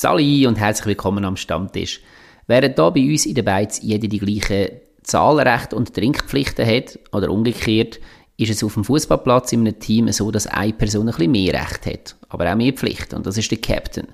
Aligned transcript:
Sali 0.00 0.46
und 0.46 0.58
herzlich 0.58 0.86
willkommen 0.86 1.26
am 1.26 1.36
Stammtisch. 1.36 2.00
Während 2.46 2.78
da 2.78 2.88
bei 2.88 3.02
uns 3.02 3.26
in 3.26 3.34
der 3.34 3.42
Beiz 3.42 3.82
jeder 3.82 4.08
die 4.08 4.18
gleichen 4.18 4.80
Zahlrechte 5.02 5.76
und 5.76 5.92
Trinkpflichten 5.92 6.66
hat, 6.66 6.98
oder 7.12 7.30
umgekehrt, 7.30 8.00
ist 8.38 8.50
es 8.50 8.64
auf 8.64 8.72
dem 8.72 8.84
Fußballplatz 8.84 9.52
in 9.52 9.60
einem 9.60 9.78
Team 9.78 10.10
so, 10.10 10.30
dass 10.30 10.46
eine 10.46 10.72
Person 10.72 11.10
ein 11.10 11.14
bisschen 11.14 11.32
mehr 11.32 11.52
Recht 11.52 11.84
hat, 11.84 12.16
aber 12.30 12.50
auch 12.50 12.56
mehr 12.56 12.72
Pflichten, 12.72 13.16
und 13.16 13.26
das 13.26 13.36
ist 13.36 13.50
der 13.50 13.58
Captain. 13.58 14.08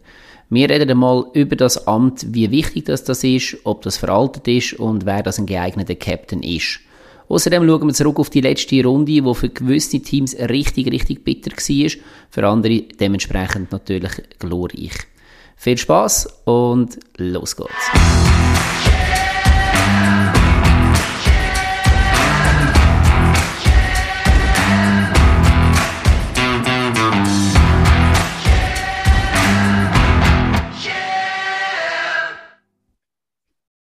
Wir 0.51 0.69
reden 0.69 0.91
einmal 0.91 1.27
über 1.35 1.55
das 1.55 1.87
Amt, 1.87 2.35
wie 2.35 2.51
wichtig 2.51 2.87
das, 2.87 3.05
das 3.05 3.23
ist, 3.23 3.57
ob 3.63 3.83
das 3.83 3.97
veraltet 3.97 4.49
ist 4.49 4.73
und 4.81 5.07
wer 5.07 5.23
das 5.23 5.39
ein 5.39 5.47
geeigneter 5.47 5.95
Captain 5.95 6.43
ist. 6.43 6.81
Außerdem 7.29 7.65
schauen 7.65 7.87
wir 7.87 7.95
zurück 7.95 8.19
auf 8.19 8.31
die 8.31 8.41
letzte 8.41 8.85
Runde, 8.85 9.23
die 9.23 9.35
für 9.35 9.51
gewisse 9.51 10.01
Teams 10.01 10.35
richtig, 10.37 10.91
richtig 10.91 11.23
bitter 11.23 11.53
war, 11.53 11.91
für 12.31 12.49
andere 12.49 12.83
dementsprechend 12.99 13.71
natürlich 13.71 14.11
glorreich. 14.41 15.07
Viel 15.57 15.79
Spaß 15.79 16.43
und 16.45 16.99
los 17.17 17.57
geht's. 17.57 17.73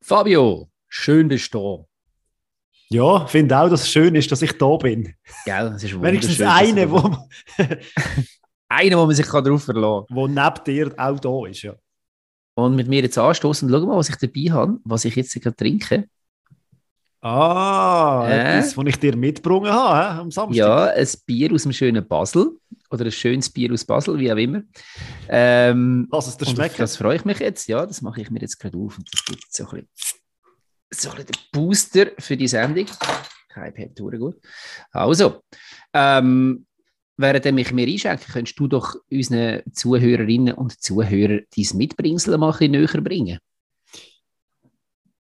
Fabio, 0.02 0.68
schön 0.88 1.28
bist 1.28 1.54
du 1.54 1.86
da. 1.86 1.90
Ja, 2.88 3.24
ich 3.24 3.30
finde 3.30 3.56
auch, 3.56 3.70
dass 3.70 3.82
es 3.82 3.90
schön 3.92 4.16
ist, 4.16 4.32
dass 4.32 4.42
ich 4.42 4.58
da 4.58 4.76
bin. 4.76 5.14
Gell, 5.44 5.70
das 5.70 5.84
ist 5.84 6.02
Wenigstens 6.02 6.40
eine, 6.40 6.90
wo 6.90 7.16
einer, 8.70 8.98
wo 8.98 9.06
man 9.06 9.14
sich 9.14 9.26
darauf 9.26 9.64
verlassen 9.64 10.06
kann. 10.06 10.16
Wo 10.16 10.26
neben 10.26 10.64
dir 10.64 10.94
auch 10.96 11.18
da 11.18 11.46
ist, 11.46 11.62
ja. 11.62 11.74
Und 12.54 12.76
mit 12.76 12.88
mir 12.88 13.02
jetzt 13.02 13.18
anstoßen 13.18 13.68
und 13.68 13.74
schau 13.78 13.86
mal, 13.86 13.96
was 13.96 14.08
ich 14.08 14.16
dabei 14.16 14.52
habe, 14.52 14.78
was 14.84 15.04
ich 15.04 15.16
jetzt 15.16 15.34
gerade 15.34 15.56
trinke. 15.56 16.08
Ah, 17.22 18.26
äh? 18.28 18.58
etwas, 18.58 18.76
was 18.76 18.86
ich 18.86 18.98
dir 18.98 19.14
mitgebracht 19.14 19.70
habe 19.70 20.14
he, 20.14 20.20
am 20.20 20.30
Samstag. 20.30 20.56
Ja, 20.56 20.84
ein 20.86 21.08
Bier 21.26 21.52
aus 21.52 21.64
dem 21.64 21.72
schönen 21.72 22.06
Basel. 22.06 22.58
Oder 22.90 23.04
ein 23.04 23.12
schönes 23.12 23.50
Bier 23.50 23.72
aus 23.72 23.84
Basel, 23.84 24.18
wie 24.18 24.32
auch 24.32 24.36
immer. 24.36 24.62
Ähm, 25.28 26.08
Lass 26.10 26.28
es 26.28 26.36
dir 26.36 26.46
schmecken. 26.46 26.76
Das 26.78 26.96
freue 26.96 27.16
ich 27.16 27.24
mich 27.24 27.38
jetzt, 27.38 27.68
ja. 27.68 27.84
Das 27.84 28.02
mache 28.02 28.22
ich 28.22 28.30
mir 28.30 28.40
jetzt 28.40 28.58
gerade 28.58 28.76
auf. 28.78 28.96
Und 28.96 29.08
das 29.12 29.24
gibt 29.24 29.44
so 29.52 29.64
ein 29.64 29.70
bisschen, 29.70 29.88
so 30.90 31.10
ein 31.10 31.16
bisschen 31.16 31.26
den 31.26 31.40
Booster 31.52 32.06
für 32.18 32.36
die 32.36 32.48
Sendung. 32.48 32.86
Kein 33.48 33.74
Peptur, 33.74 34.12
gut. 34.12 34.36
Also, 34.90 35.42
ähm, 35.92 36.66
während 37.20 37.46
ich 37.46 37.72
mir 37.72 37.86
einschenke, 37.86 38.32
könntest 38.32 38.58
du 38.58 38.66
doch 38.66 38.94
unseren 39.10 39.62
Zuhörerinnen 39.72 40.54
und 40.54 40.80
Zuhörern 40.80 41.42
dein 41.56 41.76
Mitbringsel 41.76 42.36
mal 42.38 42.52
ein 42.52 42.58
bisschen 42.58 42.72
näher 42.72 43.00
bringen. 43.00 43.38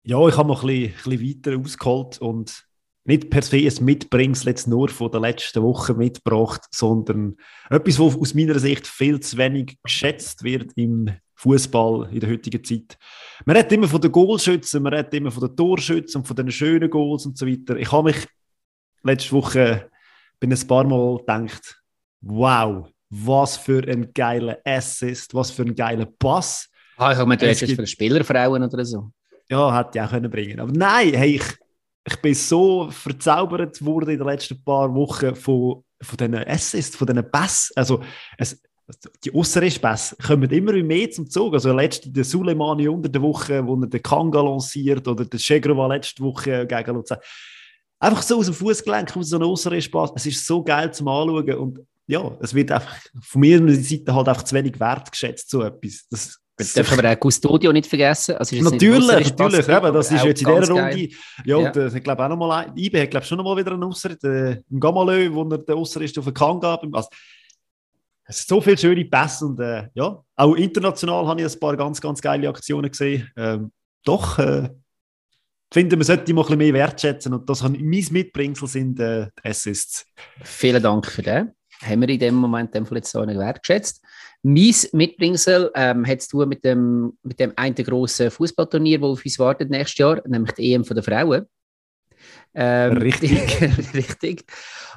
Ja, 0.04 0.26
ich 0.26 0.36
habe 0.36 0.48
noch 0.48 0.62
ein 0.62 0.68
bisschen, 0.68 1.12
ein 1.12 1.18
bisschen 1.18 1.44
weiter 1.44 1.60
ausgeholt 1.60 2.18
und 2.18 2.64
nicht 3.04 3.30
per 3.30 3.42
se 3.42 3.56
ein 3.56 3.84
Mitbringsel 3.84 4.48
jetzt 4.48 4.68
nur 4.68 4.88
von 4.88 5.10
der 5.10 5.20
letzten 5.20 5.62
Woche 5.62 5.94
mitgebracht, 5.94 6.62
sondern 6.70 7.36
etwas, 7.70 7.98
was 7.98 8.16
aus 8.16 8.34
meiner 8.34 8.58
Sicht 8.58 8.86
viel 8.86 9.20
zu 9.20 9.36
wenig 9.38 9.78
geschätzt 9.82 10.44
wird 10.44 10.72
im 10.76 11.10
Fußball 11.34 12.08
in 12.12 12.20
der 12.20 12.30
heutigen 12.30 12.62
Zeit. 12.64 12.98
Man 13.44 13.56
redet 13.56 13.72
immer 13.72 13.88
von 13.88 14.00
den 14.00 14.12
Goalschützen, 14.12 14.82
man 14.82 14.92
redet 14.92 15.14
immer 15.14 15.30
von 15.30 15.46
den 15.46 15.56
Torschützen 15.56 16.20
und 16.20 16.26
von 16.26 16.36
den 16.36 16.50
schönen 16.50 16.90
Goals 16.90 17.26
und 17.26 17.38
so 17.38 17.46
weiter. 17.46 17.76
Ich 17.76 17.90
habe 17.92 18.10
mich 18.10 18.26
letzte 19.02 19.32
Woche 19.32 19.90
bin 20.40 20.52
ein 20.52 20.66
paar 20.66 20.84
Mal 20.84 21.18
gedacht, 21.18 21.77
wow, 22.20 22.88
was 23.10 23.56
für 23.56 23.86
ein 23.88 24.12
geiler 24.12 24.58
Assist, 24.64 25.34
was 25.34 25.50
für 25.50 25.62
ein 25.62 25.74
geiler 25.74 26.06
Pass. 26.06 26.68
Ah, 26.96 27.12
ich 27.12 27.18
habe 27.18 27.28
mir 27.28 27.36
gedacht, 27.36 27.62
das 27.62 27.70
für 27.70 27.86
Spielerfrauen 27.86 28.62
oder 28.62 28.84
so. 28.84 29.10
Ja, 29.48 29.76
hätte 29.76 29.98
ich 29.98 30.04
auch 30.04 30.10
können 30.10 30.30
bringen 30.30 30.60
Aber 30.60 30.72
nein, 30.72 31.14
hey, 31.14 31.36
ich, 31.36 31.44
ich 32.04 32.16
bin 32.16 32.34
so 32.34 32.90
verzaubert 32.90 33.82
worden 33.84 34.10
in 34.10 34.18
den 34.18 34.26
letzten 34.26 34.62
paar 34.62 34.92
Wochen 34.94 35.34
von, 35.34 35.84
von 36.02 36.16
diesen 36.16 36.34
Assists, 36.34 36.96
von 36.96 37.06
diesen 37.06 37.30
Pass. 37.30 37.72
Also, 37.74 38.02
es, 38.36 38.60
die 39.24 39.34
Ausserriss-Pässe 39.34 40.16
kommen 40.16 40.50
immer 40.50 40.72
mehr 40.72 41.10
zum 41.10 41.28
Zug. 41.28 41.54
Also 41.54 41.72
letzte 41.72 42.10
der 42.10 42.24
Suleimani 42.24 42.88
unter 42.88 43.08
der 43.08 43.20
Woche, 43.20 43.66
wo 43.66 43.76
er 43.76 43.86
den 43.86 44.02
Kanga 44.02 44.40
lanciert, 44.40 45.06
oder 45.06 45.24
der 45.24 45.38
Chegrova 45.38 45.86
letzte 45.86 46.22
Woche 46.22 46.66
gegen 46.66 46.94
Luzern. 46.94 47.18
Einfach 48.00 48.22
so 48.22 48.38
aus 48.38 48.46
dem 48.46 48.54
Fußgelenk, 48.54 49.16
aus 49.16 49.28
so 49.28 49.36
einem 49.36 49.48
Ausserriss-Pass. 49.48 50.12
Es 50.16 50.26
ist 50.26 50.46
so 50.46 50.62
geil 50.62 50.92
zum 50.92 51.08
Anschauen 51.08 51.54
und 51.54 51.80
ja, 52.08 52.36
es 52.40 52.54
wird 52.54 52.72
einfach 52.72 52.98
von 53.20 53.40
meiner 53.40 53.72
Seite 53.74 54.14
halt 54.14 54.28
einfach 54.28 54.42
zu 54.42 54.54
wenig 54.54 54.80
wertgeschätzt, 54.80 55.50
so 55.50 55.62
etwas. 55.62 56.06
Das, 56.10 56.38
das 56.56 56.72
darf 56.72 56.98
aber 56.98 57.12
auch 57.12 57.30
Custodio 57.30 57.70
nicht 57.70 57.86
vergessen. 57.86 58.36
Also 58.36 58.56
natürlich, 58.56 59.06
natürlich, 59.06 59.68
eben, 59.68 59.92
das 59.92 60.10
ist 60.10 60.24
jetzt 60.24 60.42
in 60.42 60.48
dieser 60.48 60.72
Runde. 60.72 60.98
Ja, 61.00 61.08
ja. 61.44 61.56
Und, 61.58 61.76
äh, 61.76 61.96
ich 61.96 62.02
glaube 62.02 62.24
auch 62.24 62.28
nochmal, 62.30 62.72
IB 62.74 63.00
hat 63.00 63.10
glaube 63.10 63.26
schon 63.26 63.36
nochmal 63.36 63.58
wieder 63.58 63.72
einen 63.72 63.84
Ausser, 63.84 64.10
äh, 64.24 64.56
im 64.70 64.80
Gamalö, 64.80 65.30
wo 65.32 65.44
er 65.44 65.58
der 65.58 65.76
Ausser 65.76 66.00
ist 66.00 66.18
auf 66.18 66.24
den 66.24 66.34
Kang 66.34 66.58
gab. 66.58 66.82
Also, 66.92 67.08
es 68.24 68.38
sind 68.38 68.48
so 68.48 68.60
viele 68.62 68.78
schöne 68.78 69.04
Pässe 69.04 69.44
und 69.44 69.60
äh, 69.60 69.88
ja, 69.92 70.18
auch 70.34 70.54
international 70.54 71.26
habe 71.26 71.42
ich 71.42 71.52
ein 71.52 71.60
paar 71.60 71.76
ganz, 71.76 72.00
ganz 72.00 72.22
geile 72.22 72.48
Aktionen 72.48 72.90
gesehen. 72.90 73.30
Ähm, 73.36 73.70
doch, 74.02 74.38
äh, 74.38 74.70
finde, 75.70 75.96
man 75.96 76.04
sollte 76.04 76.32
mal 76.32 76.40
ein 76.40 76.46
bisschen 76.46 76.58
mehr 76.58 76.72
wertschätzen 76.72 77.34
und 77.34 77.48
das 77.48 77.62
mein 77.62 78.06
Mitbringsel 78.10 78.66
sind 78.66 78.98
äh, 78.98 79.28
Assists. 79.42 80.06
Vielen 80.42 80.82
Dank 80.82 81.06
für 81.06 81.22
das 81.22 81.57
haben 81.82 82.00
wir 82.00 82.08
in 82.08 82.18
dem 82.18 82.34
Moment 82.34 82.74
dem 82.74 82.86
jetzt 82.90 83.10
so 83.10 83.24
nicht 83.24 83.38
wertgeschätzt. 83.38 84.02
Mein 84.42 84.74
Mitbringsel 84.92 85.70
ähm, 85.74 86.06
hat 86.06 86.22
zu 86.22 86.30
tun 86.30 86.48
mit 86.48 86.64
dem, 86.64 87.18
mit 87.22 87.40
dem 87.40 87.52
einen 87.56 87.74
grossen 87.74 88.30
Fußballturnier, 88.30 88.98
das 88.98 89.10
auf 89.10 89.24
uns 89.24 89.38
wartet 89.38 89.70
nächstes 89.70 89.98
Jahr, 89.98 90.22
nämlich 90.26 90.52
die 90.52 90.72
EM 90.72 90.82
der 90.84 91.02
Frauen. 91.02 91.46
Ähm, 92.54 92.96
richtig. 92.98 93.60
richtig. 93.94 94.44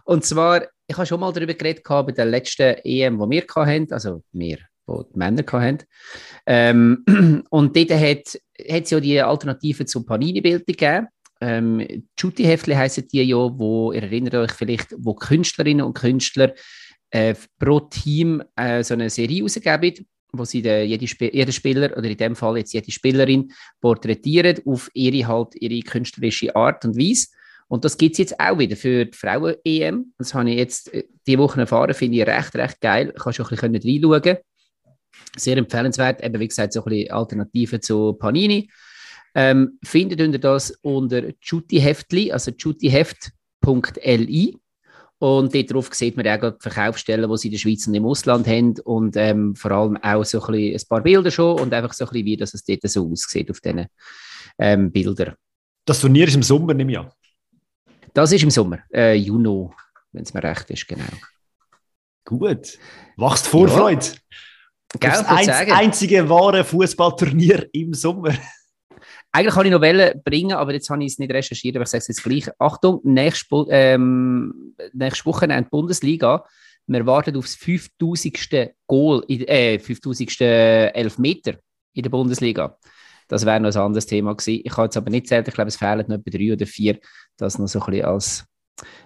Und 0.05 0.25
zwar, 0.25 0.63
ich 0.87 0.97
habe 0.97 1.05
schon 1.05 1.19
mal 1.19 1.31
darüber 1.31 1.53
geredet 1.53 1.83
bei 1.83 2.11
der 2.11 2.25
letzten 2.25 2.75
EM, 2.83 3.19
die 3.19 3.29
wir 3.29 3.43
hatten, 3.55 3.91
also 3.91 4.23
wir, 4.31 4.57
die, 4.57 4.93
die 5.13 5.17
Männer 5.17 5.43
hatten. 5.51 5.79
Ähm, 6.45 7.43
und 7.49 7.75
dort 7.75 7.91
hat 7.91 8.39
es 8.57 8.89
ja 8.89 8.99
die 8.99 9.21
Alternative 9.21 9.85
zur 9.85 10.05
Panini-Bildung 10.05 10.65
gegeben. 10.65 11.07
Ähm, 11.41 12.05
Juti-Heftli 12.17 12.75
heissen 12.75 13.07
die 13.11 13.23
ja, 13.23 13.35
wo, 13.35 13.91
ihr 13.91 14.03
erinnert 14.03 14.35
euch 14.35 14.51
vielleicht, 14.51 14.93
wo 14.97 15.15
Künstlerinnen 15.15 15.85
und 15.85 15.95
Künstler 15.95 16.53
äh, 17.09 17.35
pro 17.59 17.79
Team 17.79 18.43
äh, 18.55 18.83
so 18.83 18.93
eine 18.93 19.09
Serie 19.09 19.41
rausgeben, 19.41 20.07
wo 20.33 20.45
sie 20.45 20.61
den, 20.61 20.87
jede, 20.87 21.05
Sp 21.09 21.33
jeder 21.33 21.51
Spieler 21.51 21.97
oder 21.97 22.09
in 22.09 22.17
dem 22.17 22.35
Fall 22.35 22.57
jetzt 22.57 22.73
jede 22.73 22.91
Spielerin 22.91 23.51
porträtieren 23.81 24.59
auf 24.65 24.89
ihre, 24.93 25.27
halt, 25.27 25.55
ihre 25.55 25.79
künstlerische 25.81 26.55
Art 26.55 26.85
und 26.85 26.95
Weise. 26.95 27.27
Und 27.67 27.85
das 27.85 27.97
gibt 27.97 28.13
es 28.13 28.19
jetzt 28.19 28.39
auch 28.39 28.59
wieder 28.59 28.75
für 28.75 29.05
die 29.05 29.17
Frauen-EM. 29.17 30.13
Das 30.17 30.33
habe 30.33 30.51
ich 30.51 30.57
jetzt 30.57 30.93
äh, 30.93 31.05
diese 31.25 31.39
Woche 31.39 31.61
erfahren, 31.61 31.93
finde 31.93 32.17
ich 32.17 32.27
recht, 32.27 32.53
recht 32.55 32.81
geil. 32.81 33.13
Ich 33.15 33.23
kann 33.23 33.33
schon 33.33 33.45
ein 33.47 33.71
bisschen 33.71 34.03
reinschauen. 34.05 34.37
Sehr 35.37 35.57
empfehlenswert, 35.57 36.23
eben 36.23 36.39
wie 36.39 36.47
gesagt, 36.47 36.73
so 36.73 36.83
ein 36.83 36.89
bisschen 36.89 37.11
Alternativen 37.11 37.81
zu 37.81 38.13
Panini. 38.13 38.69
Ähm, 39.33 39.79
findet 39.83 40.19
ihr 40.19 40.39
das 40.39 40.71
unter 40.81 41.31
Juti-Heftli, 41.41 42.31
also 42.31 42.51
jutiheft.li. 42.51 44.57
Und 45.19 45.53
dort 45.53 45.71
drauf 45.71 45.93
sieht 45.93 46.17
man 46.17 46.27
auch 46.27 46.39
die 46.39 46.57
Verkaufsstellen, 46.59 47.29
die 47.29 47.37
sie 47.37 47.47
in 47.49 47.51
der 47.51 47.59
Schweiz 47.59 47.85
und 47.85 47.93
im 47.93 48.05
Ausland 48.05 48.47
haben. 48.47 48.73
Und 48.83 49.15
ähm, 49.15 49.55
vor 49.55 49.71
allem 49.71 49.97
auch 49.97 50.25
so 50.25 50.41
ein, 50.41 50.51
bisschen, 50.51 50.75
ein 50.75 50.87
paar 50.89 51.01
Bilder 51.01 51.29
schon 51.29 51.59
und 51.59 51.73
einfach 51.73 51.93
so 51.93 52.05
ein 52.05 52.09
bisschen, 52.09 52.25
wie 52.25 52.37
das 52.37 52.55
es 52.55 52.63
dort 52.63 52.89
so 52.89 53.09
aussieht 53.09 53.51
auf 53.51 53.61
diesen 53.61 53.85
ähm, 54.57 54.91
Bildern. 54.91 55.35
Das 55.85 55.99
Turnier 55.99 56.27
ist 56.27 56.35
im 56.35 56.43
Sommer, 56.43 56.73
nehme 56.73 56.91
ich 56.91 56.97
an. 56.97 57.11
Das 58.13 58.31
ist 58.31 58.43
im 58.43 58.49
Sommer, 58.49 58.79
äh, 58.93 59.13
Juni, 59.13 59.69
wenn 60.11 60.23
es 60.23 60.33
mir 60.33 60.43
recht 60.43 60.69
ist, 60.71 60.87
genau. 60.87 61.03
Gut. 62.25 62.77
Wachst 63.15 63.47
Vorfreude. 63.47 64.05
Ja. 65.01 65.21
das 65.21 65.25
ein, 65.25 65.71
einzige 65.71 66.27
wahre 66.27 66.63
Fußballturnier 66.63 67.69
im 67.73 67.93
Sommer. 67.93 68.33
Eigentlich 69.33 69.53
kann 69.53 69.65
ich 69.65 69.71
Novelle 69.71 70.21
bringen, 70.23 70.53
aber 70.53 70.73
jetzt 70.73 70.89
habe 70.89 71.03
ich 71.03 71.13
es 71.13 71.19
nicht 71.19 71.31
recherchiert, 71.31 71.75
aber 71.77 71.83
ich 71.83 71.89
sage 71.89 72.01
es 72.01 72.07
jetzt 72.09 72.23
gleich. 72.23 72.49
Achtung, 72.59 72.99
nächste, 73.03 73.65
ähm, 73.69 74.75
nächste 74.93 75.25
Woche 75.25 75.45
in 75.45 75.49
der 75.49 75.61
Bundesliga. 75.61 76.43
Wir 76.87 77.05
warten 77.05 77.37
auf 77.37 77.45
das 77.45 77.55
5000. 77.55 78.73
Goal, 78.87 79.23
äh, 79.29 79.79
5000. 79.79 80.41
Elfmeter 80.41 81.55
in 81.93 82.03
der 82.03 82.09
Bundesliga. 82.09 82.77
Das 83.29 83.45
wäre 83.45 83.61
noch 83.61 83.73
ein 83.73 83.81
anderes 83.81 84.05
Thema 84.05 84.35
gewesen. 84.35 84.61
Ich 84.65 84.75
habe 84.75 84.87
jetzt 84.87 84.97
aber 84.97 85.09
nicht 85.09 85.27
zählt, 85.27 85.47
ich 85.47 85.53
glaube, 85.53 85.69
es 85.69 85.77
fehlen 85.77 86.05
noch 86.07 86.17
etwa 86.17 86.29
drei 86.29 86.51
oder 86.51 86.65
vier. 86.65 86.99
Das 87.37 87.57
noch 87.57 87.67
so 87.67 87.79
ein 87.79 87.85
bisschen 87.85 88.05
als 88.05 88.45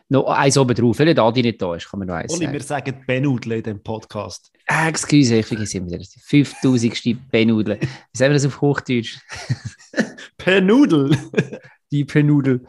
noch 0.10 0.26
eins 0.28 0.58
oben 0.58 0.76
drauf, 0.76 1.00
weil 1.00 1.20
Adi 1.20 1.42
nicht 1.42 1.62
da 1.62 1.76
ist, 1.76 1.90
kann 1.90 2.00
man 2.00 2.08
noch 2.08 2.16
eins 2.16 2.34
Oli, 2.34 2.46
sagen. 2.46 2.54
wir 2.54 2.64
sagen 2.64 3.04
Benudle 3.08 3.58
in 3.58 3.64
dem 3.64 3.84
Podcast. 3.84 4.52
Ah, 4.68 4.88
excuse, 4.88 5.36
ich 5.36 5.46
vergesse 5.46 5.78
immer 5.78 5.88
wieder. 5.88 6.04
5000. 6.04 7.32
Benudle. 7.32 7.80
Wie 7.82 8.18
sagen 8.18 8.32
wir 8.32 8.36
das 8.36 8.46
auf 8.46 8.62
Hochdeutsch? 8.62 9.18
Penudel. 10.38 11.18
Die 11.92 12.04
Penudel. 12.04 12.66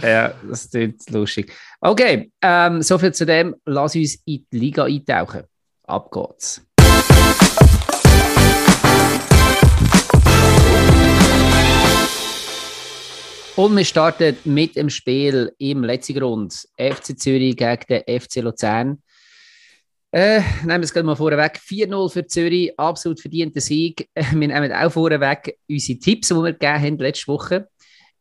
Ja, 0.00 0.32
das 0.48 0.70
klingt 0.70 1.08
lustig. 1.10 1.52
Okay, 1.80 2.30
ähm, 2.40 2.82
soviel 2.82 3.12
zu 3.12 3.26
dem. 3.26 3.56
Lass 3.64 3.96
uns 3.96 4.16
in 4.24 4.46
die 4.52 4.58
Liga 4.58 4.84
eintauchen. 4.84 5.42
Ab 5.84 6.10
geht's. 6.12 6.67
Und 13.58 13.76
wir 13.76 13.84
starten 13.84 14.36
mit 14.44 14.76
dem 14.76 14.88
Spiel 14.88 15.52
im 15.58 15.82
letzten 15.82 16.14
Grund. 16.14 16.54
FC 16.76 17.18
Zürich 17.18 17.56
gegen 17.56 17.80
den 17.88 18.20
FC 18.20 18.36
Luzern. 18.36 19.02
Äh, 20.12 20.42
nehmen 20.62 20.80
wir 20.80 20.82
es 20.82 20.94
mal 20.94 21.16
vorweg. 21.16 21.58
4-0 21.58 22.08
für 22.08 22.24
Zürich, 22.24 22.78
absolut 22.78 23.20
verdienter 23.20 23.60
Sieg. 23.60 24.08
Wir 24.14 24.46
nehmen 24.46 24.72
auch 24.72 24.92
vorweg 24.92 25.58
unsere 25.68 25.98
Tipps, 25.98 26.28
die 26.28 26.34
wir 26.36 26.52
gegeben 26.52 26.82
haben 26.82 26.98
letzte 26.98 27.26
Woche. 27.26 27.68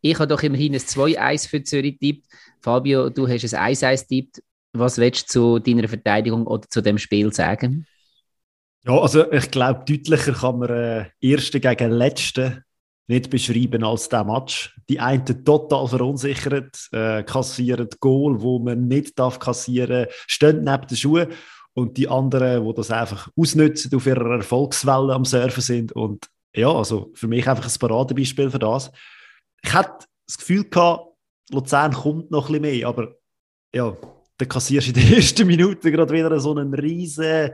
Ich 0.01 0.15
habe 0.17 0.25
doch 0.25 0.41
immerhin 0.41 0.73
ein 0.73 0.79
2-1 0.79 1.47
für 1.47 1.61
Zürich 1.61 1.99
tippt. 1.99 2.25
Fabio, 2.59 3.11
du 3.11 3.27
hast 3.27 3.53
ein 3.53 3.75
1-1 3.75 4.07
tippt. 4.07 4.41
Was 4.73 4.97
willst 4.97 5.29
du 5.35 5.59
zu 5.59 5.59
deiner 5.59 5.87
Verteidigung 5.87 6.47
oder 6.47 6.67
zu 6.67 6.81
dem 6.81 6.97
Spiel 6.97 7.31
sagen? 7.31 7.85
Ja, 8.87 8.99
also 8.99 9.31
ich 9.31 9.51
glaube, 9.51 9.85
deutlicher 9.85 10.33
kann 10.33 10.57
man 10.57 10.69
äh, 10.69 11.05
Erste 11.21 11.59
gegen 11.59 11.91
Letzte 11.91 12.63
nicht 13.07 13.29
beschreiben 13.29 13.83
als 13.83 14.09
der 14.09 14.23
Match. 14.25 14.77
Die 14.89 14.99
einen 14.99 15.25
total 15.45 15.87
verunsichert, 15.87 16.89
äh, 16.91 17.23
kassieren 17.23 17.87
Goal, 17.99 18.41
wo 18.41 18.59
man 18.59 18.87
nicht 18.87 19.17
darf 19.17 19.39
kassieren, 19.39 20.07
stehen 20.27 20.63
neben 20.63 20.87
den 20.87 20.97
Schuhen 20.97 21.27
und 21.73 21.97
die 21.97 22.07
anderen, 22.07 22.65
wo 22.65 22.73
das 22.73 22.91
einfach 22.91 23.29
ausnutzen, 23.37 23.95
auf 23.95 24.05
ihrer 24.05 24.37
Erfolgswelle 24.37 25.13
am 25.13 25.25
Surfen 25.25 25.61
sind 25.61 25.91
und 25.93 26.27
ja, 26.55 26.71
also 26.71 27.11
für 27.13 27.27
mich 27.27 27.47
einfach 27.47 27.65
ein 27.65 27.79
Paradebeispiel 27.79 28.49
für 28.49 28.59
das. 28.59 28.91
Ich 29.61 29.73
hatte 29.73 30.05
das 30.25 30.37
Gefühl 30.37 30.63
gehabt, 30.63 31.13
Luzern 31.51 31.93
kommt 31.93 32.31
noch 32.31 32.49
ein 32.49 32.61
bisschen 32.61 32.79
mehr, 32.79 32.87
aber 32.87 33.15
ja, 33.73 33.95
dann 34.37 34.49
kassierst 34.49 34.87
du 34.87 34.91
in 34.91 35.07
den 35.07 35.13
ersten 35.17 35.47
Minuten 35.47 35.91
gerade 35.91 36.13
wieder 36.13 36.39
so 36.39 36.51
einen 36.51 36.73
riesen 36.73 37.51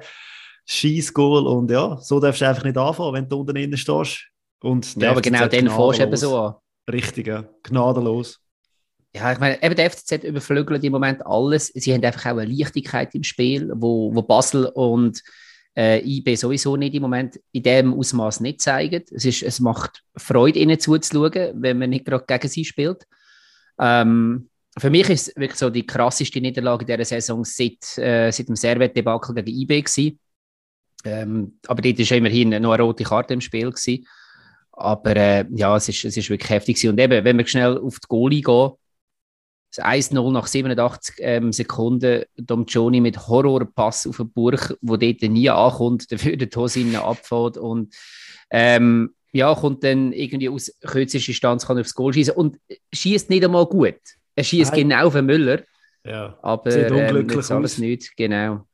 Schießgoal 0.66 1.46
und 1.46 1.70
ja, 1.70 1.98
so 1.98 2.20
darfst 2.20 2.42
du 2.42 2.48
einfach 2.48 2.64
nicht 2.64 2.78
anfangen, 2.78 3.14
wenn 3.14 3.30
du 3.30 3.42
unten 3.42 3.56
innen 3.58 3.78
stehst. 3.78 4.30
Und 4.64 4.96
ja, 4.96 5.12
aber 5.12 5.22
genau 5.22 5.48
den 5.48 5.70
fährst 5.70 6.00
du 6.00 6.04
eben 6.04 6.16
so 6.16 6.40
an. 6.40 6.56
Richtig, 6.90 7.28
ja. 7.28 7.44
Gnadenlos. 7.64 8.40
Ja, 9.14 9.34
ich 9.34 9.40
meine, 9.40 9.62
eben 9.62 9.76
der 9.76 9.92
FCZ 9.92 10.24
überflügelt 10.24 10.84
im 10.86 10.94
Moment 10.94 11.26
alles. 11.26 11.68
Sie 11.68 11.94
haben 11.94 12.04
einfach 12.04 12.32
auch 12.32 12.38
eine 12.38 12.46
Leichtigkeit 12.46 13.14
im 13.14 13.24
Spiel, 13.24 13.72
wo, 13.76 14.16
wo 14.16 14.22
Basel 14.22 14.66
und 14.68 15.22
äh, 15.76 16.00
IB 16.00 16.36
sowieso 16.36 16.78
nicht 16.78 16.96
im 16.96 17.02
Moment 17.02 17.40
in 17.52 17.64
dem 17.64 17.94
Ausmaß 17.94 18.40
nicht 18.40 18.62
zeigen. 18.62 19.04
Es, 19.12 19.26
ist, 19.26 19.44
es 19.44 19.60
macht 19.60 20.02
Freude, 20.16 20.60
ihnen 20.60 20.80
zuzuschauen, 20.80 21.62
wenn 21.62 21.78
man 21.78 21.90
nicht 21.90 22.06
gerade 22.06 22.24
gegen 22.26 22.48
sie 22.48 22.64
spielt. 22.64 23.06
Ähm, 23.78 24.50
für 24.78 24.90
mich 24.90 25.10
ist 25.10 25.28
es 25.28 25.36
wirklich 25.36 25.60
so 25.60 25.70
die 25.70 25.86
krasseste 25.86 26.40
Niederlage 26.40 26.86
dieser 26.86 27.04
Saison 27.04 27.44
seit, 27.44 27.98
äh, 27.98 28.32
seit 28.32 28.48
dem 28.48 28.56
Servet-Debakel 28.56 29.36
gegen 29.36 29.60
IB 29.60 29.82
gewesen. 29.82 30.20
Ähm, 31.04 31.60
aber 31.68 31.82
dort 31.82 32.00
war 32.00 32.18
immerhin 32.18 32.50
noch 32.62 32.72
eine 32.72 32.84
rote 32.84 33.04
Karte 33.04 33.34
im 33.34 33.42
Spiel. 33.42 33.70
Gewesen. 33.70 34.08
Aber 34.76 35.16
äh, 35.16 35.46
ja, 35.52 35.76
es 35.78 35.88
ist, 35.88 36.04
es 36.04 36.18
ist 36.18 36.30
wirklich 36.30 36.50
heftig. 36.50 36.76
Gewesen. 36.76 36.90
Und 36.90 37.00
eben, 37.00 37.24
wenn 37.24 37.38
wir 37.38 37.48
schnell 37.48 37.78
auf 37.78 38.00
die 38.00 38.08
Goalie 38.08 38.42
gehen, 38.42 38.72
das 39.76 39.84
1-0 39.84 40.32
nach 40.32 40.48
87 40.48 41.16
ähm, 41.20 41.52
Sekunden, 41.52 42.24
Dom 42.38 42.66
Johnny 42.68 43.02
mit 43.02 43.28
Horrorpass 43.28 44.08
auf 44.08 44.20
eine 44.20 44.30
Burg, 44.30 44.78
wo 44.82 44.98
dort 44.98 45.22
nie 45.22 45.50
ankommt, 45.50 46.12
dafür 46.12 46.38
der 46.38 46.50
Tosin 46.50 46.96
abfährt 46.96 47.58
und 47.58 47.96
ähm, 48.52 49.14
ja, 49.32 49.54
kommt 49.56 49.84
dann 49.84 50.14
irgendwie 50.14 50.50
aus 50.50 50.72
kürzester 50.82 51.32
Distanz 51.32 51.66
kann 51.66 51.80
aufs 51.80 51.96
Goal 51.96 52.14
schießen 52.14 52.36
und 52.36 52.60
schießt 52.94 53.32
nicht 53.32 53.44
einmal 53.44 53.66
gut. 53.66 53.96
Er 54.36 54.44
schießt 54.44 54.74
genau 54.74 55.08
auf 55.08 55.14
den 55.14 55.26
Müller. 55.26 55.64
Ja, 56.06 56.38
aber 56.44 56.72
ähm, 56.72 57.30
jetzt 57.30 57.52
alles 57.52 57.80
nicht, 57.80 58.16
genau. 58.16 58.68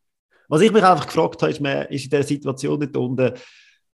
Was 0.49 0.61
ich 0.61 0.71
mich 0.71 0.83
einfach 0.83 1.05
gefragt 1.05 1.41
habe, 1.41 1.51
ist, 1.51 1.61
man 1.61 1.85
ist 1.87 2.05
in 2.05 2.09
dieser 2.09 2.23
Situation 2.23 2.79
nicht 2.79 2.97
unten. 2.97 3.33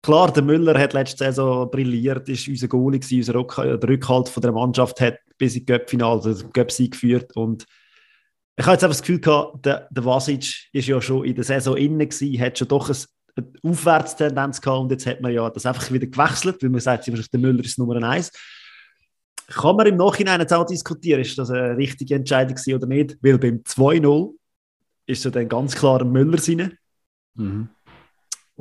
Klar, 0.04 0.34
der 0.34 0.44
Müller 0.44 0.80
hat 0.80 0.94
letzte 0.94 1.26
Saison 1.26 1.70
brilliert, 1.70 2.28
ist 2.28 2.48
unser 2.48 2.68
Goalie 2.68 3.00
gewesen, 3.00 3.20
unser 3.20 3.36
Rück 3.36 3.56
der 3.56 3.90
Rückhalt 3.90 4.30
von 4.30 4.42
der 4.42 4.52
Mannschaft 4.52 5.00
hat 5.00 5.20
bis 5.38 5.56
in 5.56 5.66
Göppfinal, 5.66 6.20
also 6.20 6.48
Göpsieg 6.50 6.92
geführt 6.92 7.36
und 7.36 7.66
ich 8.58 8.66
habe 8.66 8.74
jetzt 8.74 8.84
einfach 8.84 8.96
das 8.96 9.02
Gefühl 9.02 9.20
gehabt, 9.20 9.66
der, 9.66 9.88
der 9.90 10.06
Vasic 10.06 10.70
ist 10.72 10.88
ja 10.88 11.02
schon 11.02 11.26
in 11.26 11.36
der 11.36 11.44
Saison 11.44 11.78
innen 11.78 12.10
gewesen, 12.10 12.40
hat 12.40 12.58
schon 12.58 12.68
doch 12.68 12.90
ein, 12.90 12.98
eine 13.36 13.48
Aufwärtstendenz 13.64 14.62
gehabt 14.62 14.82
und 14.82 14.92
jetzt 14.92 15.06
hat 15.06 15.22
man 15.22 15.32
ja 15.32 15.50
das 15.50 15.66
einfach 15.66 15.92
wieder 15.92 16.08
gewechselt, 16.08 16.62
weil 16.62 16.70
man 16.70 16.82
sagt, 16.82 17.08
der 17.08 17.40
Müller 17.40 17.64
ist 17.64 17.80
Nummer 17.80 18.02
eins. 18.04 18.32
Kann 19.48 19.76
man 19.76 19.88
im 19.88 19.98
Nachhinein 19.98 20.40
jetzt 20.40 20.54
auch 20.54 20.66
diskutieren, 20.66 21.22
ist 21.22 21.38
das 21.38 21.50
eine 21.50 21.76
richtige 21.76 22.16
Entscheidung 22.16 22.58
oder 22.76 22.88
nicht? 22.88 23.18
Weil 23.22 23.38
beim 23.38 23.58
2-0 23.64 24.34
ist 25.08 25.26
er 25.26 25.32
dann 25.32 25.50
ganz 25.50 25.76
klar 25.76 26.04
Müller 26.04 26.40
rein. 26.48 26.78
Mhm. 27.36 27.70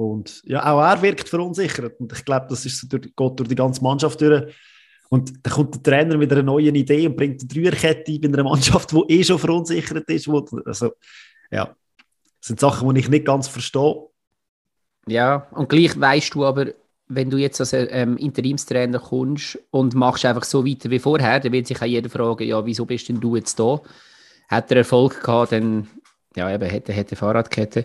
Und 0.00 0.42
ja, 0.46 0.64
auch 0.64 0.80
er 0.80 1.02
wirkt 1.02 1.28
verunsichert. 1.28 2.00
Und 2.00 2.10
ich 2.10 2.24
glaube, 2.24 2.46
das 2.48 2.64
ist 2.64 2.80
so 2.80 2.88
durch, 2.88 3.02
geht 3.02 3.38
durch 3.38 3.48
die 3.48 3.54
ganze 3.54 3.82
Mannschaft 3.82 4.18
durch. 4.22 4.54
Und 5.10 5.44
dann 5.44 5.52
kommt 5.52 5.74
der 5.74 5.82
Trainer 5.82 6.16
mit 6.16 6.32
einer 6.32 6.42
neuen 6.42 6.74
Idee 6.74 7.06
und 7.06 7.16
bringt 7.16 7.42
eine 7.42 7.48
Dreierkette 7.48 8.18
bei 8.18 8.28
einer 8.28 8.44
Mannschaft, 8.44 8.92
die 8.92 9.04
eh 9.08 9.22
schon 9.22 9.38
verunsichert 9.38 10.08
ist. 10.08 10.26
Wo, 10.26 10.46
also, 10.64 10.92
ja, 11.50 11.66
das 11.66 12.48
sind 12.48 12.60
Sachen, 12.60 12.94
die 12.94 13.00
ich 13.00 13.10
nicht 13.10 13.26
ganz 13.26 13.46
verstehe. 13.46 14.06
Ja, 15.06 15.48
und 15.50 15.68
gleich 15.68 16.00
weißt 16.00 16.34
du 16.34 16.46
aber, 16.46 16.68
wenn 17.08 17.28
du 17.28 17.36
jetzt 17.36 17.60
als 17.60 17.74
ähm, 17.74 18.16
Interimstrainer 18.16 19.00
kommst 19.00 19.58
und 19.70 19.94
machst 19.94 20.24
einfach 20.24 20.44
so 20.44 20.64
weiter 20.64 20.88
wie 20.88 20.98
vorher, 20.98 21.40
dann 21.40 21.52
wird 21.52 21.66
sich 21.66 21.82
auch 21.82 21.86
jeder 21.86 22.08
fragen, 22.08 22.44
ja, 22.44 22.64
wieso 22.64 22.86
bist 22.86 23.08
denn 23.08 23.20
du 23.20 23.36
jetzt 23.36 23.58
da? 23.58 23.82
Hat 24.48 24.70
er 24.70 24.78
Erfolg 24.78 25.22
gehabt, 25.22 25.52
dann 25.52 25.88
ja, 26.36 26.50
eben, 26.54 26.70
hätte, 26.70 26.92
hätte 26.92 27.16
Fahrradkette. 27.16 27.84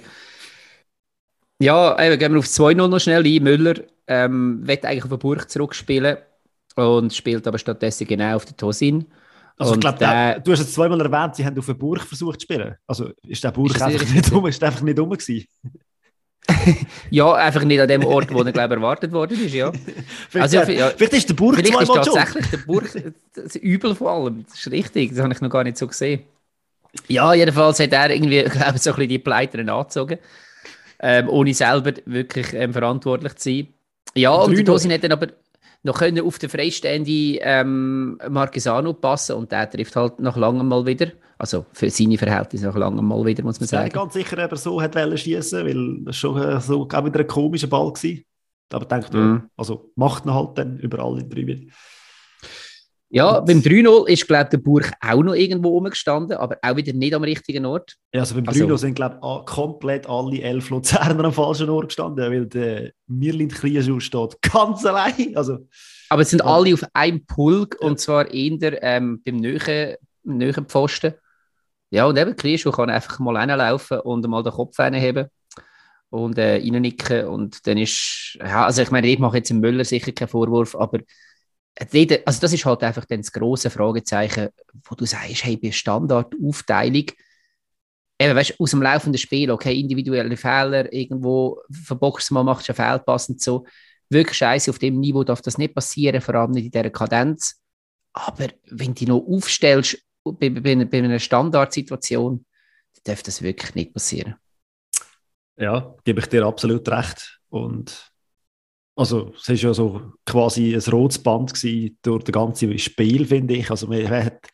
Ja, 1.60 2.02
eben, 2.04 2.20
gehen 2.20 2.34
wir 2.34 2.40
auf 2.40 2.46
2-0 2.46 2.88
noch 2.88 3.00
schnell 3.00 3.26
ein. 3.26 3.44
Müller 3.44 3.76
ähm, 4.08 4.68
wird 4.68 4.86
eigentlich 4.86 5.04
auf 5.04 5.10
den 5.10 5.20
Burg 5.20 5.50
zurückspielen 5.50 6.18
und 6.76 7.14
spielt 7.14 7.48
aber 7.48 7.58
stattdessen 7.58 8.08
genau 8.08 8.36
auf 8.36 8.46
den 8.46 8.58
Tosin. 8.58 9.06
Also 9.58 9.74
und 9.74 9.86
ich 9.86 9.96
glaube, 9.96 10.42
du 10.44 10.52
hast 10.52 10.60
es 10.60 10.74
zweimal 10.74 11.00
erwähnt, 11.00 11.36
sie 11.36 11.46
haben 11.46 11.58
auf 11.58 11.66
der 11.66 11.76
Burg 11.76 12.02
versucht 12.02 12.42
zu 12.42 12.44
spielen. 12.44 12.76
Also 12.88 13.12
ist 13.26 13.44
der 13.44 13.52
Burg 13.52 13.82
einfach 13.82 14.14
nicht, 14.14 14.32
um, 14.32 14.46
ist 14.48 14.62
einfach 14.62 14.82
nicht 14.82 15.00
um 15.00 15.10
gewesen? 15.10 15.46
ja, 17.10 17.34
einfach 17.34 17.64
nicht 17.64 17.80
an 17.80 17.88
dem 17.88 18.06
Ort, 18.06 18.34
wo 18.34 18.44
er 18.44 18.52
glaube 18.52 18.76
erwartet 18.76 19.12
worden 19.12 19.40
ist, 19.44 19.54
ja. 19.54 19.72
vielleicht, 20.30 20.58
also, 20.58 20.72
ja, 20.72 20.90
vielleicht 20.90 21.14
ist 21.14 21.30
der 21.30 21.34
Burg 21.34 21.56
vielleicht 21.56 21.82
ist 21.82 21.94
tatsächlich 21.94 22.48
der 22.48 22.58
Burg 22.58 23.14
das 23.34 23.56
übel 23.56 23.96
vor 23.96 24.12
allem. 24.12 24.46
Das 24.46 24.60
ist 24.60 24.72
richtig, 24.72 25.12
das 25.12 25.20
habe 25.20 25.34
ich 25.34 25.42
noch 25.42 25.50
gar 25.50 25.64
nicht 25.64 25.78
so 25.78 25.88
gesehen. 25.88 26.24
Ja, 27.08 27.34
jedenfalls 27.34 27.80
hat 27.80 27.94
er 27.94 28.10
irgendwie, 28.10 28.44
glaube 28.50 28.74
ich, 28.76 28.82
so 28.82 28.92
ein 28.92 28.96
bisschen 28.96 29.10
die 29.10 29.20
Pleiteren 29.20 29.70
angezogen, 29.70 30.20
ähm, 31.00 31.30
ohne 31.30 31.54
selber 31.54 31.94
wirklich 32.06 32.54
ähm, 32.54 32.74
verantwortlich 32.74 33.36
zu 33.36 33.50
sein. 33.50 33.68
Ja, 34.16 34.32
und 34.32 34.56
der 34.56 34.66
Tosin 34.66 34.92
hat 34.94 35.04
dann 35.04 35.12
aber 35.12 35.28
noch 35.84 36.00
können 36.00 36.26
auf 36.26 36.40
den 36.40 36.50
freistehenden 36.50 37.38
ähm, 37.42 38.18
Marquesano 38.30 38.94
passen 38.94 39.36
und 39.36 39.52
der 39.52 39.70
trifft 39.70 39.96
halt 39.96 40.20
nach 40.20 40.36
langem 40.36 40.68
mal 40.68 40.86
wieder. 40.86 41.12
Also 41.38 41.66
für 41.74 41.90
seine 41.90 42.18
Verhältnisse 42.18 42.66
nach 42.66 42.76
langem 42.76 43.06
mal 43.06 43.24
wieder, 43.26 43.44
muss 43.44 43.60
man 43.60 43.68
sagen. 43.68 43.90
ganz 43.90 44.14
sicher 44.14 44.38
aber 44.40 44.56
so 44.56 44.82
hat 44.82 44.96
schießen, 44.96 45.66
weil 45.66 46.06
das 46.06 46.16
schon 46.16 46.42
äh, 46.42 46.60
so 46.62 46.88
auch 46.88 47.06
wieder 47.06 47.20
ein 47.20 47.28
komischer 47.28 47.68
Ball 47.68 47.88
war. 47.88 48.12
Aber 48.74 48.86
denkt, 48.86 49.14
mm. 49.14 49.44
also 49.58 49.92
macht 49.96 50.26
ihn 50.26 50.34
halt 50.34 50.58
dann 50.58 50.80
über 50.80 51.00
alle 51.00 51.24
drei 51.24 51.46
wieder. 51.46 51.72
Ja, 53.10 53.40
beim 53.40 53.60
3-0 53.60 54.08
ist, 54.08 54.28
glaube 54.28 54.50
der 54.52 54.58
Burg 54.58 54.92
auch 55.00 55.24
noch 55.24 55.36
irgendwo 55.36 55.70
rumgestanden, 55.70 56.38
aber 56.38 56.58
auch 56.62 56.76
wieder 56.76 56.92
nicht 56.94 57.14
am 57.14 57.24
richtigen 57.24 57.66
Ort. 57.66 57.96
Ja, 58.14 58.22
also 58.22 58.36
beim 58.36 58.46
3-0 58.46 58.64
also, 58.64 58.78
sind, 58.78 58.96
glaube 58.96 59.20
ich, 59.22 59.46
komplett 59.46 60.10
alle 60.10 60.42
elf 60.42 60.70
Luzerner 60.70 61.24
am 61.24 61.32
falschen 61.32 61.70
Ort 61.70 61.90
gestanden, 61.90 62.32
weil 62.32 62.46
der 62.48 62.92
Mirlind 63.08 63.54
Krieschuh 63.54 64.00
steht 64.00 64.42
ganz 64.42 64.86
allein. 64.86 65.36
Also, 65.36 65.60
aber 66.10 66.24
es 66.24 66.32
sind 66.32 66.40
ja. 66.40 66.46
alle 66.46 66.74
auf 66.74 66.84
einem 66.94 67.26
Pulk 67.26 67.78
ja. 67.80 67.88
und 67.88 68.00
zwar 68.00 68.32
eher 68.32 68.84
ähm, 68.84 69.22
beim 69.24 69.38
neuen, 69.38 69.96
neuen 70.24 70.66
Pfosten. 70.66 71.14
Ja, 71.92 72.06
und 72.06 72.18
eben 72.18 72.36
Krieschuh 72.36 72.72
kann 72.72 72.90
einfach 72.90 73.20
mal 73.20 73.38
reinlaufen 73.38 74.00
und 74.00 74.28
mal 74.28 74.44
den 74.44 74.52
Kopf 74.52 74.78
reinheben 74.80 75.28
und 76.10 76.38
äh, 76.38 76.56
reinnicken 76.56 77.28
und 77.28 77.66
dann 77.68 77.78
ist, 77.78 78.38
ja, 78.40 78.66
also 78.66 78.82
ich 78.82 78.92
meine, 78.92 79.08
ich 79.08 79.20
mache 79.20 79.38
jetzt 79.38 79.50
dem 79.50 79.60
Müller 79.60 79.86
sicher 79.86 80.12
keinen 80.12 80.28
Vorwurf, 80.28 80.76
aber 80.76 81.00
also 81.78 82.42
das 82.42 82.54
ist 82.54 82.66
halt 82.66 82.84
einfach 82.84 83.06
dann 83.06 83.22
das 83.22 83.32
große 83.32 83.70
Fragezeichen, 83.70 84.50
wo 84.86 84.96
du 84.96 85.06
sagst, 85.06 85.44
hey, 85.44 85.58
bei 85.58 85.72
Standardaufteilung, 85.72 87.06
eben, 88.20 88.36
weißt, 88.36 88.60
aus 88.60 88.72
dem 88.72 88.82
laufenden 88.82 89.18
Spiel, 89.20 89.52
okay, 89.52 89.78
individuelle 89.80 90.38
Fehler, 90.38 90.92
irgendwo 90.92 91.62
verbockst 91.70 92.30
du 92.30 92.36
mal, 92.36 92.44
machst 92.44 92.70
einen 92.70 92.76
Fehlpass 92.76 93.30
und 93.30 93.42
so. 93.42 93.66
Wirklich 94.10 94.38
scheiße, 94.38 94.72
auf 94.72 94.80
dem 94.80 95.00
Niveau 95.00 95.24
darf 95.24 95.42
das 95.42 95.58
nicht 95.58 95.76
passieren, 95.76 96.22
vor 96.22 96.36
allem 96.36 96.52
nicht 96.52 96.66
in 96.66 96.72
dieser 96.72 96.90
Kadenz. 96.90 97.62
Aber 98.14 98.48
wenn 98.70 98.94
du 98.94 99.06
noch 99.06 99.26
aufstellst 99.28 99.98
bei, 100.24 100.50
bei, 100.50 100.86
bei 100.86 100.98
einer 101.00 101.20
Standardsituation, 101.20 102.46
dann 102.94 103.02
darf 103.04 103.24
das 103.24 103.42
wirklich 103.42 103.76
nicht 103.76 103.94
passieren. 103.94 104.36
Ja, 105.58 105.96
gebe 106.04 106.22
ich 106.22 106.28
dir 106.28 106.46
absolut 106.46 106.88
recht. 106.88 107.40
Und 107.50 108.14
also 108.96 109.34
es 109.36 109.50
war 109.50 109.56
ja 109.56 109.74
so 109.74 110.14
quasi 110.26 110.74
ein 110.74 110.92
rotes 110.92 111.20
Band 111.20 111.52
durch 112.04 112.24
das 112.24 112.34
ganze 112.34 112.78
Spiel, 112.80 113.26
finde 113.26 113.56
ich. 113.56 113.70
Also 113.70 113.88
man, 113.88 114.08
hat, 114.10 114.48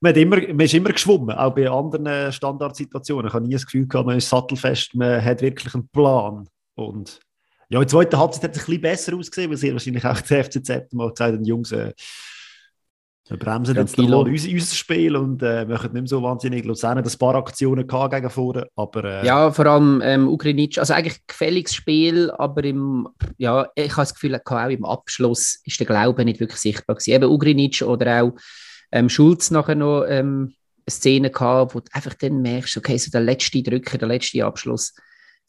man, 0.00 0.10
hat 0.10 0.16
immer, 0.16 0.36
man 0.36 0.60
ist 0.60 0.74
immer 0.74 0.92
geschwommen, 0.92 1.36
auch 1.36 1.54
bei 1.54 1.68
anderen 1.68 2.32
Standardsituationen. 2.32 3.26
Ich 3.26 3.32
habe 3.32 3.46
nie 3.46 3.54
das 3.54 3.66
Gefühl 3.66 3.88
gehabt, 3.88 4.06
man 4.06 4.18
ist 4.18 4.28
sattelfest, 4.28 4.94
man 4.94 5.24
hat 5.24 5.42
wirklich 5.42 5.74
einen 5.74 5.88
Plan. 5.88 6.48
Und 6.76 7.18
ja, 7.68 7.78
in 7.78 7.82
der 7.82 7.88
zweiten 7.88 8.18
Halbzeit 8.18 8.44
hat 8.44 8.56
es 8.56 8.62
ein 8.62 8.66
bisschen 8.66 8.80
besser 8.80 9.16
ausgesehen, 9.16 9.50
weil 9.50 9.56
sie 9.58 9.72
wahrscheinlich 9.72 10.04
auch 10.04 10.20
der 10.20 10.44
FCZ 10.44 10.92
mal 10.92 11.10
gesagt 11.10 11.34
haben, 11.34 11.44
Jungs, 11.44 11.72
äh, 11.72 11.92
Wir 13.30 13.38
bremsen 13.38 13.76
jetzt 13.76 13.96
mal 13.96 14.12
unser, 14.12 14.50
unser 14.50 14.74
Spiel 14.74 15.14
und 15.14 15.40
äh, 15.40 15.64
machen 15.64 15.92
nicht 15.92 16.02
mehr 16.02 16.06
so 16.08 16.20
wahnsinnig. 16.20 16.64
Luzern 16.64 16.98
hat 16.98 17.06
ein 17.06 17.18
paar 17.18 17.36
Aktionen 17.36 17.86
gegen 17.86 18.30
vorne, 18.30 18.66
aber... 18.74 19.04
Äh, 19.04 19.26
ja, 19.26 19.52
vor 19.52 19.66
allem 19.66 20.02
ähm, 20.04 20.28
Ukrainic, 20.28 20.78
also 20.78 20.94
eigentlich 20.94 21.24
gefälliges 21.28 21.72
Spiel, 21.72 22.32
aber 22.32 22.64
im, 22.64 23.08
ja, 23.38 23.68
ich 23.76 23.92
habe 23.92 24.02
das 24.02 24.14
Gefühl, 24.14 24.34
auch 24.34 24.68
im 24.68 24.84
Abschluss 24.84 25.60
ist 25.64 25.78
der 25.78 25.86
Glaube 25.86 26.24
nicht 26.24 26.40
wirklich 26.40 26.58
sichtbar 26.58 26.96
gewesen. 26.96 27.12
Eben 27.12 27.30
Ugrinic 27.30 27.82
oder 27.82 28.24
auch 28.24 28.32
ähm, 28.90 29.08
Schulz 29.08 29.52
nachher 29.52 29.76
noch 29.76 30.06
ähm, 30.08 30.54
eine 30.84 30.90
Szene 30.92 31.30
gehabt, 31.30 31.76
wo 31.76 31.80
du 31.80 31.86
einfach 31.92 32.14
dann 32.14 32.42
merkst, 32.42 32.76
okay, 32.78 32.98
so 32.98 33.12
der 33.12 33.20
letzte 33.20 33.62
Drücker, 33.62 33.96
der 33.96 34.08
letzte 34.08 34.44
Abschluss, 34.44 34.92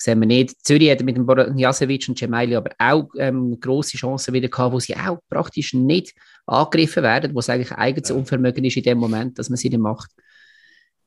sehen 0.03 0.20
wir 0.20 0.27
nicht. 0.27 0.65
Zürich 0.65 0.89
hat 0.91 1.01
mit 1.01 1.15
dem 1.15 1.58
Jasevic 1.58 2.08
und 2.10 2.17
Cemaili 2.17 2.55
aber 2.55 2.72
auch 2.79 3.10
ähm, 3.17 3.60
grosse 3.60 3.98
Chancen 3.98 4.34
wieder 4.34 4.48
gehabt, 4.48 4.74
wo 4.74 4.79
sie 4.79 4.96
auch 4.96 5.20
praktisch 5.29 5.74
nicht 5.74 6.13
angegriffen 6.46 7.03
werden, 7.03 7.34
wo 7.36 7.39
es 7.39 7.50
eigentlich 7.50 7.72
eigenes. 7.72 8.12
Unvermögen 8.12 8.63
ist 8.63 8.77
in 8.77 8.84
dem 8.84 8.98
Moment, 8.98 9.38
dass 9.38 9.50
man 9.50 9.58
sie 9.58 9.70
nicht 9.70 9.79
macht. 9.79 10.12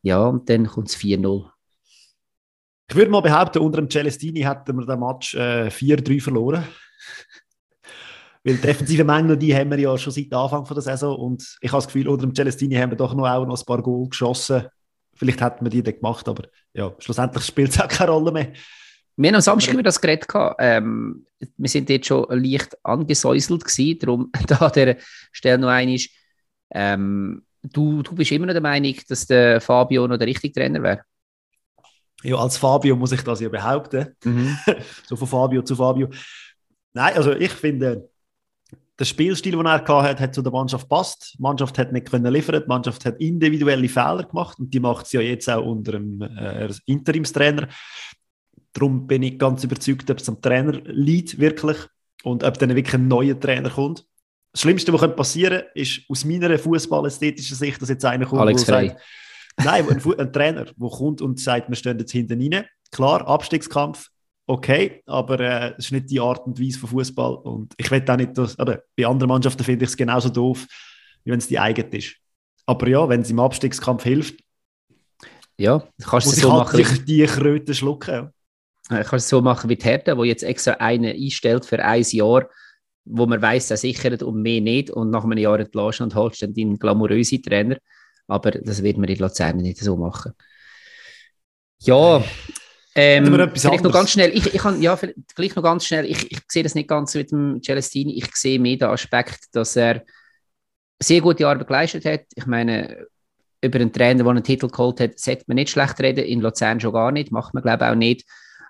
Ja, 0.02 0.24
und 0.26 0.48
dann 0.48 0.66
kommt 0.66 0.88
es 0.88 0.96
4-0. 0.96 1.50
Ich 2.88 2.96
würde 2.96 3.10
mal 3.10 3.20
behaupten, 3.20 3.58
unter 3.58 3.80
dem 3.80 3.90
Celestini 3.90 4.42
hätten 4.42 4.76
wir 4.76 4.86
den 4.86 5.00
Match 5.00 5.34
äh, 5.34 5.68
4-3 5.68 6.20
verloren. 6.22 6.64
Weil 8.44 8.58
defensive 8.58 9.04
Mängel, 9.04 9.38
die 9.38 9.56
haben 9.56 9.70
wir 9.70 9.78
ja 9.78 9.96
schon 9.96 10.12
seit 10.12 10.30
Anfang 10.32 10.64
der 10.64 10.82
Saison 10.82 11.16
und 11.16 11.56
ich 11.62 11.72
habe 11.72 11.78
das 11.78 11.86
Gefühl, 11.86 12.08
unter 12.08 12.26
dem 12.26 12.34
Celestini 12.34 12.74
haben 12.74 12.90
wir 12.90 12.98
doch 12.98 13.14
noch, 13.14 13.26
auch 13.26 13.46
noch 13.46 13.58
ein 13.58 13.64
paar 13.64 13.82
Goal 13.82 14.10
geschossen. 14.10 14.66
Vielleicht 15.14 15.40
hätten 15.40 15.64
wir 15.64 15.70
die 15.70 15.82
dann 15.82 15.94
gemacht, 15.94 16.28
aber 16.28 16.48
ja, 16.74 16.94
schlussendlich 16.98 17.44
spielt 17.44 17.70
es 17.70 17.80
auch 17.80 17.88
keine 17.88 18.10
Rolle 18.10 18.32
mehr. 18.32 18.52
Wir 19.16 19.28
haben 19.28 19.36
am 19.36 19.40
Samstag 19.40 19.74
über 19.74 19.82
das 19.82 20.00
Gerät 20.00 20.26
gehabt. 20.26 20.56
Ähm, 20.58 21.26
wir 21.56 21.68
sind 21.68 21.88
jetzt 21.90 22.06
schon 22.06 22.26
leicht 22.30 22.76
angesäuselt 22.84 23.64
gewesen, 23.64 23.98
darum 24.00 24.30
da 24.46 24.70
dieser 24.70 24.96
Stelle 25.32 25.58
noch 25.58 25.68
einmal. 25.68 25.98
Ähm, 26.70 27.44
du, 27.62 28.02
du 28.02 28.14
bist 28.14 28.32
immer 28.32 28.46
noch 28.46 28.54
der 28.54 28.62
Meinung, 28.62 28.94
dass 29.08 29.26
der 29.26 29.60
Fabio 29.60 30.06
noch 30.08 30.18
der 30.18 30.26
richtige 30.26 30.52
Trainer 30.52 30.82
wäre? 30.82 31.02
Ja, 32.22 32.36
als 32.36 32.56
Fabio 32.56 32.96
muss 32.96 33.12
ich 33.12 33.22
das 33.22 33.40
ja 33.40 33.48
behaupten. 33.48 34.16
Mhm. 34.24 34.58
so 35.06 35.14
von 35.14 35.28
Fabio 35.28 35.62
zu 35.62 35.76
Fabio. 35.76 36.08
Nein, 36.92 37.14
also 37.14 37.32
ich 37.32 37.52
finde, 37.52 38.08
der 38.98 39.04
Spielstil, 39.04 39.52
den 39.52 39.66
er 39.66 39.84
hatte, 39.84 40.22
hat 40.22 40.34
zu 40.34 40.40
der 40.40 40.52
Mannschaft 40.52 40.88
passt. 40.88 41.34
Die 41.36 41.42
Mannschaft 41.42 41.76
hat 41.78 41.92
nicht 41.92 42.08
können 42.08 42.32
liefern, 42.32 42.62
die 42.62 42.68
Mannschaft 42.68 43.04
hat 43.04 43.20
individuelle 43.20 43.88
Fehler 43.88 44.22
gemacht 44.22 44.58
und 44.58 44.72
die 44.72 44.80
macht 44.80 45.06
sie 45.06 45.16
ja 45.16 45.22
jetzt 45.22 45.50
auch 45.50 45.64
unter 45.64 45.92
dem 45.92 46.22
äh, 46.22 46.72
Interimstrainer. 46.86 47.68
Darum 48.74 49.06
bin 49.06 49.22
ich 49.22 49.38
ganz 49.38 49.64
überzeugt, 49.64 50.10
ob 50.10 50.18
es 50.18 50.28
am 50.28 50.40
Trainer 50.42 50.72
liegt, 50.84 51.38
wirklich, 51.38 51.78
und 52.24 52.42
ob 52.44 52.58
dann 52.58 52.74
wirklich 52.74 52.94
ein 52.94 53.08
neuer 53.08 53.38
Trainer 53.38 53.70
kommt. 53.70 54.04
Das 54.52 54.62
Schlimmste, 54.62 54.92
was 54.92 55.16
passieren 55.16 55.60
könnte, 55.60 55.70
ist 55.74 56.02
aus 56.08 56.24
meiner 56.24 56.58
fußballästhetischen 56.58 57.56
Sicht, 57.56 57.80
dass 57.80 57.88
jetzt 57.88 58.04
einer 58.04 58.26
kommt, 58.26 58.40
Alex 58.40 58.64
der 58.64 58.88
sagt, 58.88 59.00
nein, 59.64 59.88
ein, 59.88 60.18
ein, 60.18 60.32
Trainer, 60.32 60.64
der 60.64 60.90
kommt 60.90 61.22
und 61.22 61.40
sagt, 61.40 61.68
wir 61.68 61.76
stehen 61.76 61.98
jetzt 61.98 62.12
hinten 62.12 62.40
rein. 62.40 62.64
Klar, 62.90 63.26
Abstiegskampf, 63.26 64.08
okay, 64.46 65.02
aber 65.06 65.40
äh, 65.40 65.74
es 65.78 65.86
ist 65.86 65.92
nicht 65.92 66.10
die 66.10 66.20
Art 66.20 66.46
und 66.46 66.60
Weise 66.60 66.78
von 66.78 66.88
Fußball. 66.90 67.34
Und 67.36 67.74
ich 67.76 67.90
will 67.90 68.04
auch 68.08 68.16
nicht, 68.16 68.36
dass, 68.36 68.58
oder 68.58 68.82
bei 68.96 69.06
anderen 69.06 69.28
Mannschaften 69.28 69.64
finde 69.64 69.84
ich 69.84 69.90
es 69.90 69.96
genauso 69.96 70.28
doof, 70.28 70.66
wie 71.24 71.30
wenn 71.30 71.38
es 71.38 71.48
die 71.48 71.58
eigene 71.58 71.88
ist. 71.96 72.16
Aber 72.66 72.88
ja, 72.88 73.08
wenn 73.08 73.20
es 73.20 73.30
im 73.30 73.40
Abstiegskampf 73.40 74.04
hilft, 74.04 74.42
ja, 75.56 75.86
kannst 76.02 76.26
du 76.26 76.30
es 76.32 76.40
so 76.40 76.52
halt 76.52 76.72
machen. 76.72 77.04
die 77.06 77.24
Kröte 77.24 77.74
schlucken. 77.74 78.30
Ich 78.90 79.06
kann 79.06 79.16
es 79.16 79.28
so 79.28 79.40
machen 79.40 79.70
wie 79.70 79.76
die 79.76 79.84
Hertha, 79.84 80.16
wo 80.16 80.24
jetzt 80.24 80.42
extra 80.42 80.72
einen 80.72 81.16
einstellt 81.16 81.64
für 81.64 81.82
ein 81.82 82.02
Jahr, 82.02 82.48
wo 83.04 83.26
man 83.26 83.40
weiß, 83.40 83.70
er 83.70 83.76
sichert 83.76 84.22
und 84.22 84.42
mehr 84.42 84.60
nicht 84.60 84.90
und 84.90 85.10
nach 85.10 85.24
einem 85.24 85.38
Jahr 85.38 85.58
entlässt 85.58 86.00
und 86.00 86.14
holst 86.14 86.42
dann 86.42 86.54
deinen 86.54 86.78
glamourösen 86.78 87.42
Trainer. 87.42 87.76
Aber 88.26 88.50
das 88.50 88.82
wird 88.82 88.98
man 88.98 89.08
in 89.08 89.18
Luzern 89.18 89.56
nicht 89.58 89.78
so 89.78 89.96
machen. 89.96 90.32
Ja, 91.80 92.22
ähm, 92.94 93.26
vielleicht 93.54 93.82
noch 93.82 93.92
ganz 93.92 94.10
schnell, 94.12 94.30
ich, 94.36 94.54
ich 94.54 94.60
kann, 94.60 94.80
ja, 94.80 94.98
gleich 95.34 95.56
noch 95.56 95.64
ganz 95.64 95.84
schnell, 95.84 96.04
ich, 96.04 96.30
ich 96.30 96.38
sehe 96.48 96.62
das 96.62 96.76
nicht 96.76 96.88
ganz 96.88 97.14
mit 97.14 97.32
dem 97.32 97.60
Celestini, 97.60 98.16
ich 98.16 98.34
sehe 98.36 98.60
mehr 98.60 98.76
den 98.76 98.88
Aspekt, 98.88 99.46
dass 99.52 99.74
er 99.74 100.04
sehr 101.02 101.20
gute 101.20 101.46
Arbeit 101.46 101.66
geleistet 101.66 102.04
hat. 102.04 102.24
Ich 102.34 102.46
meine, 102.46 103.06
über 103.60 103.80
einen 103.80 103.92
Trainer, 103.92 104.22
der 104.22 104.30
einen 104.30 104.44
Titel 104.44 104.68
geholt 104.68 105.00
hat, 105.00 105.18
sollte 105.18 105.44
man 105.48 105.56
nicht 105.56 105.70
schlecht 105.70 105.98
reden, 106.00 106.24
in 106.24 106.40
Luzern 106.40 106.80
schon 106.80 106.92
gar 106.92 107.10
nicht, 107.10 107.32
macht 107.32 107.52
man 107.52 107.64
glaube 107.64 107.84
ich 107.84 107.90
auch 107.90 107.96
nicht. 107.96 108.24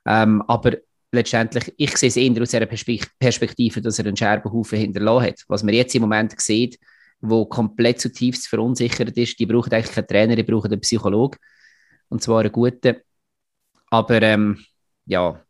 Ähm, 0.06 0.42
aber 0.42 0.76
letztendlich, 1.12 1.72
ich 1.76 1.96
sehe 1.96 2.08
es 2.08 2.16
eher 2.16 2.42
aus 2.42 2.54
einer 2.54 2.66
Perspektive, 2.66 3.80
dass 3.80 3.98
er 3.98 4.06
einen 4.06 4.16
Scherbenhaufen 4.16 4.78
hinterlassen 4.78 5.26
hat. 5.28 5.44
Was 5.48 5.62
man 5.62 5.74
jetzt 5.74 5.94
im 5.94 6.02
Moment 6.02 6.38
sieht, 6.40 6.78
wo 7.20 7.46
komplett 7.46 8.00
zutiefst 8.00 8.48
verunsichert 8.48 9.16
ist, 9.16 9.38
die 9.38 9.46
brauchen 9.46 9.72
eigentlich 9.72 9.94
keinen 9.94 10.06
Trainer, 10.06 10.36
die 10.36 10.42
brauchen 10.42 10.70
einen 10.70 10.80
Psychologen. 10.80 11.38
Und 12.08 12.22
zwar 12.22 12.40
einen 12.40 12.52
guten. 12.52 12.96
Aber 13.90 14.20
ähm, 14.22 14.58
ja, 15.06 15.40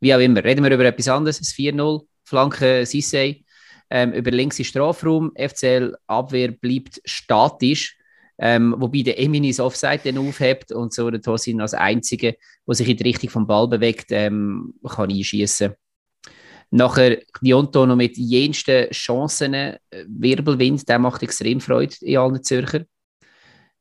wie 0.00 0.14
auch 0.14 0.20
immer, 0.20 0.42
reden 0.42 0.64
wir 0.64 0.72
über 0.72 0.84
etwas 0.84 1.08
anderes. 1.08 1.38
Das 1.38 1.48
4-0, 1.48 2.02
Flanke 2.24 2.82
Sissé, 2.82 3.44
ähm, 3.90 4.12
über 4.12 4.30
links 4.30 4.58
im 4.58 4.64
Strafraum. 4.64 5.32
FCL 5.36 5.96
Abwehr 6.06 6.52
bleibt 6.52 7.00
statisch. 7.04 7.96
Ähm, 8.38 8.74
wobei 8.78 9.02
der 9.02 9.18
Eminis 9.18 9.60
Offside 9.60 10.00
dann 10.04 10.18
aufhebt 10.18 10.72
und 10.72 10.92
so 10.92 11.10
der 11.10 11.22
Tosin 11.22 11.60
als 11.60 11.74
Einzige, 11.74 12.36
der 12.66 12.74
sich 12.74 12.88
in 12.88 12.96
die 12.96 13.04
Richtung 13.04 13.30
vom 13.30 13.46
Ball 13.46 13.66
bewegt, 13.66 14.06
ähm, 14.10 14.74
kann 14.86 15.10
einschießen. 15.10 15.74
Nachher 16.70 17.22
Gionto 17.40 17.86
noch 17.86 17.96
mit 17.96 18.16
jensten 18.18 18.90
Chancen, 18.90 19.54
äh, 19.54 19.78
Wirbelwind, 20.06 20.86
der 20.88 20.98
macht 20.98 21.22
extrem 21.22 21.60
Freude 21.60 21.94
in 22.00 22.18
allen 22.18 22.42
Zürcher. 22.42 22.84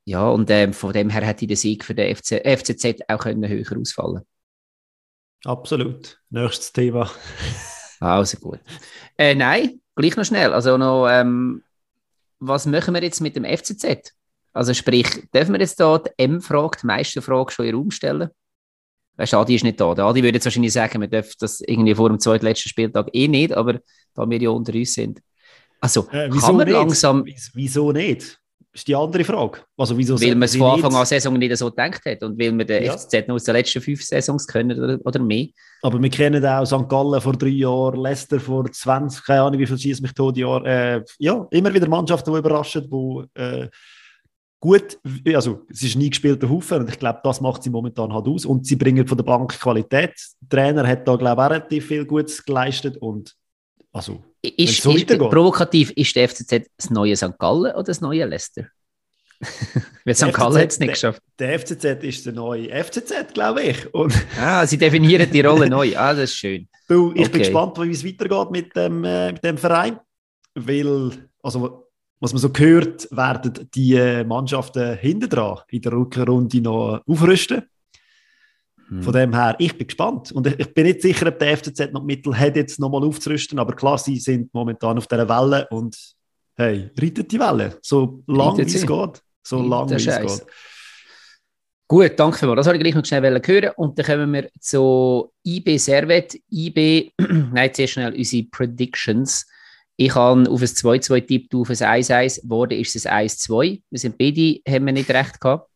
Ja, 0.06 0.30
und 0.30 0.50
ähm, 0.52 0.72
von 0.72 0.94
dem 0.94 1.10
her 1.10 1.26
hätte 1.26 1.48
der 1.48 1.58
Sieg 1.58 1.84
für 1.84 1.96
den 1.96 2.16
FC, 2.16 2.42
FCZ 2.46 3.02
auch 3.08 3.20
können 3.20 3.48
höher 3.50 3.78
ausfallen 3.80 4.22
Absolut. 5.44 6.20
Nächstes 6.30 6.72
Thema. 6.72 7.10
also 8.00 8.38
gut. 8.38 8.60
Äh, 9.18 9.36
nein, 9.36 9.82
gleich 9.96 10.16
noch 10.16 10.26
schnell. 10.26 10.54
Also 10.54 10.78
noch, 10.78 11.08
ähm, 11.08 11.64
was 12.40 12.66
machen 12.66 12.94
wir 12.94 13.04
jetzt 13.04 13.22
mit 13.22 13.36
dem 13.36 13.46
FCZ? 13.46 14.14
Also 14.56 14.74
sprich, 14.74 15.08
dürfen 15.34 15.54
wir 15.54 15.60
jetzt 15.60 15.80
da 15.80 15.98
die 15.98 16.12
M-Frage, 16.18 16.78
die 16.82 16.88
meiste 16.88 17.22
Frage 17.22 17.52
schon 17.52 17.66
in 17.66 17.72
den 17.72 17.80
Raum 17.80 17.92
stellen? 17.92 18.30
Weißt 19.18 19.34
du, 19.34 19.38
Adi 19.38 19.56
ist 19.56 19.64
nicht 19.64 19.80
da. 19.80 19.94
Der 19.94 20.06
Adi 20.06 20.24
würde 20.24 20.38
jetzt 20.38 20.46
wahrscheinlich 20.46 20.74
sagen, 20.74 21.02
wir 21.02 21.08
dürfen 21.08 21.34
das 21.40 21.62
irgendwie 21.62 21.96
vor 21.96 22.10
dem 22.10 22.20
zweiten 22.20 22.46
letzten 22.46 22.70
Spieltag 22.70 23.10
eh 23.14 23.28
nicht, 23.28 23.54
aber 23.54 23.80
da 24.14 24.30
wir 24.30 24.42
ja 24.42 24.50
unter 24.50 24.74
uns 24.74 24.94
sind. 24.94 25.20
Also, 25.82 26.08
äh, 26.12 26.30
kann 26.30 26.56
man 26.56 26.68
nicht? 26.68 26.74
langsam... 26.74 27.26
Wieso 27.54 27.92
nicht? 27.92 28.40
ist 28.76 28.88
die 28.90 28.96
andere 28.96 29.24
Frage. 29.24 29.60
Also, 29.78 29.98
wieso 29.98 30.20
weil 30.22 30.36
man 30.36 30.44
es 30.44 30.56
von 30.58 30.72
Anfang 30.72 30.92
an 30.92 31.00
der 31.00 31.06
Saison 31.06 31.34
nicht 31.38 31.56
so 31.56 31.70
gedacht 31.70 32.02
hat 32.06 32.22
und 32.24 32.38
weil 32.38 32.58
wir 32.58 32.66
den 32.66 32.84
ja. 32.84 32.98
FCZ 32.98 33.28
noch 33.28 33.36
aus 33.36 33.46
den 33.46 33.56
letzten 33.56 33.82
fünf 33.82 34.04
Saisons 34.04 34.46
können 34.46 34.78
oder, 34.78 35.00
oder 35.06 35.20
mehr. 35.20 35.48
Aber 35.82 36.02
wir 36.02 36.10
kennen 36.10 36.46
auch 36.46 36.66
St. 36.66 36.90
Gallen 36.90 37.22
vor 37.22 37.34
drei 37.34 37.48
Jahren, 37.48 38.02
Leicester 38.02 38.38
vor 38.38 38.70
20, 38.70 39.24
keine 39.24 39.44
Ahnung, 39.44 39.60
wie 39.60 39.66
viel 39.66 39.78
schießt 39.78 40.02
mich 40.02 40.14
tot 40.14 40.36
Jahr. 40.36 40.66
Äh, 40.66 41.04
ja, 41.20 41.48
immer 41.52 41.74
wieder 41.74 41.88
Mannschaften, 41.88 42.34
die 42.34 42.38
überraschen, 42.38 42.90
die 42.90 43.42
äh, 43.42 43.70
gut, 44.60 44.98
also 45.34 45.66
es 45.70 45.84
ist 45.84 45.96
nie 45.96 46.10
gespielter 46.10 46.50
Haufen 46.50 46.80
und 46.80 46.90
ich 46.90 47.00
glaube, 47.00 47.20
das 47.24 47.42
macht 47.42 47.64
sie 47.64 47.70
momentan 47.70 48.14
halt 48.14 48.28
aus 48.28 48.46
und 48.46 48.66
sie 48.66 48.76
bringen 48.76 49.08
von 49.08 49.18
der 49.18 49.24
Bank 49.24 49.60
Qualität. 49.60 50.14
Der 50.42 50.50
Trainer 50.50 50.88
hat 50.88 51.08
da, 51.08 51.16
glaube 51.16 51.42
ich, 51.42 51.46
auch 51.46 51.52
relativ 51.52 51.88
viel 51.88 52.06
Gutes 52.06 52.44
geleistet 52.44 52.98
und 52.98 53.36
also 53.92 54.24
ist, 54.42 54.82
so 54.82 54.92
ist 54.92 55.08
provokativ, 55.08 55.92
ist 55.92 56.16
der 56.16 56.28
FCZ 56.28 56.68
das 56.78 56.90
neue 56.90 57.16
St. 57.16 57.38
Gallen 57.40 57.74
oder 57.74 57.84
das 57.84 58.02
neue 58.02 58.26
Leicester? 58.26 58.68
Weil 60.06 60.16
St. 60.16 60.34
Gallen 60.34 60.58
hat 60.58 60.72
es 60.72 60.80
nicht 60.80 60.94
geschafft. 60.94 61.22
Der, 61.40 61.60
FCZ 61.60 62.04
ist 62.04 62.26
der 62.26 62.34
neue 62.34 62.70
FCZ, 62.84 63.34
glaube 63.34 63.64
ich. 63.64 63.94
Und 63.94 64.14
ah, 64.40 64.66
sie 64.66 64.78
definieren 64.78 65.30
die 65.32 65.42
Rolle 65.42 65.70
neu. 65.70 65.96
Ah, 65.98 66.14
das 66.14 66.32
ist 66.32 66.36
schön. 66.36 66.68
Du, 66.88 67.12
ich 67.14 67.22
okay. 67.22 67.30
bin 67.30 67.40
gespannt, 67.40 67.78
wie 67.80 67.92
es 67.92 68.06
weitergeht 68.06 68.52
mit 68.52 68.76
dem, 68.76 69.04
äh, 69.04 69.32
mit 69.32 69.44
dem 69.44 69.58
Verein. 69.58 70.00
Weil, 70.54 71.12
also, 71.42 71.85
was 72.26 72.34
man 72.34 72.42
so 72.42 72.50
gehört, 72.50 73.08
werden 73.12 73.70
die 73.76 73.94
äh, 73.94 74.24
Mannschaften 74.24 74.98
hinten 74.98 75.30
dran 75.30 75.60
in 75.70 75.82
der 75.84 75.92
Rückrunde 75.92 76.60
noch 76.60 77.02
aufrüsten. 77.06 77.62
Hm. 78.88 79.04
Von 79.04 79.14
dem 79.14 79.32
her, 79.32 79.56
ich 79.60 79.78
bin 79.78 79.86
gespannt. 79.86 80.32
Und 80.32 80.48
ich, 80.48 80.60
ich, 80.60 80.74
bin 80.74 80.88
nicht 80.88 81.04
sicher, 81.04 81.28
ob 81.28 81.38
der 81.38 81.56
FCZ 81.56 81.92
noch 81.92 82.04
Mittel 82.04 82.36
hat, 82.36 82.56
jetzt 82.56 82.80
nochmal 82.80 83.04
aufzurüsten. 83.04 83.60
Aber 83.60 83.76
klar, 83.76 84.00
sie 84.00 84.18
sind 84.18 84.52
momentan 84.56 84.98
auf 84.98 85.06
dieser 85.06 85.30
Welle 85.30 85.68
und 85.70 85.96
hey, 86.56 86.90
reitet 87.00 87.32
die 87.32 87.40
Welle. 87.40 87.78
So 87.84 88.24
lange 88.26 88.58
wie 88.58 88.76
es 88.76 88.88
geht. 88.88 89.22
So 89.44 89.62
lange 89.62 89.92
wie 89.92 90.08
es 90.08 90.20
geht. 90.20 90.48
Gut, 91.88 92.14
danke 92.18 92.40
für 92.40 92.56
Das 92.56 92.66
wollte 92.66 92.78
ich 92.78 92.84
gleich 92.84 92.96
noch 92.96 93.06
schnell 93.06 93.40
hören. 93.46 93.72
Und 93.76 94.00
dann 94.00 94.06
kommen 94.08 94.34
wir 94.34 94.50
zu 94.60 95.32
IB 95.46 95.78
Servet. 95.78 96.36
IB, 96.52 97.12
nein, 97.54 97.70
sehr 97.72 97.86
schnell 97.86 98.16
unsere 98.16 98.46
Predictions. 98.46 99.46
Ich 99.98 100.14
habe 100.14 100.50
auf 100.50 100.62
ein 100.62 100.68
2-2 100.68 101.26
tippt, 101.26 101.56
auf 101.56 101.70
ein 101.70 101.76
1-1. 101.76 102.42
Wurde 102.50 102.76
ist 102.76 102.96
es 102.96 103.06
ein 103.06 103.28
1-2. 103.28 103.82
Wir 103.90 104.00
sind 104.00 104.18
beide, 104.18 104.60
haben 104.68 104.86
wir 104.86 104.94
nicht 104.94 105.10
recht 105.10 105.40
gehabt. 105.40 105.70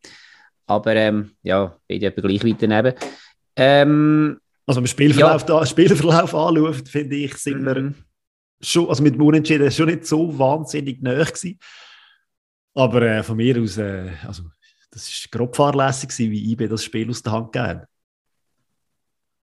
Aber 0.68 0.96
ähm, 0.96 1.32
ja, 1.42 1.76
beide 1.88 2.08
etwa 2.08 2.22
gleich 2.22 2.44
weit 2.44 2.62
daneben. 2.62 2.94
Ähm, 3.56 4.40
also, 4.66 4.78
wenn 4.78 4.84
man 4.84 4.88
Spielverlauf, 4.88 5.42
ja. 5.42 5.48
da, 5.48 5.66
Spielverlauf 5.66 6.36
anschaut, 6.36 6.88
finde 6.88 7.16
ich, 7.16 7.36
sind 7.38 7.66
wir 7.66 7.82
mhm. 7.82 7.96
schon, 8.62 8.88
also 8.88 9.02
mit 9.02 9.16
dem 9.16 9.22
Unentschieden 9.22 9.72
schon 9.72 9.88
nicht 9.88 10.06
so 10.06 10.38
wahnsinnig 10.38 11.02
nahe 11.02 11.26
gewesen. 11.26 11.58
Aber 12.76 13.02
äh, 13.02 13.24
von 13.24 13.38
mir 13.38 13.60
aus, 13.60 13.78
äh, 13.78 14.12
also, 14.28 14.44
das 14.92 15.10
war 15.10 15.40
grob 15.40 15.56
fahrlässig, 15.56 16.10
wie 16.18 16.52
IB 16.52 16.68
das 16.68 16.84
Spiel 16.84 17.10
aus 17.10 17.24
der 17.24 17.32
Hand 17.32 17.52
gegeben 17.52 17.82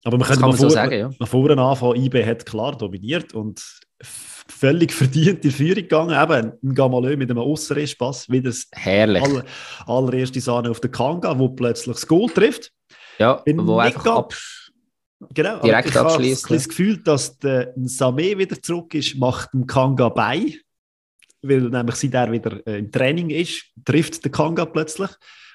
Aber 0.04 0.18
man 0.18 0.26
könnte 0.28 0.42
mal, 0.42 0.52
vor, 0.52 0.56
so 0.56 0.68
sagen, 0.68 0.98
ja. 0.98 1.10
mal 1.18 1.26
vorne 1.26 1.60
anfangen, 1.60 2.04
IB 2.04 2.24
hat 2.24 2.46
klar 2.46 2.76
dominiert 2.76 3.34
und 3.34 3.60
völlig 4.50 4.92
verdient 4.94 5.44
in 5.44 5.50
Führung 5.50 5.74
gegangen. 5.74 6.10
Eben 6.10 6.52
ein 6.62 6.74
Gamalö 6.74 7.16
mit 7.16 7.30
einem 7.30 7.40
Ausserrisspass, 7.40 8.28
wie 8.28 8.42
das 8.42 8.66
Herrlich. 8.72 9.22
Aller, 9.22 9.44
allererste 9.86 10.40
Sahne 10.40 10.70
auf 10.70 10.80
der 10.80 10.90
Kanga, 10.90 11.38
wo 11.38 11.48
plötzlich 11.48 11.96
das 11.96 12.06
Goal 12.06 12.28
trifft. 12.30 12.72
Ja, 13.18 13.34
Bin 13.34 13.66
wo 13.66 13.78
einfach 13.78 14.06
ab 14.06 14.34
genau, 15.32 15.60
direkt 15.60 15.96
abschließt. 15.96 16.44
Ich 16.44 16.44
habe 16.44 16.54
das 16.54 16.68
Gefühl, 16.68 16.96
dass 16.98 17.38
der 17.38 17.76
Samé 17.76 18.38
wieder 18.38 18.60
zurück 18.60 18.94
ist, 18.94 19.16
macht 19.16 19.52
dem 19.52 19.66
Kanga 19.66 20.08
bei. 20.08 20.54
Weil 21.40 21.60
nämlich 21.60 21.94
seit 21.96 22.14
er 22.14 22.32
wieder 22.32 22.66
äh, 22.66 22.78
im 22.78 22.90
Training 22.90 23.30
ist, 23.30 23.64
trifft 23.84 24.24
der 24.24 24.32
Kanga 24.32 24.64
plötzlich. 24.64 25.10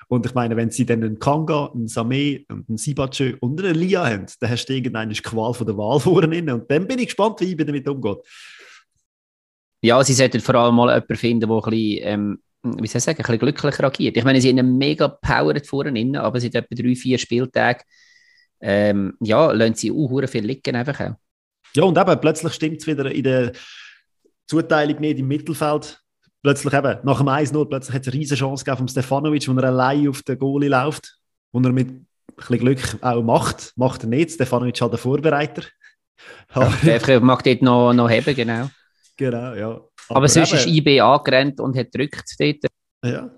Und 0.07 0.25
ich 0.25 0.33
meine, 0.33 0.55
wenn 0.55 0.69
sie 0.69 0.85
dann 0.85 1.03
einen 1.03 1.19
Kanga, 1.19 1.71
einen 1.73 1.87
Samé, 1.87 2.45
einen 2.49 2.77
Sibache 2.77 3.37
und 3.39 3.61
einen 3.61 3.75
Lia 3.75 4.05
haben, 4.05 4.25
dann 4.39 4.49
hast 4.49 4.65
du 4.65 4.73
irgendeine 4.73 5.13
Qual 5.13 5.53
von 5.53 5.65
der 5.65 5.77
Wahl 5.77 5.99
vorne. 5.99 6.53
Und 6.53 6.69
dann 6.69 6.87
bin 6.87 6.99
ich 6.99 7.07
gespannt, 7.07 7.41
wie 7.41 7.51
ich 7.51 7.57
damit 7.57 7.87
umgeht. 7.87 8.17
Ja, 9.83 10.01
sie 10.03 10.13
sollten 10.13 10.39
vor 10.39 10.55
allem 10.55 10.75
mal 10.75 10.93
jemanden 10.93 11.15
finden, 11.17 11.49
der 11.49 11.57
ein 11.57 11.69
bisschen, 11.69 12.07
ähm, 12.07 12.39
wie 12.63 12.87
soll 12.87 12.99
ich 12.99 13.03
sagen, 13.03 13.17
ein 13.17 13.23
bisschen 13.23 13.39
glücklicher 13.39 13.83
agiert. 13.83 14.15
Ich 14.15 14.23
meine, 14.23 14.39
sie 14.39 14.49
haben 14.49 14.77
mega 14.77 15.09
Power 15.09 15.53
vorne, 15.65 16.21
aber 16.21 16.39
seit 16.39 16.55
etwa 16.55 16.73
drei, 16.73 16.95
vier 16.95 17.17
Spieltagen 17.17 17.83
ähm, 18.61 19.17
ja, 19.19 19.51
lassen 19.51 19.75
sie 19.75 19.91
auch 19.91 20.25
viel 20.27 20.45
liegen 20.45 20.75
einfach 20.77 20.99
auch. 21.01 21.15
Ja, 21.75 21.83
und 21.83 21.97
eben, 21.97 22.21
plötzlich 22.21 22.53
stimmt 22.53 22.79
es 22.79 22.87
wieder 22.87 23.11
in 23.11 23.23
der 23.23 23.51
Zuteilung 24.47 25.01
nicht 25.01 25.19
im 25.19 25.27
Mittelfeld. 25.27 25.99
Plötzlich 26.41 26.73
eben, 26.73 26.99
nach 27.03 27.17
dem 27.17 27.27
1-0, 27.27 27.65
plötzlich 27.65 27.93
hat 27.93 28.03
es 28.03 28.07
eine 28.07 28.19
riesige 28.19 28.39
Chance 28.39 28.63
gegeben 28.63 28.77
von 28.77 28.87
Stefanovic, 28.87 29.47
wo 29.49 29.59
er 29.59 29.65
allein 29.65 30.07
auf 30.07 30.23
den 30.23 30.39
Goalie 30.39 30.69
läuft, 30.69 31.17
wo 31.51 31.59
er 31.59 31.73
mit 31.73 31.89
ein 31.89 32.07
bisschen 32.37 32.59
Glück 32.59 32.97
auch 33.01 33.21
macht. 33.21 33.73
Macht 33.75 34.03
er 34.03 34.09
nicht, 34.09 34.31
Stefanovic 34.31 34.79
hat 34.79 34.91
der 34.91 34.99
Vorbereiter. 34.99 35.63
Ja, 36.55 36.73
der 36.83 37.19
mag 37.19 37.43
dort 37.43 37.61
noch, 37.61 37.93
noch 37.93 38.09
haben, 38.09 38.35
genau. 38.35 38.69
Genau, 39.17 39.53
ja. 39.53 39.69
Aber, 40.09 40.17
Aber 40.17 40.27
sonst 40.27 40.53
ist 40.53 40.67
IB 40.67 40.99
angerannt 40.99 41.59
und 41.59 41.77
hat 41.77 41.91
gedrückt 41.91 42.35
dort. 42.39 42.65
Ja. 43.03 43.31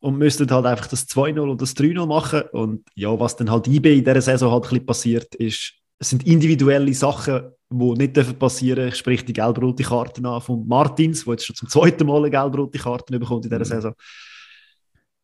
Und 0.00 0.16
müssten 0.16 0.50
halt 0.50 0.66
einfach 0.66 0.86
das 0.86 1.06
2-0 1.08 1.38
und 1.40 1.60
das 1.60 1.76
3-0 1.76 2.06
machen. 2.06 2.42
Und 2.52 2.84
ja, 2.94 3.18
was 3.18 3.36
dann 3.36 3.50
halt 3.50 3.68
IB 3.68 3.98
in 3.98 4.04
dieser 4.04 4.22
Saison 4.22 4.50
halt 4.50 4.64
ein 4.64 4.70
bisschen 4.70 4.86
passiert, 4.86 5.34
ist, 5.34 5.74
es 5.98 6.10
sind 6.10 6.26
individuelle 6.26 6.92
Sachen, 6.94 7.52
die 7.68 7.92
nicht 7.92 8.38
passieren 8.38 8.76
dürfen. 8.76 8.88
Ich 8.88 8.96
sprich 8.96 9.24
die 9.24 9.34
gelb-rote 9.34 9.82
Karte 9.82 10.26
an 10.26 10.40
von 10.40 10.66
Martins, 10.66 11.24
der 11.24 11.34
jetzt 11.34 11.46
schon 11.46 11.56
zum 11.56 11.68
zweiten 11.68 12.06
Mal 12.06 12.18
eine 12.18 12.30
gelb-rote 12.30 12.78
Karte 12.78 13.18
bekommt 13.18 13.44
in 13.44 13.50
dieser 13.50 13.60
mhm. 13.60 13.64
Saison. 13.64 13.94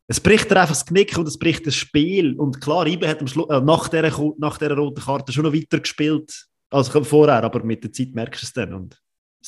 Es 0.09 0.21
bricht 0.21 0.51
er 0.51 0.61
einfach 0.61 0.75
das 0.75 0.87
Knick 0.87 1.19
und 1.19 1.27
es 1.27 1.39
bricht 1.39 1.67
das 1.67 1.75
Spiel. 1.75 2.35
Und 2.39 2.61
klar, 2.61 2.87
IB 2.87 3.07
hat 3.09 3.21
am 3.21 3.27
Schluss, 3.27 3.49
äh, 3.51 3.61
nach, 3.61 3.89
dieser, 3.89 4.35
nach 4.39 4.59
dieser 4.59 4.77
roten 4.77 5.01
Karte 5.01 5.33
schon 5.33 5.45
noch 5.45 5.53
weiter 5.53 5.81
gespielt 5.81 6.47
als 6.71 6.89
vorher, 6.89 7.43
aber 7.43 7.65
mit 7.65 7.83
der 7.83 7.93
Zeit 7.93 8.15
merkst 8.15 8.43
du 8.43 8.47
es 8.47 8.53
dann. 8.53 8.75
Und 8.75 9.01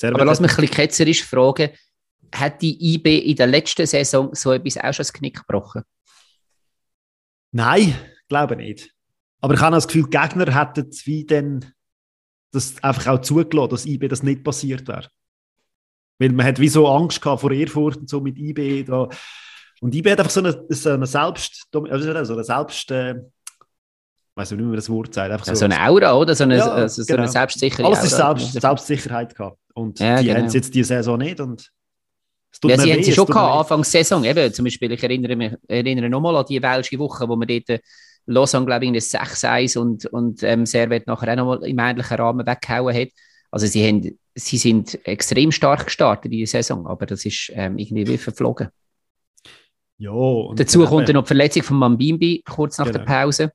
aber 0.04 0.24
lass 0.24 0.40
mich 0.40 0.50
ein 0.52 0.56
bisschen 0.56 0.74
ketzerisch 0.74 1.24
fragen, 1.24 1.70
hat 2.34 2.60
die 2.62 2.94
IB 2.94 3.18
in 3.18 3.36
der 3.36 3.46
letzten 3.46 3.86
Saison 3.86 4.30
so 4.34 4.52
etwas 4.52 4.76
auch 4.76 4.92
schon 4.92 5.02
das 5.02 5.12
Knick 5.12 5.38
gebrochen? 5.38 5.82
Nein, 7.52 7.94
glaube 8.28 8.56
nicht. 8.56 8.90
Aber 9.40 9.54
ich 9.54 9.60
habe 9.60 9.74
das 9.74 9.86
Gefühl, 9.86 10.04
die 10.04 10.18
Gegner 10.18 10.54
hätten 10.54 10.90
wie 11.04 11.24
dann 11.24 11.72
das 12.50 12.82
einfach 12.82 13.06
auch 13.08 13.20
zugelassen, 13.20 13.70
dass 13.70 13.86
IB 13.86 14.08
das 14.08 14.22
nicht 14.22 14.44
passiert 14.44 14.88
wäre. 14.88 15.08
Weil 16.18 16.32
man 16.32 16.46
hat 16.46 16.58
wie 16.58 16.68
so 16.68 16.88
Angst 16.88 17.20
gehabt 17.20 17.40
vor 17.40 17.52
Erfurt 17.52 17.98
und 17.98 18.08
so 18.08 18.20
mit 18.20 18.36
IB 18.36 18.84
da. 18.84 19.08
Und 19.80 19.94
IB 19.94 20.10
hat 20.10 20.18
einfach 20.18 20.32
so 20.32 20.40
eine, 20.40 20.64
so 20.68 20.90
eine 20.90 21.06
Selbst, 21.06 21.68
also 21.72 22.24
so 22.24 22.32
eine 22.34 22.44
Selbst, 22.44 22.90
äh, 22.90 23.14
weiß 24.34 24.50
nicht, 24.50 24.60
wie 24.60 24.64
man 24.64 24.76
das 24.76 24.90
Wort 24.90 25.14
sagt. 25.14 25.30
Einfach 25.30 25.46
so, 25.46 25.52
ja, 25.52 25.56
so 25.56 25.64
eine 25.66 25.80
Aura, 25.80 26.14
oder? 26.14 26.34
So 26.34 26.44
eine, 26.44 26.56
ja, 26.56 26.68
also 26.68 27.02
so 27.02 27.06
genau. 27.06 27.22
eine 27.22 27.30
selbstsichere 27.30 27.86
Alles 27.86 28.02
ist 28.02 28.16
Selbst, 28.16 28.52
Selbstsicherheit 28.52 29.34
gehabt. 29.34 29.58
Und 29.78 30.00
ja, 30.00 30.18
die 30.18 30.26
genau. 30.26 30.38
haben 30.38 30.46
es 30.46 30.54
jetzt 30.54 30.74
diese 30.74 30.88
Saison 30.88 31.18
nicht. 31.18 31.40
Und 31.40 31.70
ja, 32.64 32.78
sie 32.78 32.92
haben 32.92 33.02
sie 33.02 33.12
schon 33.12 33.26
gehabt, 33.26 33.60
Anfang 33.60 33.84
Saison. 33.84 34.24
Eben, 34.24 34.52
zum 34.52 34.64
Beispiel, 34.64 34.90
ich 34.92 35.02
erinnere 35.02 35.36
mich 35.36 35.52
erinnere 35.68 36.08
nochmal 36.08 36.36
an 36.36 36.46
die 36.48 36.60
Welsche 36.60 36.98
Woche, 36.98 37.28
wo 37.28 37.36
wir 37.36 37.46
dort 37.46 37.68
äh, 37.68 37.80
Lausanne, 38.26 38.66
glaube 38.66 38.84
ich, 38.84 38.88
in 38.90 38.96
6-1 38.96 39.78
und, 39.78 40.06
und 40.06 40.42
ähm, 40.42 40.66
Servet 40.66 41.06
nachher 41.06 41.32
auch 41.32 41.36
nochmal 41.36 41.64
im 41.64 41.78
ähnlichen 41.78 42.16
Rahmen 42.16 42.46
weggehauen 42.46 42.94
hat. 42.94 43.08
Also 43.50 43.66
sie, 43.66 43.86
haben, 43.86 44.18
sie 44.34 44.58
sind 44.58 44.98
extrem 45.06 45.52
stark 45.52 45.86
gestartet 45.86 46.26
in 46.26 46.38
die 46.38 46.46
Saison, 46.46 46.86
aber 46.86 47.06
das 47.06 47.24
ist 47.24 47.50
ähm, 47.54 47.78
irgendwie 47.78 48.06
wie 48.06 48.18
verflogen. 48.18 48.68
Ja, 49.98 50.12
Dazu 50.54 50.84
kommt 50.84 51.08
dann 51.08 51.14
noch 51.14 51.24
die 51.24 51.28
Verletzung 51.28 51.62
von 51.62 51.78
Mambimbi 51.78 52.42
kurz 52.46 52.78
nach 52.78 52.86
genau. 52.86 52.98
der 52.98 53.04
Pause. 53.04 53.52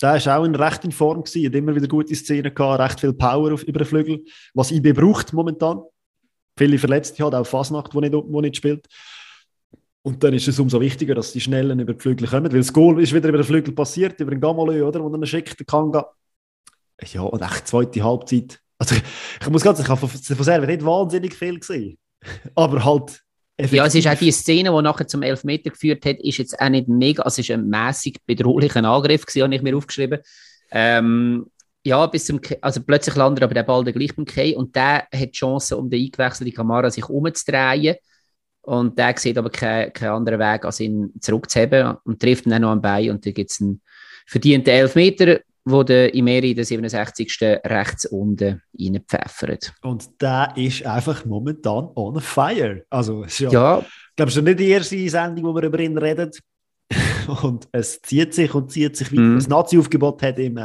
Der 0.00 0.24
war 0.24 0.38
auch 0.38 0.44
in 0.44 0.54
recht 0.54 0.84
in 0.84 0.92
Form, 0.92 1.22
gewesen, 1.22 1.46
hat 1.46 1.54
immer 1.54 1.74
wieder 1.74 1.86
gute 1.86 2.14
Szenen 2.14 2.54
gehabt, 2.54 2.80
recht 2.80 3.00
viel 3.00 3.12
Power 3.12 3.52
auf, 3.52 3.62
über 3.62 3.78
den 3.78 3.86
Flügel, 3.86 4.24
was 4.54 4.70
IB 4.72 4.92
braucht 4.92 5.32
momentan. 5.32 5.82
Viele 6.56 6.78
Verletzte 6.78 7.24
hat, 7.24 7.34
auch 7.34 7.46
Fasnacht, 7.46 7.92
die 7.94 7.98
nicht, 7.98 8.12
wo 8.12 8.40
nicht 8.40 8.56
spielt. 8.56 8.86
Und 10.02 10.24
dann 10.24 10.34
ist 10.34 10.48
es 10.48 10.58
umso 10.58 10.80
wichtiger, 10.80 11.14
dass 11.14 11.32
die 11.32 11.40
Schnellen 11.40 11.78
über 11.78 11.94
die 11.94 12.00
Flügel 12.00 12.26
kommen, 12.26 12.50
weil 12.50 12.58
das 12.58 12.72
Goal 12.72 13.00
ist 13.00 13.12
wieder 13.14 13.28
über 13.28 13.38
den 13.38 13.46
Flügel 13.46 13.72
passiert, 13.72 14.18
über 14.20 14.32
den 14.32 14.40
Gamalö, 14.40 14.82
oder, 14.84 15.02
wo 15.02 15.08
dann 15.08 15.24
schickt, 15.24 15.58
der 15.58 15.66
Kanga. 15.66 16.10
Ja, 17.12 17.22
und 17.22 17.40
echt 17.40 17.68
zweite 17.68 18.02
Halbzeit. 18.02 18.60
Also 18.78 18.96
ich, 18.96 19.02
ich 19.40 19.48
muss 19.48 19.62
ganz 19.62 19.78
sagen, 19.78 19.96
von, 19.96 20.08
von 20.08 20.44
Servet 20.44 20.68
nicht 20.68 20.84
wahnsinnig 20.84 21.34
viel 21.34 21.58
gesehen. 21.60 21.98
Aber 22.54 22.84
halt 22.84 23.22
Effektiv. 23.62 23.76
Ja, 23.76 23.86
es 23.86 23.94
ist 23.94 24.08
auch 24.08 24.18
die 24.18 24.32
Szene, 24.32 24.70
die 24.70 24.82
nachher 24.82 25.06
zum 25.06 25.22
Elfmeter 25.22 25.70
geführt 25.70 26.04
hat, 26.04 26.18
ist 26.18 26.38
jetzt 26.38 26.58
auch 26.60 26.68
nicht 26.68 26.88
mega, 26.88 27.22
also 27.22 27.40
es 27.40 27.48
ist 27.48 27.54
ein 27.54 27.68
mäßig 27.68 28.18
bedrohlicher 28.26 28.84
Angriff 28.84 29.24
gewesen, 29.24 29.44
habe 29.44 29.54
ich 29.54 29.62
mir 29.62 29.76
aufgeschrieben. 29.76 30.20
Ähm, 30.70 31.46
ja, 31.84 32.06
bis 32.06 32.26
zum, 32.26 32.40
also 32.60 32.80
plötzlich 32.82 33.16
landet 33.16 33.42
aber 33.42 33.54
der 33.54 33.64
Ball 33.64 33.84
der 33.84 33.92
gleich 33.92 34.14
beim 34.14 34.24
Kay 34.24 34.54
und 34.54 34.74
der 34.76 35.08
hat 35.12 35.12
die 35.12 35.30
Chance, 35.30 35.76
um 35.76 35.90
den 35.90 36.04
eingewechselten 36.04 36.54
Kamera 36.54 36.90
sich 36.90 37.08
umzudrehen. 37.08 37.96
Und 38.62 38.96
der 38.96 39.18
sieht 39.18 39.36
aber 39.36 39.50
keinen 39.50 39.92
kein 39.92 40.10
anderen 40.10 40.38
Weg, 40.38 40.64
als 40.64 40.78
ihn 40.78 41.12
zurückzuheben 41.20 41.96
und 42.04 42.20
trifft 42.20 42.46
ihn 42.46 42.50
dann 42.50 42.62
noch 42.62 42.70
am 42.70 42.80
Bein. 42.80 43.10
Und 43.10 43.26
dann 43.26 43.34
gibt 43.34 43.50
es 43.50 43.60
einen 43.60 43.80
verdienten 44.26 44.72
Elfmeter, 44.72 45.40
wo 45.64 45.82
der 45.82 46.12
Imeri 46.14 46.50
in 46.50 46.56
der 46.56 46.64
67. 46.64 47.38
rechts 47.64 48.06
unten 48.06 48.62
reinpfeffert. 48.78 49.72
Und 49.82 50.20
der 50.20 50.52
ist 50.56 50.84
einfach 50.84 51.24
momentan 51.24 51.88
on 51.94 52.20
fire. 52.20 52.84
Also, 52.90 53.24
ja, 53.24 53.50
ja. 53.50 53.84
es 54.16 54.36
ist 54.36 54.42
nicht 54.42 54.58
die 54.58 54.68
erste 54.68 55.08
Sendung, 55.08 55.44
wo 55.44 55.54
wir 55.54 55.62
über 55.62 55.78
ihn 55.78 55.96
reden. 55.96 56.30
und 57.42 57.68
es 57.72 58.02
zieht 58.02 58.34
sich 58.34 58.54
und 58.54 58.70
zieht 58.70 58.96
sich 58.96 59.12
weiter. 59.12 59.22
Mm. 59.22 59.36
Das 59.36 59.48
Nazi-Aufgebot 59.48 60.22
hat 60.22 60.38
ihm 60.38 60.60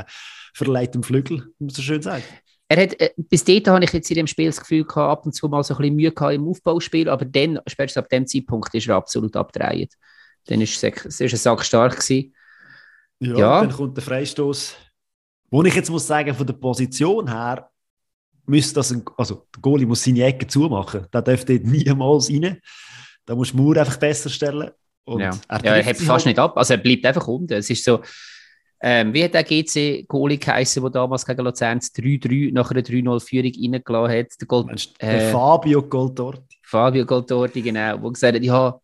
verleiht 0.54 0.96
im 0.96 1.04
Flügel, 1.04 1.44
wie 1.60 1.66
man 1.66 1.70
so 1.70 1.82
schön 1.82 2.02
sagt. 2.02 2.26
Er 2.70 2.84
hat, 2.84 3.00
äh, 3.00 3.12
bis 3.16 3.46
dahin 3.46 3.66
habe 3.68 3.84
ich 3.86 3.94
jetzt 3.94 4.10
in 4.10 4.18
dem 4.18 4.28
Spiel 4.28 4.48
das 4.48 4.60
Gefühl 4.60 4.84
gehabt, 4.84 5.20
ab 5.20 5.26
und 5.26 5.34
zu 5.34 5.48
mal 5.48 5.64
so 5.64 5.74
ein 5.76 5.78
bisschen 5.78 5.96
Mühe 5.96 6.12
gehabt 6.12 6.34
im 6.34 6.48
Aufbauspiel, 6.48 7.08
aber 7.08 7.24
dann, 7.24 7.60
spätestens 7.68 8.04
ab 8.04 8.10
dem 8.10 8.28
Zeitpunkt, 8.28 8.74
ist 8.74 8.88
er 8.88 8.96
absolut 8.96 9.36
abgedreht. 9.36 9.94
Dann 10.48 10.60
ist 10.60 10.84
es, 10.84 11.20
ist 11.22 11.34
ein 11.34 11.38
Sack 11.38 11.64
stark 11.64 11.94
gewesen. 11.94 12.34
Ja, 13.20 13.38
ja. 13.38 13.62
dann 13.62 13.72
kommt 13.72 13.96
der 13.96 14.04
Freistoß. 14.04 14.76
Wo 15.50 15.64
ich 15.64 15.76
jetzt 15.76 15.90
muss 15.90 16.08
sagen, 16.08 16.34
von 16.34 16.46
der 16.46 16.54
Position 16.54 17.28
her, 17.28 17.70
müsste 18.46 18.76
das 18.76 18.92
ein, 18.92 19.04
also 19.18 19.48
der 19.56 19.62
Goalie 19.62 19.86
muss 19.86 20.04
seine 20.04 20.24
Ecke 20.24 20.48
zumachen. 20.48 21.06
Da 21.12 21.22
dürfte 21.22 21.54
niemals 21.54 22.30
rein. 22.30 22.60
Da 23.26 23.36
muss 23.36 23.54
Mauer 23.54 23.78
einfach 23.78 23.98
besser 23.98 24.30
stellen. 24.30 24.72
Und 25.06 25.22
ja, 25.22 25.32
er, 25.48 25.64
ja, 25.64 25.76
er 25.76 25.84
hebt 25.84 26.00
fast 26.00 26.26
halt. 26.26 26.26
nicht 26.26 26.40
ab. 26.40 26.58
Also 26.58 26.74
er 26.74 26.80
bleibt 26.80 27.06
einfach 27.06 27.28
unten. 27.28 27.54
Es 27.54 27.70
ist 27.70 27.84
so, 27.84 28.02
ähm, 28.80 29.14
wie 29.14 29.24
hat 29.24 29.34
der 29.34 29.44
GC-Goalie 29.44 30.38
geheißen, 30.38 30.82
der 30.84 30.92
damals 30.92 31.26
gegen 31.26 31.44
Luzern 31.44 31.80
3-3 31.80 32.54
nach 32.54 32.70
einer 32.70 32.82
3-0-Führung 32.82 33.52
reingelassen 33.52 34.20
hat? 34.20 34.42
Der, 34.42 34.48
Gold, 34.48 34.94
äh, 35.00 35.32
Fabio 35.32 35.84
Goldorti. 35.84 36.58
Fabio 36.64 37.06
Goldorti, 37.06 37.62
genau. 37.62 37.98
Der 37.98 38.12
gesagt 38.12 38.36
hat, 38.36 38.44
ja, 38.44 38.80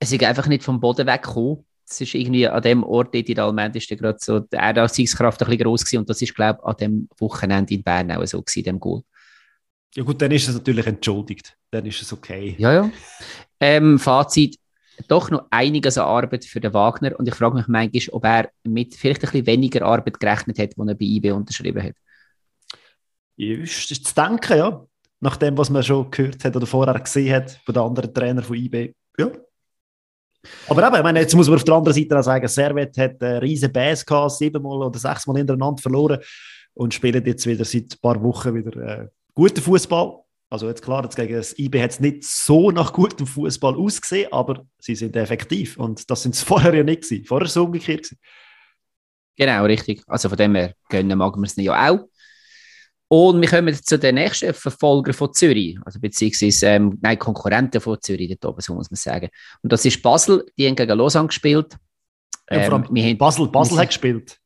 es 0.00 0.12
ist 0.12 0.24
einfach 0.24 0.46
nicht 0.48 0.64
vom 0.64 0.80
Boden 0.80 1.06
weggekommen. 1.06 1.64
Es 1.90 2.00
ist 2.00 2.14
irgendwie 2.14 2.46
an 2.46 2.62
dem 2.62 2.84
Ort 2.84 3.14
in 3.14 3.24
der 3.24 3.44
Almend 3.44 3.76
ist 3.76 3.88
gerade 3.88 4.18
so 4.20 4.40
die 4.40 4.56
Erdanziehungskraft 4.56 5.42
ein 5.42 5.46
bisschen 5.46 5.64
groß 5.64 5.84
gewesen 5.84 5.98
und 5.98 6.10
das 6.10 6.20
ist, 6.20 6.34
glaube 6.34 6.58
ich, 6.60 6.66
an 6.68 6.76
dem 6.76 7.08
Wochenende 7.18 7.74
in 7.74 7.82
Bern 7.82 8.10
auch 8.12 8.26
so 8.26 8.42
gewesen, 8.42 8.64
dem 8.64 8.80
Goal. 8.80 9.02
Ja 9.94 10.02
gut, 10.02 10.20
dann 10.20 10.30
ist 10.30 10.48
es 10.48 10.54
natürlich 10.54 10.86
entschuldigt. 10.86 11.56
Dann 11.70 11.86
ist 11.86 12.02
es 12.02 12.12
okay. 12.12 12.54
Ja, 12.58 12.72
ja. 12.72 12.90
Ähm, 13.58 13.98
Fazit, 13.98 14.58
doch 15.06 15.30
noch 15.30 15.46
einiges 15.50 15.96
an 15.96 16.06
Arbeit 16.06 16.44
für 16.44 16.60
den 16.60 16.74
Wagner 16.74 17.18
und 17.18 17.26
ich 17.26 17.34
frage 17.34 17.56
mich 17.56 17.68
manchmal, 17.68 18.14
ob 18.14 18.24
er 18.24 18.50
mit 18.64 18.94
vielleicht 18.94 19.22
ein 19.24 19.30
bisschen 19.30 19.46
weniger 19.46 19.86
Arbeit 19.86 20.20
gerechnet 20.20 20.58
hat, 20.58 20.78
als 20.78 20.88
er 20.88 20.94
bei 20.94 21.04
IB 21.04 21.32
unterschrieben 21.32 21.82
hat. 21.82 21.94
Ja, 23.36 23.56
ist 23.58 24.04
zu 24.04 24.14
denken, 24.14 24.58
ja. 24.58 24.84
Nach 25.20 25.36
dem, 25.36 25.58
was 25.58 25.70
man 25.70 25.82
schon 25.82 26.10
gehört 26.10 26.44
hat 26.44 26.54
oder 26.54 26.66
vorher 26.66 26.98
gesehen 27.00 27.34
hat 27.34 27.60
von 27.64 27.74
den 27.74 27.82
anderen 27.82 28.14
Trainern 28.14 28.44
von 28.44 28.56
IB. 28.56 28.92
Ja. 29.18 29.30
Aber 30.68 30.86
eben, 30.86 30.96
ich 30.96 31.02
meine, 31.02 31.20
jetzt 31.20 31.34
muss 31.34 31.48
man 31.48 31.56
auf 31.56 31.64
der 31.64 31.74
anderen 31.74 31.94
Seite 31.94 32.18
auch 32.18 32.22
sagen, 32.22 32.48
Servet 32.48 32.96
hat 32.96 33.22
eine 33.22 33.42
riesen 33.42 33.72
Bass 33.72 34.06
gehabt, 34.06 34.32
siebenmal 34.32 34.82
oder 34.82 34.98
sechsmal 34.98 35.36
hintereinander 35.36 35.82
verloren 35.82 36.20
und 36.74 36.94
spielt 36.94 37.26
jetzt 37.26 37.46
wieder 37.46 37.64
seit 37.64 37.94
ein 37.94 38.00
paar 38.00 38.22
Wochen 38.22 38.54
wieder 38.54 38.76
äh, 38.76 39.08
guten 39.34 39.60
Fußball. 39.60 40.18
Also 40.50 40.68
jetzt 40.68 40.82
klar, 40.82 41.04
jetzt 41.04 41.16
gegen 41.16 41.34
das 41.34 41.58
IB 41.58 41.82
hat 41.82 41.90
es 41.90 42.00
nicht 42.00 42.24
so 42.24 42.70
nach 42.70 42.92
gutem 42.92 43.26
Fußball 43.26 43.76
ausgesehen, 43.76 44.32
aber 44.32 44.64
sie 44.78 44.94
sind 44.94 45.14
effektiv. 45.16 45.76
Und 45.76 46.10
das 46.10 46.22
sind 46.22 46.34
es 46.34 46.42
vorher 46.44 46.74
ja 46.74 46.82
nicht 46.82 47.02
gewesen. 47.02 47.24
Vorher 47.24 47.48
so 47.48 47.64
umgekehrt 47.64 48.04
gewesen. 48.04 48.18
Genau, 49.36 49.64
richtig. 49.64 50.02
Also 50.06 50.28
von 50.28 50.38
dem 50.38 50.54
her 50.54 50.74
gönnen 50.88 51.18
mag 51.18 51.36
man 51.36 51.44
es 51.44 51.56
ja 51.56 51.90
auch. 51.90 52.08
Und 53.10 53.40
wir 53.40 53.48
kommen 53.48 53.74
zu 53.74 53.98
den 53.98 54.16
nächsten 54.16 54.52
Verfolger 54.52 55.14
von 55.14 55.32
Zürich, 55.32 55.78
also 55.84 55.98
beziehungsweise 55.98 56.66
ähm, 56.66 56.98
nein, 57.00 57.18
Konkurrenten 57.18 57.80
von 57.80 57.96
Zürich 58.02 58.28
dort 58.28 58.52
oben, 58.52 58.60
so 58.60 58.74
muss 58.74 58.90
man 58.90 58.96
sagen. 58.96 59.30
Und 59.62 59.72
das 59.72 59.84
ist 59.86 60.02
Basel, 60.02 60.44
die 60.58 60.66
haben 60.66 60.76
gegen 60.76 60.98
Lausanne 60.98 61.28
gespielt. 61.28 61.74
Ja, 62.50 62.64
Ähm, 62.70 62.86
wir 62.90 63.02
haben- 63.04 63.18
Basel, 63.18 63.48
Basel 63.48 63.76
wir 63.76 63.80
hat 63.82 63.88
gespielt. 63.88 64.38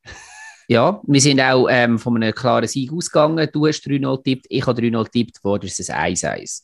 Ja, 0.68 1.00
wir 1.04 1.20
sind 1.20 1.40
auch 1.40 1.66
ähm, 1.68 1.98
von 1.98 2.16
einem 2.16 2.32
klaren 2.32 2.68
Sieg 2.68 2.92
ausgegangen. 2.92 3.48
Du 3.52 3.66
hast 3.66 3.84
3-0 3.84 4.16
getippt, 4.18 4.46
ich 4.48 4.64
habe 4.64 4.80
3-0 4.80 5.04
getippt, 5.04 5.64
ist 5.64 5.80
es 5.80 5.90
1-1. 5.90 6.62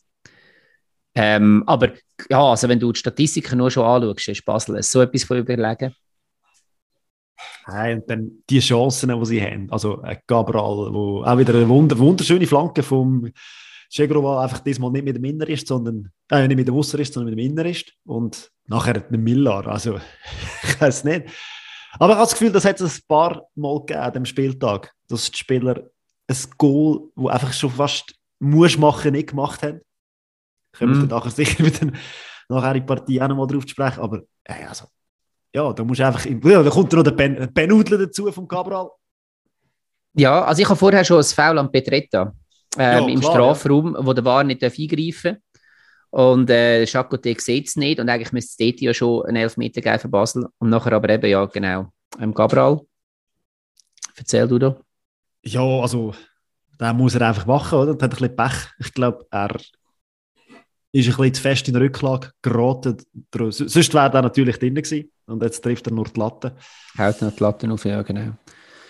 Ähm, 1.15 1.63
aber 1.67 1.91
ja, 2.29 2.41
also 2.41 2.69
wenn 2.69 2.79
du 2.79 2.93
die 2.93 2.99
Statistiken 2.99 3.57
nur 3.57 3.69
schon 3.71 3.83
anschaust, 3.85 4.29
ist 4.29 4.45
Basel 4.45 4.81
so 4.83 5.01
etwas 5.01 5.25
von 5.25 5.37
überlegen. 5.37 5.93
Nein, 7.67 7.99
und 7.99 8.09
dann 8.09 8.31
die 8.49 8.59
Chancen, 8.59 9.17
die 9.19 9.25
sie 9.25 9.41
haben. 9.41 9.71
Also 9.71 10.01
Cabral, 10.27 10.93
wo 10.93 11.23
auch 11.23 11.37
wieder 11.37 11.53
eine 11.55 11.67
wunder 11.69 11.97
wunderschöne 11.97 12.47
Flanke 12.47 12.83
vom 12.83 13.31
Chegrova 13.91 14.43
einfach 14.43 14.59
diesmal 14.59 14.91
nicht 14.91 15.05
mit 15.05 15.15
dem 15.15 15.23
Inner 15.23 15.47
ist, 15.49 15.67
sondern 15.67 16.11
äh, 16.29 16.47
nicht 16.47 16.57
mit 16.57 16.67
dem 16.67 16.75
Ausser 16.75 16.99
ist, 16.99 17.13
sondern 17.13 17.33
mit 17.33 17.39
dem 17.39 17.51
Inner 17.51 17.65
ist. 17.65 17.91
Und 18.05 18.51
nachher 18.67 18.93
der 18.99 19.17
Millar. 19.17 19.67
Also 19.67 19.99
ich 20.63 20.79
weiß 20.79 21.03
nicht. 21.05 21.25
Aber 21.93 22.13
ich 22.13 22.17
habe 22.17 22.25
das 22.27 22.33
Gefühl, 22.33 22.51
das 22.51 22.65
hat 22.65 22.79
es 22.79 22.99
ein 22.99 23.03
paar 23.07 23.47
Mal 23.55 23.79
gegeben 23.79 23.99
an 23.99 24.13
dem 24.13 24.25
Spieltag, 24.25 24.93
dass 25.07 25.31
die 25.31 25.37
Spieler 25.37 25.89
ein 26.27 26.37
Goal, 26.57 27.09
wo 27.15 27.29
einfach 27.29 27.51
schon 27.51 27.71
fast 27.71 28.13
muss 28.39 28.77
machen, 28.77 29.11
nicht 29.13 29.29
gemacht 29.29 29.63
haben. 29.63 29.81
Können 30.73 30.93
wir 30.93 30.97
Mhm. 30.97 31.09
dann 31.09 31.17
nachher 31.17 31.31
sicher 31.31 31.63
mit 31.63 31.81
den, 31.81 31.95
nachher 32.49 32.75
in 32.75 32.81
die 32.81 32.85
Partie 32.85 33.21
auch 33.21 33.27
noch 33.27 33.37
mal 33.37 33.47
drauf 33.47 33.63
sprechen. 33.67 34.01
Aber 34.01 34.21
äh, 34.43 34.65
also, 34.65 34.85
ja, 35.53 35.73
da 35.73 35.83
musst 35.83 35.99
du 35.99 36.05
einfach. 36.05 36.25
Ja, 36.25 36.63
da 36.63 36.69
kommt 36.69 36.91
noch 36.93 37.03
der 37.03 37.11
Ben, 37.11 37.49
ben 37.53 37.71
Udler 37.71 37.97
dazu 37.97 38.31
vom 38.31 38.47
Cabral. 38.47 38.89
Ja, 40.13 40.43
also 40.43 40.61
ich 40.61 40.67
habe 40.67 40.77
vorher 40.77 41.03
schon 41.03 41.17
ein 41.17 41.23
Foul 41.23 41.57
an 41.57 41.71
Petretta 41.71 42.33
ähm, 42.77 43.07
Ja, 43.07 43.07
im 43.07 43.21
Strafraum, 43.21 43.95
wo 43.99 44.13
der 44.13 44.25
War 44.25 44.43
nicht 44.43 44.61
darf 44.61 44.77
eingreifen 44.77 45.37
Und 46.09 46.49
äh, 46.49 46.83
Chacoté 46.83 47.39
sieht 47.39 47.67
es 47.67 47.75
nicht 47.75 47.99
und 47.99 48.09
eigentlich 48.09 48.31
müsste 48.31 48.63
es 48.63 48.71
dort 48.71 48.81
ja 48.81 48.93
schon 48.93 49.25
einen 49.25 49.37
Elfmeter 49.37 49.81
geben 49.81 49.99
für 49.99 50.09
Basel. 50.09 50.45
Und 50.57 50.69
nachher 50.69 50.93
aber 50.93 51.09
eben, 51.09 51.29
ja 51.29 51.45
genau, 51.45 51.91
ähm, 52.19 52.33
Gabral. 52.33 52.81
Erzähl 54.15 54.47
du 54.47 54.59
da. 54.59 54.77
Ja, 55.43 55.61
also, 55.61 56.13
da 56.77 56.93
muss 56.93 57.15
er 57.15 57.27
einfach 57.27 57.45
machen, 57.45 57.79
oder? 57.79 57.95
Der 57.95 58.05
hat 58.05 58.13
ein 58.13 58.17
bisschen 58.17 58.35
Pech. 58.35 58.73
Ich 58.79 58.93
glaube, 58.93 59.25
er 59.31 59.55
ist 60.91 61.07
ein 61.07 61.15
bisschen 61.15 61.33
zu 61.35 61.41
fest 61.41 61.67
in 61.67 61.73
der 61.73 61.83
Rücklage 61.83 62.31
geraten. 62.41 62.97
Sonst 63.51 63.93
wäre 63.93 64.11
er 64.11 64.21
natürlich 64.21 64.57
drin 64.57 64.75
gewesen. 64.75 65.11
Und 65.27 65.43
jetzt 65.43 65.63
trifft 65.63 65.87
er 65.87 65.93
nur 65.93 66.05
die 66.05 66.19
Latte. 66.19 66.55
Haut 66.97 67.21
noch 67.21 67.31
die 67.35 67.43
Latten 67.43 67.71
auf, 67.71 67.85
ja 67.85 68.01
genau. 68.01 68.33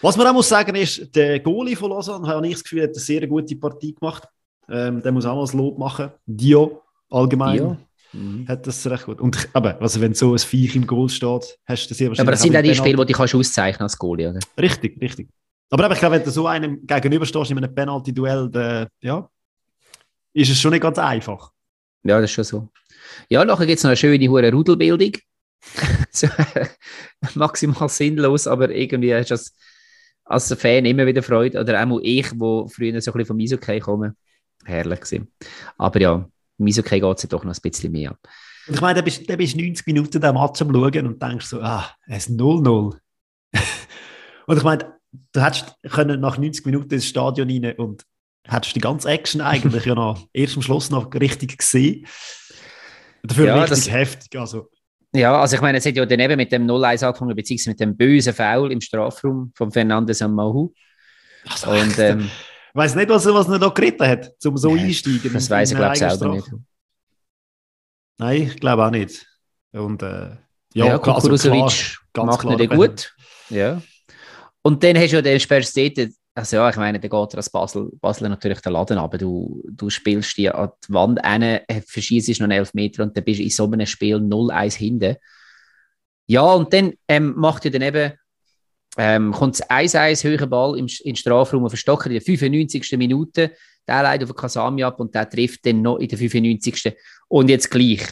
Was 0.02 0.16
man 0.16 0.28
auch 0.28 0.34
muss 0.34 0.48
sagen 0.48 0.76
ist, 0.76 1.14
der 1.14 1.42
Goalie 1.42 1.76
von 1.76 1.90
Lausanne, 1.90 2.26
habe 2.28 2.48
ich 2.48 2.54
das 2.54 2.64
Gefühl, 2.64 2.84
hat 2.84 2.92
eine 2.92 3.00
sehr 3.00 3.28
gute 3.28 3.56
Partie 3.58 3.94
gemacht. 3.94 4.24
Ähm, 4.70 5.02
der 5.02 5.12
muss 5.12 5.26
auch 5.26 5.36
mal 5.36 5.42
das 5.42 5.54
Lob 5.54 5.78
machen. 5.78 6.12
Dio, 6.26 6.84
allgemein, 7.10 7.58
Dio. 7.58 7.78
Mhm. 8.14 8.48
hat 8.48 8.66
das 8.66 8.88
recht 8.88 9.06
gut. 9.06 9.20
Und 9.20 9.50
aber, 9.52 9.82
also 9.82 10.00
wenn 10.00 10.14
so 10.14 10.32
ein 10.32 10.40
Viech 10.40 10.76
im 10.76 10.88
Goal 10.88 11.10
steht, 11.10 11.60
hast 11.66 11.86
du 11.86 11.90
das 11.90 11.98
sehr 11.98 12.12
Aber 12.12 12.32
das 12.32 12.42
sind 12.42 12.56
auch 12.56 12.62
die 12.62 12.74
Spiele, 12.74 13.06
die 13.06 13.12
du 13.12 13.18
kannst 13.18 13.36
auszeichnen 13.36 13.84
als 13.84 13.98
Goalie, 13.98 14.30
oder? 14.30 14.40
Richtig, 14.58 15.02
richtig. 15.02 15.28
Aber 15.70 15.84
eben, 15.84 15.94
ich 15.94 16.00
glaube, 16.00 16.16
wenn 16.16 16.24
du 16.24 16.32
so 16.32 16.48
einem 16.48 16.88
gegenüberstehst 16.88 17.52
in 17.52 17.58
einem 17.58 17.76
Penalty-Duell, 17.76 18.88
ja, 19.02 19.30
ist 20.34 20.50
es 20.50 20.62
schon 20.62 20.72
nicht 20.72 20.82
ganz 20.82 20.98
einfach. 20.98 21.52
Ja, 22.04 22.20
das 22.22 22.30
ist 22.30 22.36
schon 22.36 22.44
so. 22.44 22.70
Ja, 23.30 23.44
nachher 23.44 23.66
gibt 23.66 23.78
es 23.78 23.84
noch 23.84 23.90
eine 23.90 23.98
schöne 23.98 24.28
hure 24.28 24.52
Rudelbildung. 24.52 25.14
maximal 27.36 27.90
sinnlos, 27.90 28.48
aber 28.48 28.70
irgendwie 28.70 29.14
hast 29.14 29.32
du 29.32 29.38
als 30.26 30.54
Fan 30.54 30.86
immer 30.86 31.06
wieder 31.06 31.24
Freude. 31.24 31.60
Oder 31.60 31.84
auch 31.84 32.00
ich, 32.02 32.28
wo 32.40 32.68
früher 32.68 33.02
so 33.02 33.12
ein 33.12 33.18
bisschen 33.18 33.26
vom 33.26 33.40
Eishockey 33.40 33.80
komme. 33.80 34.16
Herrlich 34.64 35.02
gewesen. 35.02 35.28
Aber 35.78 36.00
ja, 36.00 36.30
im 36.58 36.68
Eishockey 36.68 37.00
geht 37.00 37.18
es 37.18 37.24
ja 37.24 37.30
doch 37.30 37.44
noch 37.44 37.54
ein 37.54 37.62
bisschen 37.62 37.92
mehr. 37.92 38.16
Und 38.68 38.76
ich 38.76 38.82
meine, 38.82 39.00
da 39.00 39.02
bist, 39.02 39.28
da 39.28 39.36
bist 39.36 39.56
90 39.56 39.88
Minuten 39.88 40.22
den 40.22 40.34
Match 40.34 40.62
am 40.62 40.72
Schauen 40.72 41.08
und 41.08 41.22
denkst 41.22 41.48
so, 41.48 41.60
ah, 41.62 41.90
es 42.08 42.28
ist 42.28 42.40
0-0. 42.40 42.96
und 44.46 44.58
ich 44.58 44.64
meine, 44.64 44.94
du 45.32 45.42
hättest 45.42 45.76
nach 45.84 46.38
90 46.38 46.66
Minuten 46.66 46.94
ins 46.94 47.08
Stadion 47.08 47.50
rein 47.50 47.74
und 47.78 48.06
hättest 48.50 48.76
die 48.76 48.80
ganze 48.82 49.10
Action 49.10 49.42
eigentlich 49.42 49.86
ja 49.86 49.96
noch 49.96 50.28
erst 50.34 50.56
am 50.56 50.62
Schluss 50.62 50.90
noch 50.90 51.14
richtig 51.14 51.58
gesehen. 51.58 52.06
Dafür 53.24 53.48
Ja, 53.48 53.56
richtig 53.62 53.86
das- 53.86 53.92
heftig. 53.92 54.40
Also, 54.40 54.70
Ja, 55.14 55.40
also 55.42 55.56
ich 55.56 55.62
meine, 55.62 55.78
es 55.80 55.86
hat 55.86 55.96
ja 55.96 56.06
dann 56.06 56.20
eben 56.20 56.38
mit 56.38 56.52
dem 56.52 56.66
0-1 56.66 57.04
angefangen, 57.06 57.36
beziehungsweise 57.36 57.70
mit 57.72 57.80
dem 57.80 57.98
bösen 57.98 58.34
Foul 58.34 58.72
im 58.72 58.82
Strafraum 58.82 59.52
von 59.56 59.72
Fernandes 59.72 60.22
am 60.22 60.34
Mahu. 60.36 60.72
also 61.50 61.70
Und 61.72 61.98
ähm, 62.00 62.30
ich 62.72 62.76
weiß 62.76 62.96
nicht, 62.96 63.10
was, 63.10 63.26
was 63.26 63.48
er 63.50 63.60
da 63.60 63.70
geritten 63.70 64.08
hat, 64.08 64.32
um 64.46 64.56
so 64.56 64.76
Nein, 64.76 64.86
einsteigen. 64.86 65.34
das 65.34 65.50
weiß 65.50 65.72
ich, 65.72 65.78
glaube 65.78 65.94
ich, 65.94 66.00
selber 66.00 66.30
nicht. 66.36 66.48
Nein, 68.18 68.42
ich 68.44 68.56
glaube 68.60 68.86
auch 68.86 68.92
nicht. 68.92 69.26
Und 69.72 70.02
äh, 70.04 70.36
Ja, 70.74 70.86
ja, 70.86 71.00
also 71.00 71.00
Kukuruzovic 71.14 71.52
klar, 71.60 71.72
ganz 72.14 72.28
macht 72.28 72.40
klar, 72.42 72.58
nicht 72.58 72.72
gut. 72.72 73.16
Ja. 73.50 73.82
Und 74.62 74.84
dann 74.84 74.98
hast 74.98 75.12
du 75.12 75.16
ja 75.16 75.22
den 75.22 75.40
dort, 75.40 76.10
also 76.40 76.56
ja, 76.56 76.70
ich 76.70 76.78
meine, 76.78 77.00
der 77.00 77.10
geht 77.10 77.36
als 77.36 77.50
Basel, 77.50 77.90
Basel 78.00 78.30
natürlich 78.30 78.62
den 78.62 78.72
Laden 78.72 78.98
aber 78.98 79.18
du, 79.18 79.62
du 79.70 79.90
spielst 79.90 80.38
die 80.38 80.50
an 80.50 80.72
die 80.88 80.94
Wand 80.94 81.20
rein, 81.22 81.60
verschießt 81.86 82.30
noch 82.40 82.46
einen 82.46 82.60
Elfmeter 82.60 83.04
und 83.04 83.16
dann 83.16 83.26
bist 83.26 83.40
du 83.40 83.44
in 83.44 83.50
so 83.50 83.70
einem 83.70 83.86
Spiel 83.86 84.16
0-1 84.16 84.78
hinten. 84.78 85.16
Ja, 86.28 86.44
und 86.44 86.72
dann 86.74 86.94
ähm, 87.10 87.34
macht 87.36 87.66
ja 87.66 87.72
dann 87.72 87.82
eben, 87.82 88.14
ähm, 88.98 89.32
kommt 89.34 89.60
das 89.60 89.70
1-1 89.70 90.24
höhere 90.24 90.48
Ball 90.48 90.78
im, 90.78 90.88
den 90.88 91.16
Strafraum 91.18 91.66
auf 91.66 91.74
den 91.74 91.78
Stocker 91.78 92.08
in 92.08 92.14
der 92.14 92.22
95. 92.22 92.98
Minute, 92.98 93.52
der 93.86 94.04
leitet 94.04 94.30
auf 94.30 94.36
Kasami 94.36 94.84
ab 94.84 95.00
und 95.00 95.14
der 95.14 95.30
trifft 95.30 95.66
dann 95.66 95.82
noch 95.82 95.98
in 95.98 96.08
der 96.08 96.18
95. 96.18 96.96
Und 97.28 97.50
jetzt 97.50 97.70
gleich 97.70 98.06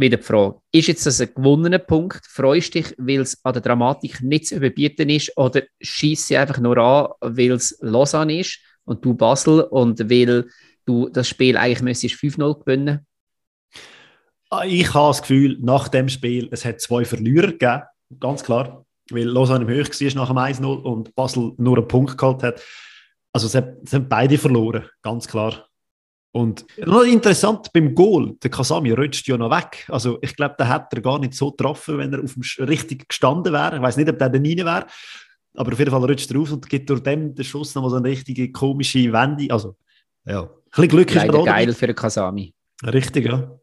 wieder 0.00 0.16
die 0.16 0.22
Frage, 0.22 0.56
ist 0.72 0.88
jetzt 0.88 1.06
das 1.06 1.20
ein 1.20 1.32
gewonnener 1.34 1.78
Punkt? 1.78 2.24
Freust 2.26 2.74
dich, 2.74 2.94
weil 2.98 3.20
es 3.20 3.38
an 3.44 3.52
der 3.52 3.62
Dramatik 3.62 4.22
nicht 4.22 4.46
zu 4.46 4.56
überbieten 4.56 5.10
ist 5.10 5.36
oder 5.36 5.62
schießt 5.80 6.28
sie 6.28 6.36
einfach 6.36 6.58
nur 6.58 6.78
an, 6.78 7.08
weil 7.20 7.52
es 7.52 7.76
Lausanne 7.80 8.40
ist 8.40 8.58
und 8.84 9.04
du 9.04 9.14
Basel 9.14 9.60
und 9.60 10.10
weil 10.10 10.48
du 10.86 11.08
das 11.08 11.28
Spiel 11.28 11.56
eigentlich 11.56 11.82
müsstest 11.82 12.14
5-0 12.16 12.60
gewinnen? 12.60 13.06
Ah, 14.48 14.64
Ich 14.64 14.92
habe 14.94 15.10
das 15.10 15.20
Gefühl, 15.22 15.58
nach 15.60 15.88
dem 15.88 16.08
Spiel, 16.08 16.48
es 16.50 16.64
hat 16.64 16.80
zwei 16.80 17.04
Verlierer 17.04 17.52
gegeben, 17.52 17.82
ganz 18.18 18.42
klar, 18.42 18.84
weil 19.10 19.24
Lausanne 19.24 19.64
im 19.64 19.70
Höch 19.70 19.90
war 19.90 20.14
nach 20.14 20.28
dem 20.28 20.38
1-0 20.38 20.82
und 20.82 21.14
Basel 21.14 21.52
nur 21.58 21.78
einen 21.78 21.88
Punkt 21.88 22.18
geholt 22.18 22.42
hat. 22.42 22.60
Also 23.32 23.46
es, 23.46 23.54
hat, 23.54 23.76
es 23.84 23.92
haben 23.92 24.08
beide 24.08 24.38
verloren, 24.38 24.86
ganz 25.02 25.28
klar. 25.28 25.69
Und 26.32 26.64
noch 26.86 27.02
interessant, 27.02 27.72
beim 27.72 27.92
Goal, 27.94 28.36
der 28.42 28.50
Kasami 28.50 28.92
rutscht 28.92 29.26
ja 29.26 29.36
noch 29.36 29.50
weg. 29.50 29.84
Also 29.88 30.18
ich 30.22 30.36
glaube, 30.36 30.54
der 30.58 30.72
hätte 30.72 30.96
er 30.96 31.02
gar 31.02 31.18
nicht 31.18 31.34
so 31.34 31.50
getroffen, 31.50 31.98
wenn 31.98 32.12
er 32.12 32.22
auf 32.22 32.34
dem 32.34 32.42
Sch- 32.44 32.66
richtig 32.68 33.08
gestanden 33.08 33.52
wäre. 33.52 33.76
Ich 33.76 33.82
weiß 33.82 33.96
nicht, 33.96 34.08
ob 34.08 34.16
der 34.18 34.28
dann 34.28 34.46
rein 34.46 34.56
wäre, 34.58 34.86
aber 35.56 35.72
auf 35.72 35.78
jeden 35.78 35.90
Fall 35.90 36.04
rutscht 36.04 36.30
er 36.30 36.36
raus 36.36 36.52
und 36.52 36.68
gibt 36.68 36.88
durch 36.88 37.00
dem 37.02 37.34
den 37.34 37.44
Schuss 37.44 37.74
noch 37.74 37.82
mal 37.82 37.90
so 37.90 37.96
eine 37.96 38.08
richtige 38.08 38.52
komische 38.52 39.12
Wende. 39.12 39.52
Also 39.52 39.74
ja, 40.24 40.42
ein 40.42 40.48
bisschen 40.70 40.88
Glück 40.88 41.08
ist 41.10 41.16
Leider 41.16 41.32
da 41.32 41.38
auch 41.38 41.44
dabei. 41.46 41.64
geil 41.64 41.74
für 41.74 41.86
den 41.88 41.96
Kasami. 41.96 42.54
Richtig, 42.84 43.26
ja. 43.26 43.58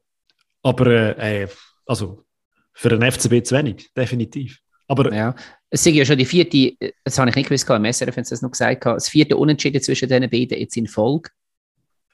Aber 0.61 0.87
äh, 0.87 1.43
äh, 1.43 1.47
also 1.85 2.25
für 2.73 2.89
den 2.89 3.01
FCB 3.09 3.45
zu 3.45 3.55
wenig, 3.55 3.89
definitiv. 3.95 4.59
Aber 4.89 5.13
Ja. 5.13 5.33
Es 5.69 5.85
ist 5.85 5.93
ja 5.95 6.05
schon 6.05 6.17
die 6.17 6.25
vierte, 6.25 6.73
das 7.03 7.17
habe 7.19 7.29
ich 7.29 7.35
nicht 7.35 7.47
gewusst, 7.49 7.69
im 7.69 7.85
SRF 7.85 8.15
haben 8.17 8.23
sie 8.23 8.29
das 8.29 8.41
noch 8.41 8.51
gesagt, 8.51 8.85
das 8.85 9.09
vierte 9.09 9.35
Unentschieden 9.37 9.81
zwischen 9.81 10.07
den 10.09 10.29
beiden 10.29 10.57
jetzt 10.59 10.77
in 10.77 10.87
Folge. 10.87 11.29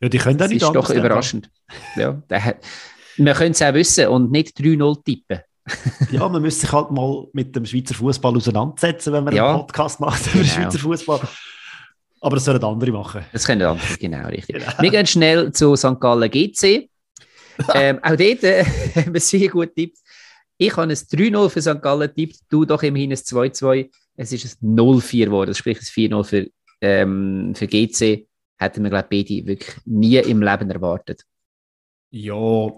Ja, 0.03 0.09
die 0.09 0.17
können 0.17 0.37
Das 0.37 0.49
nicht 0.49 0.61
ist 0.61 0.75
doch 0.75 0.89
überraschend. 0.89 1.49
Ja, 1.95 2.21
der 2.29 2.43
hat- 2.45 2.57
man 3.17 3.33
könnte 3.33 3.51
es 3.51 3.61
auch 3.61 3.73
wissen 3.73 4.07
und 4.07 4.31
nicht 4.31 4.57
3-0 4.59 5.03
tippen. 5.03 5.39
Ja, 6.11 6.27
man 6.27 6.41
müsste 6.41 6.61
sich 6.61 6.71
halt 6.73 6.91
mal 6.91 7.27
mit 7.33 7.55
dem 7.55 7.65
Schweizer 7.65 7.93
Fußball 7.95 8.35
auseinandersetzen, 8.35 9.13
wenn 9.13 9.23
man 9.23 9.35
Ja. 9.35 9.49
einen 9.49 9.59
Podcast 9.59 9.99
macht 9.99 10.25
über 10.27 10.43
Genau. 10.43 10.53
Schweizer 10.53 10.79
Fußball. 10.79 11.21
Aber 12.21 12.35
das 12.35 12.45
sollen 12.45 12.63
andere 12.63 12.91
machen. 12.91 13.23
Das 13.31 13.45
können 13.45 13.61
andere, 13.61 13.97
genau, 13.99 14.27
richtig. 14.27 14.55
Genau. 14.55 14.71
Wir 14.79 14.89
gehen 14.89 15.07
schnell 15.07 15.51
zu 15.53 15.75
St. 15.75 15.99
Gallen 15.99 16.29
GC. 16.29 16.89
ähm, 17.75 17.99
auch 18.01 18.15
dort 18.15 18.43
äh, 18.43 18.65
haben 18.95 19.13
wir 19.13 19.21
sehr 19.21 19.47
gut 19.49 19.75
tippt. 19.75 19.97
Ich 20.57 20.71
habe 20.75 20.83
ein 20.83 20.91
3-0 20.91 21.49
für 21.49 21.61
St. 21.61 21.81
Gallen 21.81 22.13
tippt, 22.13 22.37
du 22.49 22.65
doch 22.65 22.81
immerhin 22.83 23.11
ein 23.11 23.17
2-2. 23.17 23.89
Es 24.15 24.31
ist 24.31 24.61
ein 24.61 24.75
0-4 24.75 25.25
geworden, 25.25 25.53
sprich 25.55 25.77
ein 25.79 25.85
4-0 25.85 26.23
für, 26.23 26.47
ähm, 26.81 27.53
für 27.55 27.67
GC. 27.67 28.27
Hätten 28.57 28.83
wir, 28.83 28.89
glaube 28.89 29.07
ich, 29.11 29.27
beide 29.27 29.47
wirklich 29.47 29.75
nie 29.85 30.17
im 30.17 30.41
Leben 30.41 30.69
erwartet. 30.69 31.25
Ja, 32.11 32.71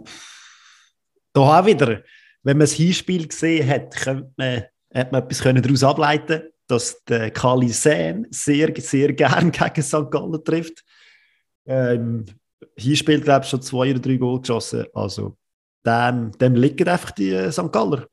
da 1.33 1.59
auch 1.59 1.65
wieder, 1.65 2.03
wenn 2.43 2.57
man 2.57 2.61
das 2.61 2.73
Hinspiel 2.73 3.27
gesehen 3.27 3.67
hat, 3.67 3.95
könnte 3.95 4.31
man, 4.37 4.63
hat 4.93 5.11
man 5.11 5.23
etwas 5.23 5.41
können 5.41 5.61
daraus 5.61 5.83
ableiten 5.83 6.43
dass 6.67 7.03
der 7.05 7.31
Kali 7.31 7.69
Sen 7.69 8.27
sehr, 8.31 8.73
sehr 8.77 9.13
gern 9.13 9.51
gegen 9.51 9.83
St. 9.83 10.09
Gallen 10.09 10.43
trifft. 10.43 10.83
Ähm, 11.65 12.25
hier 12.75 12.95
spielt, 12.95 13.23
glaube 13.23 13.43
ich, 13.43 13.49
schon 13.49 13.61
zwei 13.61 13.91
oder 13.91 13.99
drei 13.99 14.17
Goal 14.17 14.41
geschossen. 14.41 14.85
Also, 14.93 15.37
dem, 15.85 16.31
dem 16.31 16.55
liegen 16.55 16.87
einfach 16.87 17.11
die 17.11 17.51
St. 17.51 17.71
Galler. 17.71 18.07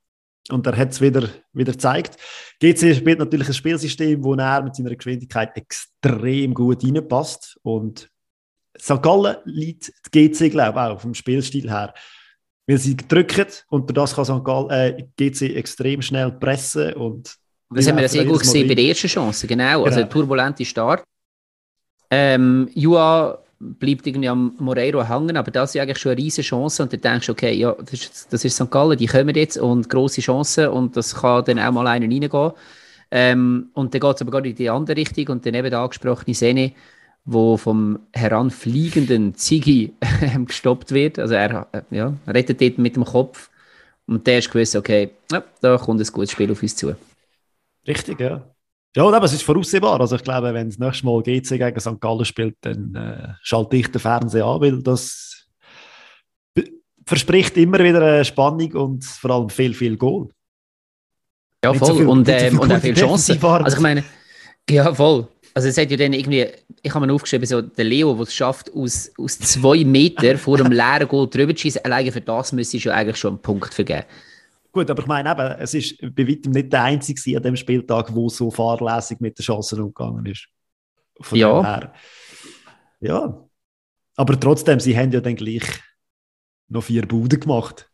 Und 0.51 0.67
er 0.67 0.77
hat 0.77 0.91
es 0.91 1.01
wieder, 1.01 1.29
wieder 1.53 1.73
gezeigt. 1.73 2.17
GC 2.61 2.97
spielt 2.97 3.19
natürlich 3.19 3.49
ein 3.49 3.55
Spielsystem, 3.55 4.25
wo 4.25 4.35
er 4.35 4.63
mit 4.63 4.75
seiner 4.75 4.95
Geschwindigkeit 4.95 5.57
extrem 5.57 6.53
gut 6.53 6.83
reinpasst. 6.85 7.59
Und 7.63 8.11
St. 8.79 9.03
Gallen 9.03 9.37
liegt 9.45 9.93
die 10.13 10.29
GC, 10.29 10.51
glaube 10.51 10.79
ich, 10.79 10.85
auch 10.85 11.01
vom 11.01 11.15
Spielstil 11.15 11.71
her. 11.71 11.95
Weil 12.67 12.79
sie 12.79 12.97
drücken 12.97 13.47
und 13.69 13.89
durch 13.89 13.95
das 13.95 14.15
kann 14.15 14.25
St. 14.25 14.45
Gallen, 14.45 14.71
äh, 14.71 15.07
GC 15.17 15.55
extrem 15.57 16.03
schnell 16.03 16.33
pressen. 16.33 16.95
Und 16.95 17.37
das 17.71 17.87
haben 17.87 17.99
wir 17.99 18.09
sehr 18.09 18.25
gut 18.25 18.41
gesehen 18.41 18.69
bei 18.69 18.75
der 18.75 18.85
ersten 18.85 19.09
Chance, 19.09 19.47
genau. 19.47 19.85
Also 19.85 20.01
genau. 20.01 20.11
turbulente 20.11 20.65
Start. 20.65 21.05
Ähm, 22.11 22.69
Jua 22.75 23.42
bleibt 23.63 24.07
irgendwie 24.07 24.29
am 24.29 24.55
Moreiro 24.59 25.09
hängen, 25.09 25.37
aber 25.37 25.51
das 25.51 25.75
ist 25.75 25.81
eigentlich 25.81 25.99
schon 25.99 26.13
eine 26.13 26.21
riesige 26.21 26.47
Chance 26.47 26.83
und 26.83 26.93
dann 26.93 27.01
denkst 27.01 27.27
du, 27.27 27.33
okay, 27.33 27.55
ja, 27.55 27.75
das 27.79 27.93
ist, 27.93 28.33
das 28.33 28.45
ist 28.45 28.57
St. 28.57 28.71
Gallen, 28.71 28.99
die 28.99 29.07
kommen 29.07 29.35
jetzt 29.35 29.57
und 29.57 29.89
große 29.89 30.21
Chancen 30.21 30.69
und 30.69 30.97
das 30.97 31.15
kann 31.15 31.45
dann 31.45 31.59
auch 31.59 31.73
mal 31.73 31.87
einer 31.87 32.07
reingehen. 32.07 32.53
Ähm, 33.11 33.69
und 33.75 33.95
dann 33.95 34.01
geht 34.01 34.15
es 34.17 34.23
aber 34.23 34.31
gerade 34.31 34.49
in 34.49 34.57
die 34.57 34.71
andere 34.71 34.97
Richtung 34.97 35.29
und 35.29 35.47
dann 35.47 35.55
eben 35.55 35.71
der 35.71 35.81
angesprochene 35.81 36.35
Sene, 36.35 36.73
wo 37.25 37.57
vom 37.57 38.01
heranfliegenden 38.13 39.35
Ziggy 39.35 39.93
gestoppt 40.47 40.93
wird. 40.93 41.19
Also 41.19 41.35
er 41.35 41.69
äh, 41.73 41.83
ja, 41.91 42.15
rettet 42.27 42.61
dort 42.61 42.79
mit 42.79 42.97
dem 42.97 43.05
Kopf 43.05 43.51
und 44.07 44.27
der 44.27 44.39
ist 44.39 44.51
gewusst, 44.51 44.77
okay, 44.77 45.11
ja, 45.31 45.45
da 45.61 45.77
kommt 45.77 46.01
ein 46.01 46.07
gutes 46.13 46.33
Spiel 46.33 46.51
auf 46.51 46.63
uns 46.63 46.75
zu. 46.75 46.97
Richtig, 47.87 48.19
ja. 48.21 48.43
Ja, 48.95 49.05
aber 49.05 49.25
es 49.25 49.33
ist 49.33 49.43
voraussehbar. 49.43 50.01
Also 50.01 50.17
ich 50.17 50.23
glaube, 50.23 50.53
wenn 50.53 50.69
das 50.69 50.79
nächste 50.79 51.07
Mal 51.07 51.23
GC 51.23 51.59
gegen 51.59 51.81
St. 51.81 52.01
Gallen 52.01 52.25
spielt, 52.25 52.57
dann 52.61 52.95
äh, 52.95 53.35
schalte 53.43 53.77
ich 53.77 53.91
den 53.91 54.01
Fernseher 54.01 54.45
an, 54.45 54.61
weil 54.61 54.83
das 54.83 55.47
verspricht 57.07 57.57
immer 57.57 57.79
wieder 57.79 58.03
eine 58.03 58.25
Spannung 58.25 58.73
und 58.73 59.05
vor 59.05 59.31
allem 59.31 59.49
viel, 59.49 59.75
viel 59.75 59.97
Goal. 59.97 60.29
Ja, 61.65 61.73
voll. 61.73 61.89
So 61.89 61.95
viel, 61.97 62.07
und, 62.07 62.29
ähm, 62.29 62.59
und 62.59 62.73
auch 62.73 62.81
viel 62.81 62.95
Chancen. 62.95 63.43
Also 63.43 63.77
ich 63.77 63.83
meine, 63.83 64.05
ja, 64.69 64.93
voll. 64.93 65.27
Also 65.55 65.69
es 65.69 65.77
hat 65.77 65.91
ja 65.91 65.97
dann 65.97 66.13
irgendwie, 66.13 66.47
ich 66.83 66.95
habe 66.95 67.07
mir 67.07 67.13
aufgeschrieben, 67.13 67.47
so 67.47 67.61
der 67.61 67.85
Leo, 67.85 68.15
der 68.15 68.23
es 68.23 68.35
schafft, 68.35 68.73
aus, 68.75 69.11
aus 69.19 69.39
zwei 69.39 69.85
Metern 69.85 70.39
vor 70.39 70.59
einem 70.59 70.73
leeren 70.73 71.09
Goal 71.09 71.29
drüber 71.29 71.55
zu 71.55 71.63
schießen, 71.63 71.85
alleine 71.85 72.11
für 72.11 72.21
das 72.21 72.53
müsste 72.53 72.79
ich 72.79 72.85
ja 72.85 72.95
eigentlich 72.95 73.17
schon 73.17 73.35
einen 73.35 73.43
Punkt 73.43 73.75
vergeben. 73.75 74.05
Gut, 74.73 74.91
aber 74.91 75.03
ich 75.03 75.07
meine 75.07 75.31
eben, 75.31 75.61
es 75.61 75.75
ist 75.75 75.99
bei 76.01 76.27
weitem 76.27 76.53
nicht 76.53 76.73
der 76.73 76.85
einzige 76.85 77.37
an 77.37 77.43
dem 77.43 77.57
Spieltag, 77.57 78.15
wo 78.15 78.29
so 78.31 78.51
fahrlässig 78.51 79.21
mit 79.21 79.39
den 79.39 79.45
Chancen 79.45 79.81
umgegangen 79.81 80.25
ist. 80.27 80.49
Von 81.21 81.39
ja. 81.39 81.93
Ja. 83.01 83.49
Aber 84.17 84.41
trotzdem, 84.41 84.81
sie 84.81 84.97
haben 84.97 85.13
ja 85.13 85.21
dann 85.21 85.37
gleich 85.37 85.63
noch 86.69 86.85
vier 86.85 87.03
Buden 87.07 87.39
gemacht. 87.39 87.91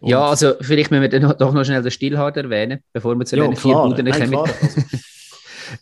Und 0.00 0.08
ja, 0.08 0.26
also 0.26 0.54
vielleicht 0.60 0.90
müssen 0.90 1.02
wir 1.02 1.08
dann 1.08 1.36
doch 1.36 1.52
noch 1.52 1.64
schnell 1.64 1.82
den 1.82 1.90
Stillhard 1.90 2.36
erwähnen, 2.36 2.82
bevor 2.92 3.14
wir 3.14 3.26
zu 3.26 3.36
ja, 3.36 3.46
den 3.46 3.56
vier 3.56 3.74
Buden 3.74 4.10
kommen. 4.10 4.50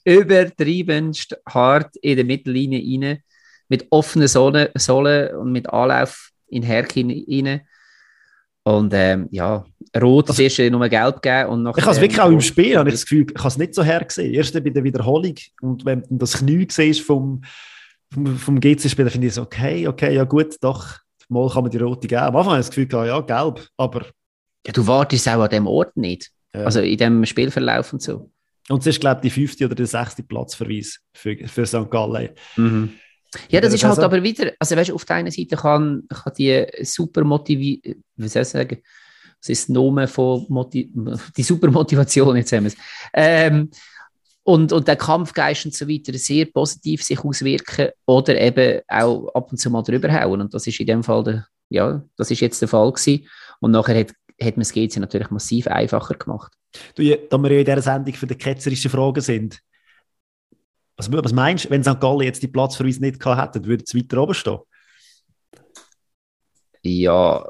Also, 0.06 0.20
Übertriebenst 0.20 1.36
hart 1.46 1.94
in 1.96 2.16
der 2.16 2.24
Mittellinie 2.24 2.80
rein, 2.80 3.22
mit 3.68 3.86
offenen 3.90 4.28
Sohlen 4.28 5.36
und 5.36 5.52
mit 5.52 5.68
Anlauf 5.68 6.30
in 6.46 6.62
Herkin 6.62 7.10
rein. 7.10 7.60
Und 8.64 8.94
ähm, 8.94 9.28
ja, 9.30 9.64
Rot 10.00 10.30
also, 10.30 10.42
ist 10.42 10.58
nur 10.58 10.88
gelb 10.88 11.22
gegeben. 11.22 11.50
Und 11.50 11.62
nachher, 11.64 11.78
ich 11.78 11.84
habe 11.84 11.94
es 11.94 12.00
wirklich 12.00 12.20
auch 12.20 12.30
im 12.30 12.40
Spiel, 12.40 12.76
habe 12.76 12.88
ich 12.88 12.94
das 12.94 13.04
Gefühl, 13.04 13.26
ich 13.30 13.38
habe 13.38 13.48
es 13.48 13.58
nicht 13.58 13.74
so 13.74 13.84
hergesehen. 13.84 14.32
Erst 14.34 14.54
bei 14.54 14.70
der 14.70 14.82
Wiederholung 14.82 15.34
und 15.60 15.84
wenn 15.84 16.02
du 16.02 16.16
das 16.16 16.38
Knie 16.38 16.66
siehst 16.70 17.02
vom, 17.02 17.42
vom, 18.12 18.36
vom 18.36 18.60
GC-Spieler, 18.60 19.10
finde 19.10 19.26
ich 19.26 19.34
so, 19.34 19.42
okay, 19.42 19.86
okay, 19.86 20.14
ja 20.14 20.24
gut, 20.24 20.56
doch, 20.62 20.98
mal 21.28 21.48
kann 21.50 21.62
man 21.62 21.70
die 21.70 21.78
rote 21.78 22.08
geben. 22.08 22.22
Am 22.22 22.36
Anfang 22.36 22.52
habe 22.52 22.60
ich 22.60 22.66
das 22.66 22.74
Gefühl, 22.74 23.06
ja, 23.06 23.20
gelb, 23.20 23.68
aber... 23.76 24.06
Ja, 24.66 24.72
du 24.72 24.86
wartest 24.86 25.28
auch 25.28 25.42
an 25.42 25.50
dem 25.50 25.66
Ort 25.66 25.94
nicht. 25.96 26.30
Ja. 26.54 26.64
Also 26.64 26.80
in 26.80 26.96
dem 26.96 27.26
Spielverlauf 27.26 27.92
und 27.92 28.00
so. 28.00 28.30
Und 28.70 28.80
es 28.80 28.86
ist, 28.86 29.00
glaube 29.00 29.20
ich, 29.22 29.32
die 29.32 29.40
fünfte 29.40 29.66
oder 29.66 29.74
der 29.74 29.86
sechste 29.86 30.22
Platzverweis 30.22 31.00
für, 31.12 31.36
für 31.46 31.66
St. 31.66 31.90
Gallen. 31.90 32.30
Mhm. 32.56 32.94
Ja, 33.48 33.60
das 33.60 33.74
ist 33.74 33.84
halt 33.84 33.98
aber 33.98 34.22
wieder, 34.22 34.52
also 34.58 34.76
weißt 34.76 34.90
du, 34.90 34.94
auf 34.94 35.04
der 35.04 35.16
einen 35.16 35.30
Seite 35.30 35.56
kann, 35.56 36.04
kann 36.08 36.32
die 36.36 36.66
super 36.82 37.24
motivieren, 37.24 38.02
wie 38.16 38.28
soll 38.28 38.42
ich 38.42 38.48
sagen, 38.48 38.78
das 39.40 39.48
ist 39.48 39.68
Name 39.68 40.08
von 40.08 40.46
Motiv 40.48 40.88
die 41.36 41.42
super 41.42 41.70
Motivation, 41.70 42.36
jetzt 42.36 42.52
haben 42.52 42.64
wir 42.64 42.68
es. 42.68 42.76
Ähm, 43.12 43.70
und, 44.42 44.72
und 44.72 44.86
der 44.86 44.96
Kampfgeist 44.96 45.64
und 45.64 45.74
so 45.74 45.88
weiter 45.88 46.12
sehr 46.18 46.46
positiv 46.46 47.02
sich 47.02 47.18
auswirken 47.18 47.88
oder 48.06 48.38
eben 48.38 48.80
auch 48.88 49.28
ab 49.34 49.50
und 49.50 49.56
zu 49.56 49.70
mal 49.70 49.82
drüber 49.82 50.12
hauen. 50.12 50.42
Und 50.42 50.52
das 50.52 50.66
ist 50.66 50.78
in 50.80 50.86
dem 50.86 51.02
Fall, 51.02 51.24
der, 51.24 51.46
ja, 51.70 52.02
das 52.16 52.30
ist 52.30 52.40
jetzt 52.40 52.60
der 52.60 52.68
Fall 52.68 52.92
gewesen. 52.92 53.26
Und 53.60 53.70
nachher 53.70 53.98
hat, 53.98 54.12
hat 54.40 54.56
man 54.56 54.62
es 54.62 54.72
GC 54.72 54.98
natürlich 54.98 55.30
massiv 55.30 55.66
einfacher 55.66 56.14
gemacht. 56.14 56.52
Du, 56.94 57.02
da 57.02 57.38
wir 57.38 57.52
ja 57.52 57.58
in 57.60 57.64
dieser 57.64 57.82
Sendung 57.82 58.14
für 58.14 58.26
die 58.26 58.34
ketzerischen 58.34 58.90
Fragen 58.90 59.20
sind, 59.22 59.60
was, 60.96 61.10
was 61.10 61.32
meinst 61.32 61.64
du, 61.64 61.70
wenn 61.70 61.82
St. 61.82 62.00
Gallen 62.00 62.20
jetzt 62.20 62.42
die 62.42 62.48
Platzverweis 62.48 63.00
nicht 63.00 63.20
gehabt 63.20 63.56
hätte, 63.56 63.66
würde 63.66 63.84
es 63.86 63.94
weiter 63.94 64.22
oben 64.22 64.34
stehen? 64.34 64.58
Ja, 66.82 67.44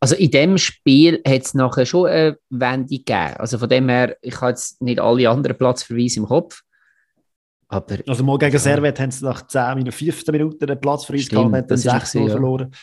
also 0.00 0.16
in 0.16 0.30
dem 0.32 0.58
Spiel 0.58 1.22
hat 1.24 1.42
es 1.42 1.54
nachher 1.54 1.86
schon 1.86 2.08
eine 2.08 2.38
Wende 2.50 2.88
gegeben. 2.88 3.36
Also 3.36 3.58
von 3.58 3.68
dem 3.68 3.88
her, 3.88 4.16
ich 4.20 4.40
habe 4.40 4.50
jetzt 4.50 4.82
nicht 4.82 4.98
alle 4.98 5.30
anderen 5.30 5.56
Platzverweise 5.56 6.20
im 6.20 6.26
Kopf. 6.26 6.62
Aber, 7.68 7.98
also 8.08 8.24
mal 8.24 8.36
gegen 8.38 8.52
ja. 8.52 8.58
Servet 8.58 8.98
haben 8.98 9.12
sie 9.12 9.24
nach 9.24 9.46
10 9.46 9.76
Minuten, 9.76 9.92
15 9.92 10.32
Minuten 10.32 10.64
einen 10.64 10.80
Platzverweis 10.80 11.28
gehabt 11.28 11.46
und 11.46 11.70
dann 11.70 11.78
6 11.78 12.14
ja. 12.14 12.26
verloren. 12.26 12.74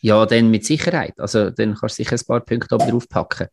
Ja, 0.00 0.24
dann 0.24 0.50
mit 0.50 0.64
Sicherheit. 0.64 1.20
Also 1.20 1.50
dann 1.50 1.74
kannst 1.74 1.98
du 1.98 2.04
sicher 2.04 2.16
ein 2.16 2.26
paar 2.26 2.40
Punkte 2.40 2.74
oben 2.74 2.90
drauf 2.90 3.08
packen. 3.08 3.48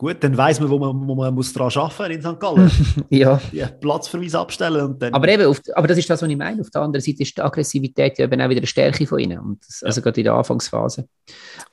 Gut, 0.00 0.24
dann 0.24 0.34
weiß 0.34 0.60
man, 0.60 0.70
wo 0.70 0.78
man, 0.78 1.06
wo 1.06 1.14
man 1.14 1.34
muss 1.34 1.52
daran 1.52 1.70
arbeiten 1.76 2.14
in 2.14 2.22
St. 2.22 2.40
Gallen. 2.40 2.70
ja. 3.10 3.38
ja. 3.52 3.66
Platzverweis 3.66 4.34
abstellen 4.34 4.82
und 4.82 5.02
dann... 5.02 5.12
Aber 5.12 5.28
eben, 5.28 5.44
auf, 5.44 5.60
aber 5.74 5.88
das 5.88 5.98
ist 5.98 6.08
das, 6.08 6.22
was 6.22 6.28
ich 6.30 6.38
meine. 6.38 6.62
Auf 6.62 6.70
der 6.70 6.80
anderen 6.80 7.04
Seite 7.04 7.22
ist 7.22 7.36
die 7.36 7.42
Aggressivität 7.42 8.18
ja 8.18 8.24
eben 8.24 8.40
auch 8.40 8.48
wieder 8.48 8.60
eine 8.60 8.66
Stärke 8.66 9.06
von 9.06 9.18
ihnen. 9.18 9.38
Und 9.38 9.62
das, 9.62 9.82
also 9.82 10.00
gerade 10.00 10.18
in 10.18 10.24
der 10.24 10.32
Anfangsphase. 10.32 11.06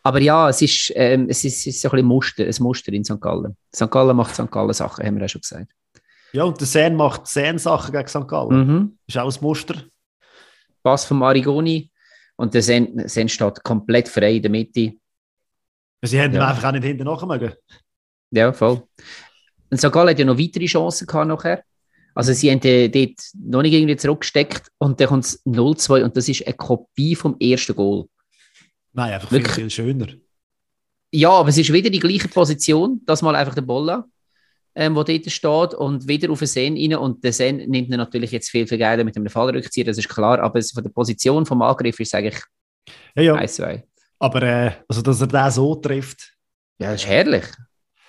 Aber 0.04 0.20
ja, 0.20 0.50
es 0.50 0.62
ist, 0.62 0.92
ähm, 0.96 1.28
es 1.30 1.46
ist, 1.46 1.60
es 1.60 1.68
ist 1.68 1.82
so 1.82 1.88
ein 1.88 1.92
bisschen 1.92 2.08
Muster, 2.08 2.44
ein 2.44 2.56
Muster 2.60 2.92
in 2.92 3.06
St. 3.06 3.22
Gallen. 3.22 3.56
St. 3.74 3.90
Gallen 3.90 4.18
macht 4.18 4.36
St. 4.36 4.52
Gallen 4.52 4.74
Sachen, 4.74 5.06
haben 5.06 5.18
wir 5.18 5.24
auch 5.24 5.30
schon 5.30 5.40
gesagt. 5.40 5.72
Ja, 6.34 6.44
und 6.44 6.60
der 6.60 6.68
Sen 6.68 6.98
macht 6.98 7.28
Sen 7.28 7.58
Sachen 7.58 7.94
gegen 7.94 8.10
St. 8.10 8.28
Gallen. 8.28 8.68
Mhm. 8.68 8.98
Ist 9.08 9.18
auch 9.18 9.34
ein 9.34 9.42
Muster. 9.42 9.76
Pass 10.84 11.06
von 11.06 11.20
Marigoni 11.20 11.94
und 12.36 12.54
der 12.54 12.62
Sen, 12.62 13.08
Sen 13.08 13.30
steht 13.30 13.64
komplett 13.64 14.10
frei 14.10 14.34
in 14.34 14.42
der 14.42 14.52
Mitte. 14.52 14.96
Sie 16.02 16.20
hätten 16.20 16.36
ja. 16.36 16.50
einfach 16.50 16.68
auch 16.68 16.74
nicht 16.74 16.84
hinten 16.84 17.06
nachmachen 17.06 17.54
ja, 18.32 18.52
voll. 18.54 18.84
Und 19.70 19.82
Sagal 19.82 20.10
hat 20.10 20.20
ja 20.20 20.26
noch 20.26 20.38
weitere 20.38 20.66
Chancen 20.66 21.08
gehabt 21.08 21.28
nachher. 21.28 21.64
Also 22.16 22.34
sie 22.34 22.50
haben 22.50 22.60
dort 22.62 23.22
noch 23.34 23.62
nicht 23.62 23.74
irgendwie 23.74 23.96
zurückgesteckt 23.96 24.72
und 24.80 25.00
dann 25.00 25.08
kommt 25.08 25.26
es 25.26 25.46
0-2 25.46 26.04
und 26.04 26.18
das 26.18 26.28
ist 26.28 26.46
eine 26.48 26.56
Kopie 26.56 27.16
vom 27.16 27.36
ersten 27.40 27.76
Goal. 27.76 28.06
Nein, 28.94 29.14
einfach 29.14 29.32
Wirklich. 29.32 29.54
viel, 29.54 29.70
schöner. 29.70 30.08
Ja, 31.12 31.30
aber 31.30 31.50
es 31.50 31.58
ist 31.60 31.72
wieder 31.72 31.92
die 31.92 32.00
gleiche 32.00 32.28
Position, 32.28 33.02
das 33.06 33.22
mal 33.22 33.36
einfach 33.36 33.54
der 33.54 33.62
Bolla, 33.62 34.06
ähm, 34.74 34.96
wo 34.96 35.04
dort 35.04 35.30
steht 35.30 35.74
und 35.76 36.08
wieder 36.08 36.32
auf 36.32 36.40
den 36.40 36.48
Sen 36.48 36.76
rein 36.76 36.96
und 36.96 37.24
der 37.24 37.34
Sen 37.34 37.58
nimmt 37.58 37.90
natürlich 37.90 38.32
jetzt 38.32 38.50
viel, 38.50 38.66
viel 38.66 38.80
Geld 38.80 39.06
mit 39.06 39.16
einem 39.16 39.30
Fallrückzieher, 39.30 39.86
das 39.86 40.00
ist 40.00 40.10
klar, 40.10 40.40
aber 40.40 40.60
von 40.62 40.84
der 40.84 40.90
Position 40.90 41.46
vom 41.46 41.62
Angriff 41.62 42.00
ist 42.00 42.08
es 42.08 42.14
eigentlich 42.16 42.42
ja, 43.16 43.22
ja. 43.22 43.36
1-2. 43.36 43.84
Aber 44.20 44.42
äh, 44.42 44.72
also, 44.88 45.04
dass 45.04 45.22
er 45.22 45.28
den 45.28 45.52
so 45.52 45.76
trifft... 45.76 46.34
Ja, 46.80 46.92
das 46.92 47.02
ist 47.02 47.08
herrlich. 47.08 47.46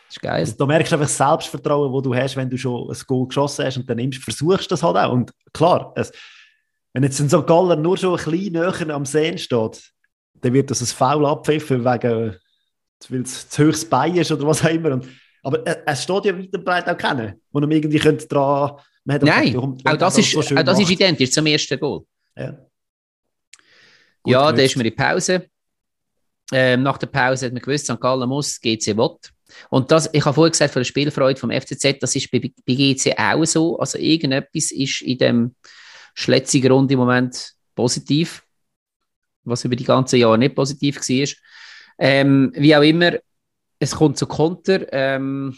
Das 0.08 0.16
ist 0.16 0.22
geil. 0.22 0.40
Also, 0.40 0.54
da 0.56 0.66
merkst 0.66 0.90
du 0.90 0.96
einfach 0.96 1.06
das 1.06 1.16
Selbstvertrauen, 1.16 1.92
das 1.92 2.02
du 2.02 2.14
hast, 2.14 2.36
wenn 2.36 2.48
du 2.48 2.56
schon 2.56 2.90
ein 2.90 2.96
Goal 3.06 3.28
geschossen 3.28 3.66
hast 3.66 3.76
und 3.76 3.88
dann 3.88 3.98
nimmst, 3.98 4.22
versuchst 4.22 4.64
du 4.64 4.68
das 4.70 4.82
halt 4.82 4.96
auch. 4.96 5.12
Und 5.12 5.32
klar, 5.52 5.92
es, 5.96 6.10
wenn 6.94 7.02
jetzt 7.02 7.20
ein 7.20 7.28
St. 7.28 7.46
Galler 7.46 7.76
nur 7.76 7.96
schon 7.96 8.18
ein 8.18 8.24
bisschen 8.24 8.52
näher 8.52 8.94
am 8.94 9.04
Sehen 9.04 9.36
steht, 9.36 9.92
dann 10.40 10.52
wird 10.52 10.70
das 10.70 10.80
ein 10.80 10.86
Foul 10.86 11.26
abpfiffen, 11.26 11.84
wegen, 11.84 12.36
weil 13.08 13.20
es 13.20 13.48
zu 13.50 13.66
hohes 13.66 13.88
Bein 13.88 14.16
ist 14.16 14.32
oder 14.32 14.46
was 14.46 14.64
auch 14.64 14.70
immer. 14.70 14.92
Und, 14.92 15.06
aber 15.42 15.62
es 15.86 16.02
steht 16.02 16.24
ja 16.24 16.38
weit 16.38 16.54
und 16.54 16.64
breit 16.64 16.88
auch 16.88 16.96
kennen, 16.96 17.40
wo 17.50 17.60
man 17.60 17.70
irgendwie 17.70 17.98
könnte 17.98 18.26
dran... 18.26 18.72
Nein, 19.04 19.56
auch, 19.56 19.74
auch, 19.84 19.96
das, 19.96 20.18
ist, 20.18 20.32
so 20.32 20.40
auch 20.40 20.62
das 20.62 20.80
ist 20.80 20.90
identisch 20.90 21.30
zum 21.30 21.46
ersten 21.46 21.78
Goal. 21.80 22.02
Ja, 22.36 22.58
Gut 24.22 24.32
ja 24.32 24.52
da 24.52 24.62
ist 24.62 24.76
man 24.76 24.84
in 24.84 24.94
Pause. 24.94 25.48
Ähm, 26.52 26.82
nach 26.82 26.98
der 26.98 27.06
Pause 27.06 27.46
hat 27.46 27.52
man 27.52 27.62
gewusst, 27.62 27.86
St. 27.86 28.00
Gallen 28.00 28.28
muss, 28.28 28.60
GC 28.60 28.96
will. 28.96 29.16
Und 29.70 29.90
das, 29.90 30.11
ich 30.12 30.24
habe 30.24 30.34
vorhin 30.34 30.52
gesagt, 30.52 30.72
von 30.72 30.80
der 30.80 30.84
Spielfreude 30.84 31.38
vom 31.38 31.50
FCZ, 31.50 31.98
das 32.00 32.14
ist 32.16 32.30
bei, 32.30 32.38
GC 32.38 33.14
auch 33.18 33.44
so. 33.44 33.78
Also 33.78 33.98
irgendetwas 33.98 34.70
ist 34.70 35.02
in 35.02 35.18
dem 35.18 35.54
schletzigen 36.14 36.72
Runde 36.72 36.94
im 36.94 37.00
Moment 37.00 37.52
positiv, 37.74 38.42
was 39.44 39.64
über 39.64 39.76
die 39.76 39.84
ganzen 39.84 40.18
Jahre 40.18 40.38
nicht 40.38 40.54
positiv 40.54 40.96
war. 40.96 41.28
Ähm, 41.98 42.52
wie 42.54 42.76
auch 42.76 42.82
immer, 42.82 43.12
es 43.78 43.94
kommt 43.94 44.18
zu 44.18 44.26
Konter. 44.26 44.92
Ähm, 44.92 45.56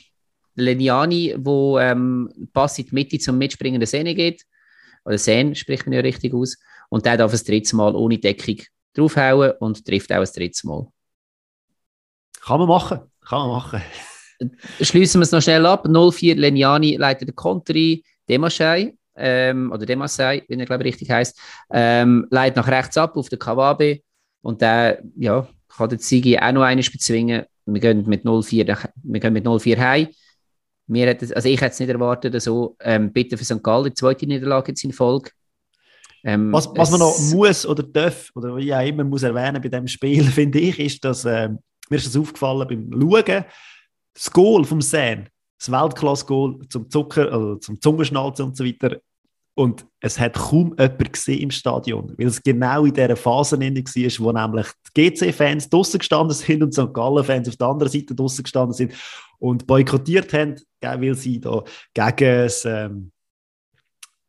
Leniani, 0.54 1.34
wo 1.38 1.78
ähm, 1.78 2.30
Pass 2.52 2.78
in 2.78 2.86
die 2.86 2.94
Mitte 2.94 3.18
zum 3.18 3.38
mitspringenden 3.38 3.86
Sehne 3.86 4.14
geht. 4.14 4.44
oder 5.04 5.18
Sen 5.18 5.54
spricht 5.54 5.86
man 5.86 5.94
ja 5.94 6.00
richtig 6.00 6.34
aus. 6.34 6.58
Und 6.88 7.06
der 7.06 7.16
darf 7.16 7.32
das 7.32 7.44
dritte 7.44 7.74
Mal 7.76 7.94
ohne 7.94 8.18
Deckung 8.18 8.58
draufhauen 8.94 9.52
und 9.60 9.84
trifft 9.84 10.12
auch 10.12 10.18
das 10.18 10.32
dritte 10.32 10.66
Mal. 10.66 10.86
Kann 12.40 12.58
man 12.58 12.68
machen, 12.68 13.00
kann 13.30 13.48
man 13.48 13.50
machen. 13.50 13.82
Schließen 14.80 15.20
wir 15.20 15.24
es 15.24 15.32
noch 15.32 15.40
schnell 15.40 15.64
ab. 15.64 15.86
04 15.86 16.34
Leniani 16.34 16.96
leitet 16.96 17.28
den 17.28 17.36
Konter 17.36 17.74
ein, 17.74 18.00
Demaschei, 18.28 18.94
ähm, 19.16 19.70
oder 19.72 19.86
Demassei, 19.86 20.42
wie 20.48 20.58
er 20.58 20.66
glaube 20.66 20.82
ich 20.82 20.94
richtig 20.94 21.10
heißt, 21.10 21.38
ähm, 21.70 22.26
leitet 22.30 22.56
nach 22.56 22.68
rechts 22.68 22.98
ab 22.98 23.16
auf 23.16 23.28
den 23.28 23.38
Kawabe 23.38 24.00
und 24.42 24.60
der 24.60 25.02
ja, 25.16 25.46
kann 25.68 25.88
den 25.90 25.98
Sigi 25.98 26.38
auch 26.38 26.52
noch 26.52 26.62
eines 26.62 26.90
bezwingen. 26.90 27.44
Wir 27.66 27.80
gehen 27.80 28.08
mit 28.08 28.24
0-4 28.24 28.88
wir 29.02 29.20
gehen 29.20 29.32
mit 29.32 29.46
0-4 29.46 29.78
heim. 29.78 30.08
Wir 30.86 31.06
hätten, 31.06 31.32
also 31.32 31.48
ich 31.48 31.60
hätte 31.60 31.72
es 31.72 31.80
nicht 31.80 31.90
erwartet, 31.90 32.40
so 32.42 32.76
ähm, 32.80 33.12
bitte 33.12 33.36
für 33.36 33.44
St. 33.44 33.62
Gallen 33.62 33.84
die 33.84 33.94
zweite 33.94 34.26
Niederlage 34.26 34.72
jetzt 34.72 34.82
in 34.82 34.92
Folge. 34.92 35.30
Ähm, 36.24 36.52
was, 36.52 36.68
was 36.74 36.90
man 36.90 37.00
noch 37.00 37.18
muss 37.32 37.64
oder 37.64 37.82
darf, 37.82 38.30
oder 38.34 38.56
wie 38.56 38.74
auch 38.74 38.84
immer 38.84 39.04
muss 39.04 39.22
erwähnen 39.22 39.62
bei 39.62 39.68
diesem 39.68 39.86
Spiel, 39.86 40.24
finde 40.30 40.58
ich, 40.58 40.80
ist, 40.80 41.04
dass 41.04 41.24
äh, 41.24 41.50
mir 41.90 41.96
ist 41.96 42.06
das 42.06 42.16
aufgefallen 42.16 42.68
beim 42.68 43.00
Schauen, 43.00 43.44
das 44.14 44.30
Goal 44.30 44.64
vom 44.64 44.80
Sen, 44.80 45.28
das 45.58 45.70
Weltklasse-Goal 45.70 46.68
zum 46.68 46.88
Zucker, 46.88 47.32
also 47.32 47.56
zum 47.56 47.80
Zungenschnalzen 47.80 48.46
und 48.46 48.56
so 48.56 48.64
weiter, 48.64 48.96
und 49.54 49.84
es 50.00 50.18
hat 50.18 50.34
kaum 50.34 50.74
jemand 50.78 51.12
gesehen 51.12 51.40
im 51.40 51.50
Stadion, 51.50 52.14
weil 52.16 52.28
es 52.28 52.42
genau 52.42 52.86
in 52.86 52.94
dieser 52.94 53.16
Phase 53.16 53.60
war, 53.60 53.66
wo 53.66 54.32
nämlich 54.32 54.66
die 54.96 55.10
GC-Fans 55.10 55.68
draußen 55.68 55.98
gestanden 55.98 56.34
sind 56.34 56.62
und 56.62 56.72
St. 56.72 56.94
Gallen-Fans 56.94 57.48
auf 57.48 57.56
der 57.56 57.66
anderen 57.66 57.92
Seite 57.92 58.14
draußen 58.14 58.42
gestanden 58.42 58.72
sind 58.72 58.94
und 59.38 59.66
boykottiert 59.66 60.32
haben, 60.32 60.56
weil 60.80 61.14
sie 61.14 61.40
da 61.40 61.62
gegen 61.92 62.44
das, 62.44 62.64
ähm, 62.64 63.12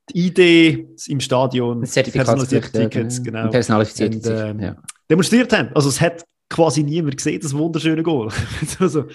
die 0.10 0.28
Idee 0.28 0.89
im 1.08 1.19
Stadion, 1.19 1.82
personalisierte 1.82 2.71
Tickets, 2.71 3.24
genau, 3.24 3.45
und, 3.45 4.60
ja. 4.60 4.76
demonstriert 5.10 5.54
haben. 5.54 5.69
Also 5.74 5.89
es 5.89 6.02
hat 6.02 6.26
quasi 6.52 6.84
niemand 6.84 7.18
gesehen, 7.18 7.42
das 7.42 7.54
wunderschöne 7.54 8.04
Goal. 8.04 8.30
also, 8.80 9.06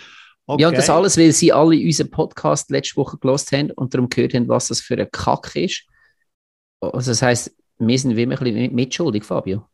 okay. 0.46 0.62
Ja, 0.62 0.68
und 0.68 0.76
das 0.76 0.90
alles, 0.90 1.16
weil 1.16 1.32
sie 1.32 1.52
alle 1.52 1.76
unseren 1.76 2.10
Podcast 2.10 2.70
letzte 2.70 2.96
Woche 2.96 3.18
gelost 3.18 3.52
haben 3.52 3.70
und 3.72 3.94
darum 3.94 4.08
gehört 4.08 4.34
haben, 4.34 4.48
was 4.48 4.68
das 4.68 4.80
für 4.80 4.98
ein 4.98 5.08
Kack 5.12 5.54
ist. 5.54 5.84
Also 6.80 7.12
das 7.12 7.22
heisst, 7.22 7.56
wir 7.78 7.98
sind 7.98 8.16
wie 8.16 8.22
ein 8.22 8.30
bisschen 8.30 8.74
mitschuldig, 8.74 9.24
Fabio. 9.24 9.66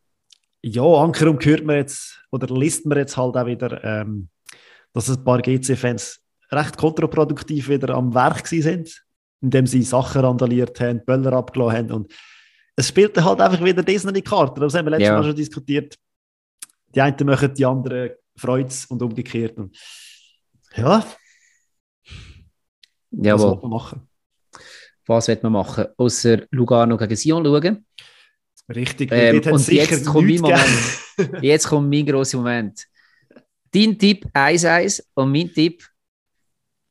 Ja, 0.62 0.82
Ankerum 0.82 1.38
hört 1.40 1.64
man 1.64 1.76
jetzt, 1.76 2.20
oder 2.30 2.54
liest 2.54 2.86
man 2.86 2.98
jetzt 2.98 3.16
halt 3.16 3.36
auch 3.36 3.46
wieder, 3.46 3.82
ähm, 3.82 4.28
dass 4.92 5.08
ein 5.08 5.24
paar 5.24 5.40
GC-Fans 5.40 6.20
recht 6.52 6.76
kontraproduktiv 6.76 7.68
wieder 7.68 7.94
am 7.94 8.14
Werk 8.14 8.46
sind, 8.46 9.04
indem 9.40 9.66
sie 9.66 9.82
Sachen 9.82 10.20
randaliert 10.20 10.78
haben, 10.80 11.04
Böller 11.04 11.32
abgelassen 11.32 11.78
haben 11.78 11.92
und 11.92 12.12
es 12.76 12.88
spielte 12.88 13.24
halt 13.24 13.40
einfach 13.40 13.62
wieder 13.62 13.82
die 13.82 14.22
Karte. 14.22 14.60
Das 14.60 14.74
haben 14.74 14.86
wir 14.86 14.90
letztes 14.90 15.08
ja. 15.08 15.16
Mal 15.16 15.24
schon 15.24 15.36
diskutiert. 15.36 15.96
Die 16.94 17.00
einen 17.00 17.26
machen, 17.26 17.54
die 17.54 17.64
anderen 17.64 18.10
freut 18.36 18.86
und 18.88 19.02
umgekehrt. 19.02 19.56
Und 19.58 19.76
ja. 20.76 21.04
Jawohl. 23.10 23.56
Was 23.56 23.62
man 23.62 23.70
machen? 23.70 24.08
was 25.06 25.28
wird 25.28 25.42
man 25.42 25.52
machen? 25.52 25.86
Außer 25.96 26.46
Lugano 26.50 26.96
gegen 26.96 27.16
Sion 27.16 27.44
schauen. 27.44 27.86
Richtig, 28.68 29.10
ähm, 29.12 29.42
und 29.50 29.68
jetzt 29.68 30.06
kommt, 30.06 30.28
mein 30.28 30.40
Moment, 30.40 31.42
jetzt 31.42 31.66
kommt 31.66 31.90
mein 31.90 32.06
grosser 32.06 32.38
Moment. 32.38 32.86
Dein 33.70 33.98
Tipp 33.98 34.24
1-1 34.32 35.02
und 35.14 35.32
mein 35.32 35.52
Tipp, 35.52 35.84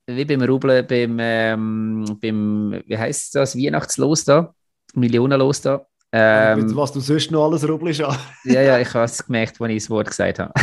wie 0.05 0.25
beim 0.25 0.41
Rubeln, 0.41 0.85
beim, 0.85 1.17
ähm, 1.19 2.17
beim 2.21 2.83
wie 2.85 2.97
heisst 2.97 3.33
das, 3.35 3.55
Weihnachtslos 3.55 4.25
da, 4.25 4.53
Millionenlos 4.93 5.61
da. 5.61 5.87
Ähm, 6.13 6.75
was 6.75 6.91
du 6.91 6.99
sonst 6.99 7.31
noch 7.31 7.45
alles 7.45 7.67
rubelst 7.67 8.01
an. 8.01 8.17
ja, 8.43 8.61
ja, 8.61 8.79
ich 8.79 8.93
habe 8.93 9.05
es 9.05 9.25
gemerkt, 9.25 9.61
als 9.61 9.71
ich 9.71 9.83
das 9.83 9.89
Wort 9.89 10.07
gesagt 10.07 10.39
habe. 10.39 10.53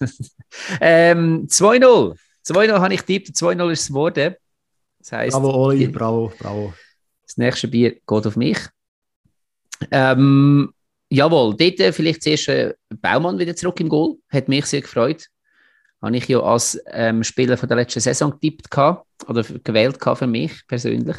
ähm, 0.80 1.46
2-0. 1.46 2.16
2-0 2.44 2.72
habe 2.72 2.94
ich 2.94 3.02
tippt, 3.02 3.28
2-0 3.28 3.70
ist 3.70 3.80
es 3.82 3.88
geworden. 3.88 4.34
Das 4.98 5.12
heisst, 5.12 5.36
bravo, 5.36 5.50
Oli, 5.50 5.86
bravo, 5.86 6.32
bravo. 6.38 6.74
Das 7.24 7.36
nächste 7.36 7.68
Bier 7.68 7.92
geht 7.92 8.26
auf 8.26 8.36
mich. 8.36 8.58
Ähm, 9.90 10.72
jawohl, 11.08 11.56
dort 11.56 11.80
äh, 11.80 11.92
vielleicht 11.92 12.22
zuerst 12.22 12.48
äh, 12.48 12.74
Baumann 13.00 13.38
wieder 13.38 13.54
zurück 13.54 13.78
im 13.80 13.88
Goal. 13.88 14.16
Hat 14.28 14.48
mich 14.48 14.66
sehr 14.66 14.80
gefreut. 14.80 15.26
Habe 16.00 16.16
ich 16.16 16.26
ja 16.26 16.40
als 16.40 16.80
ähm, 16.90 17.22
Spieler 17.22 17.56
von 17.56 17.68
der 17.68 17.76
letzten 17.76 18.00
Saison 18.00 18.32
getippt 18.32 18.76
oder 19.28 19.44
gewählt 19.62 19.98
für 20.02 20.26
mich 20.26 20.66
persönlich. 20.66 21.16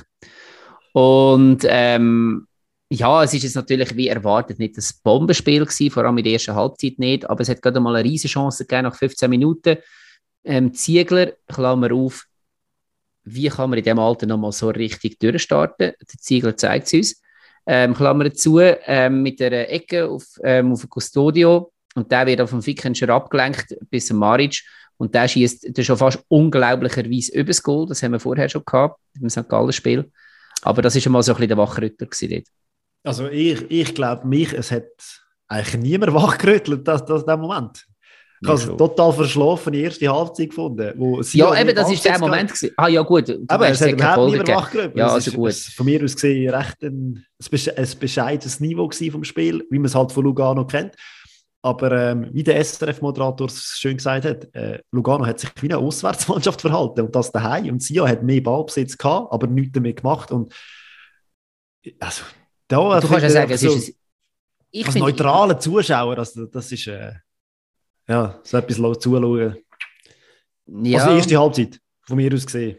Und 0.91 1.65
ähm, 1.65 2.47
ja, 2.93 3.23
es 3.23 3.33
ist 3.33 3.43
jetzt 3.43 3.55
natürlich 3.55 3.95
wie 3.95 4.07
erwartet 4.07 4.59
nicht 4.59 4.77
das 4.77 4.93
Bombenspiel 4.93 5.65
gewesen, 5.65 5.89
vor 5.89 6.03
allem 6.03 6.17
in 6.17 6.23
der 6.23 6.33
ersten 6.33 6.53
Halbzeit 6.53 6.99
nicht, 6.99 7.27
aber 7.27 7.41
es 7.41 7.49
hat 7.49 7.61
gerade 7.61 7.79
mal 7.79 7.95
eine 7.95 8.07
riesige 8.07 8.31
Chance 8.31 8.65
gegeben 8.65 8.83
nach 8.83 8.95
15 8.95 9.29
Minuten. 9.29 9.77
Ähm, 10.43 10.73
Ziegler, 10.73 11.33
Klammer 11.47 11.91
auf, 11.91 12.25
wie 13.23 13.49
kann 13.49 13.69
man 13.69 13.79
in 13.79 13.85
dem 13.85 13.99
Alter 13.99 14.27
nochmal 14.27 14.51
so 14.51 14.69
richtig 14.69 15.17
durchstarten? 15.17 15.93
Der 15.99 16.19
Ziegler 16.19 16.55
zeigt 16.55 16.87
es 16.87 16.93
uns. 16.93 17.21
Ähm, 17.65 17.93
Klammer 17.95 18.31
zu, 18.33 18.59
ähm, 18.59 19.23
mit 19.23 19.39
der 19.39 19.71
Ecke 19.71 20.07
auf, 20.07 20.25
ähm, 20.43 20.73
auf 20.73 20.85
Custodio 20.87 21.71
und 21.95 22.11
der 22.11 22.27
wird 22.27 22.41
auf 22.41 22.49
dem 22.49 22.61
Fickenscher 22.61 23.09
abgelenkt 23.09 23.75
bis 23.89 24.07
zum 24.07 24.17
Maric 24.17 24.61
und 24.97 25.15
der 25.15 25.27
schießt 25.27 25.83
schon 25.83 25.97
fast 25.97 26.23
unglaublicherweise 26.27 27.33
übers 27.33 27.63
Goal, 27.63 27.87
das 27.87 28.03
haben 28.03 28.11
wir 28.11 28.19
vorher 28.19 28.49
schon 28.49 28.63
gehabt, 28.65 28.99
im 29.19 29.29
St. 29.29 29.47
Gallen 29.47 29.73
Spiel. 29.73 30.11
Aber 30.61 30.81
das 30.81 30.95
ist 30.95 31.03
schon 31.03 31.13
mal 31.13 31.23
so 31.23 31.31
ein 31.31 31.37
bisschen 31.37 31.49
der 31.49 31.57
Wachrütter. 31.57 32.05
Also 33.03 33.27
ich, 33.27 33.69
ich 33.69 33.93
glaube, 33.93 34.27
mich, 34.27 34.53
es 34.53 34.71
hat 34.71 34.87
eigentlich 35.47 35.81
niemand 35.81 36.13
wachgerüttelt, 36.15 36.87
das, 36.87 37.05
das, 37.05 37.25
der 37.25 37.37
Moment. 37.37 37.85
Ich 38.41 38.49
habe 38.49 38.59
es 38.59 38.65
total 38.65 39.13
verschlafen, 39.13 39.71
die 39.71 39.81
erste 39.81 40.13
Halbzeit 40.13 40.49
gefunden. 40.49 40.91
Wo 40.97 41.21
ja, 41.21 41.61
eben, 41.61 41.73
das 41.73 41.89
ist 41.89 42.03
der 42.03 42.19
Moment. 42.19 42.49
Gewesen. 42.49 42.73
Ah, 42.75 42.89
ja, 42.89 43.01
gut. 43.01 43.39
Aber 43.47 43.69
es 43.69 43.79
hat 43.79 43.91
überhaupt 43.91 44.31
niemand 44.31 44.49
wachgerüttelt. 44.49 44.97
Ja, 44.97 45.07
also 45.07 45.31
gut. 45.31 45.49
Ist, 45.49 45.73
von 45.73 45.85
mir 45.85 46.03
aus 46.03 46.13
gesehen 46.13 46.53
recht 46.53 46.83
ein, 46.83 47.25
ein 47.39 47.89
bescheidenes 47.99 48.59
Niveau 48.59 48.89
vom 49.11 49.23
Spiel, 49.23 49.65
wie 49.69 49.79
man 49.79 49.85
es 49.85 49.95
halt 49.95 50.11
von 50.11 50.25
Lugano 50.25 50.65
kennt. 50.67 50.93
Aber 51.61 51.93
ähm, 51.93 52.29
wie 52.33 52.43
der 52.43 52.61
SRF-Moderator 52.61 53.47
schön 53.49 53.95
gesagt 53.95 54.25
hat, 54.25 54.53
äh, 54.53 54.79
Lugano 54.91 55.25
hat 55.25 55.39
sich 55.39 55.49
wie 55.61 55.71
eine 55.71 55.77
Auswärtsmannschaft 55.77 56.59
verhalten 56.59 56.99
und 57.01 57.15
das 57.15 57.31
daheim. 57.31 57.69
Und 57.69 57.81
Sia 57.81 58.05
hat 58.05 58.23
mehr 58.23 58.43
Ballbesitz 58.43 58.97
gehabt, 58.97 59.31
aber 59.31 59.47
nichts 59.47 59.71
damit 59.71 60.01
gemacht. 60.01 60.31
Und 60.31 60.53
also, 62.01 62.23
da 62.67 62.99
du 62.99 63.07
kannst 63.07 63.23
ja 63.23 63.29
sagen, 63.29 63.57
so, 63.57 63.67
es 63.67 63.89
ist. 63.89 63.97
Ich 64.71 64.85
als 64.85 64.95
neutraler 64.95 65.59
Zuschauer, 65.59 66.17
also, 66.17 66.45
das 66.45 66.71
ist. 66.71 66.87
Äh, 66.87 67.13
ja, 68.07 68.39
so 68.43 68.57
etwas 68.57 68.99
zuschauen. 68.99 69.55
Ja. 70.67 70.99
Also 70.99 71.11
die 71.11 71.17
erste 71.17 71.39
Halbzeit, 71.39 71.79
von 72.01 72.17
mir 72.17 72.33
aus 72.33 72.45
gesehen. 72.45 72.77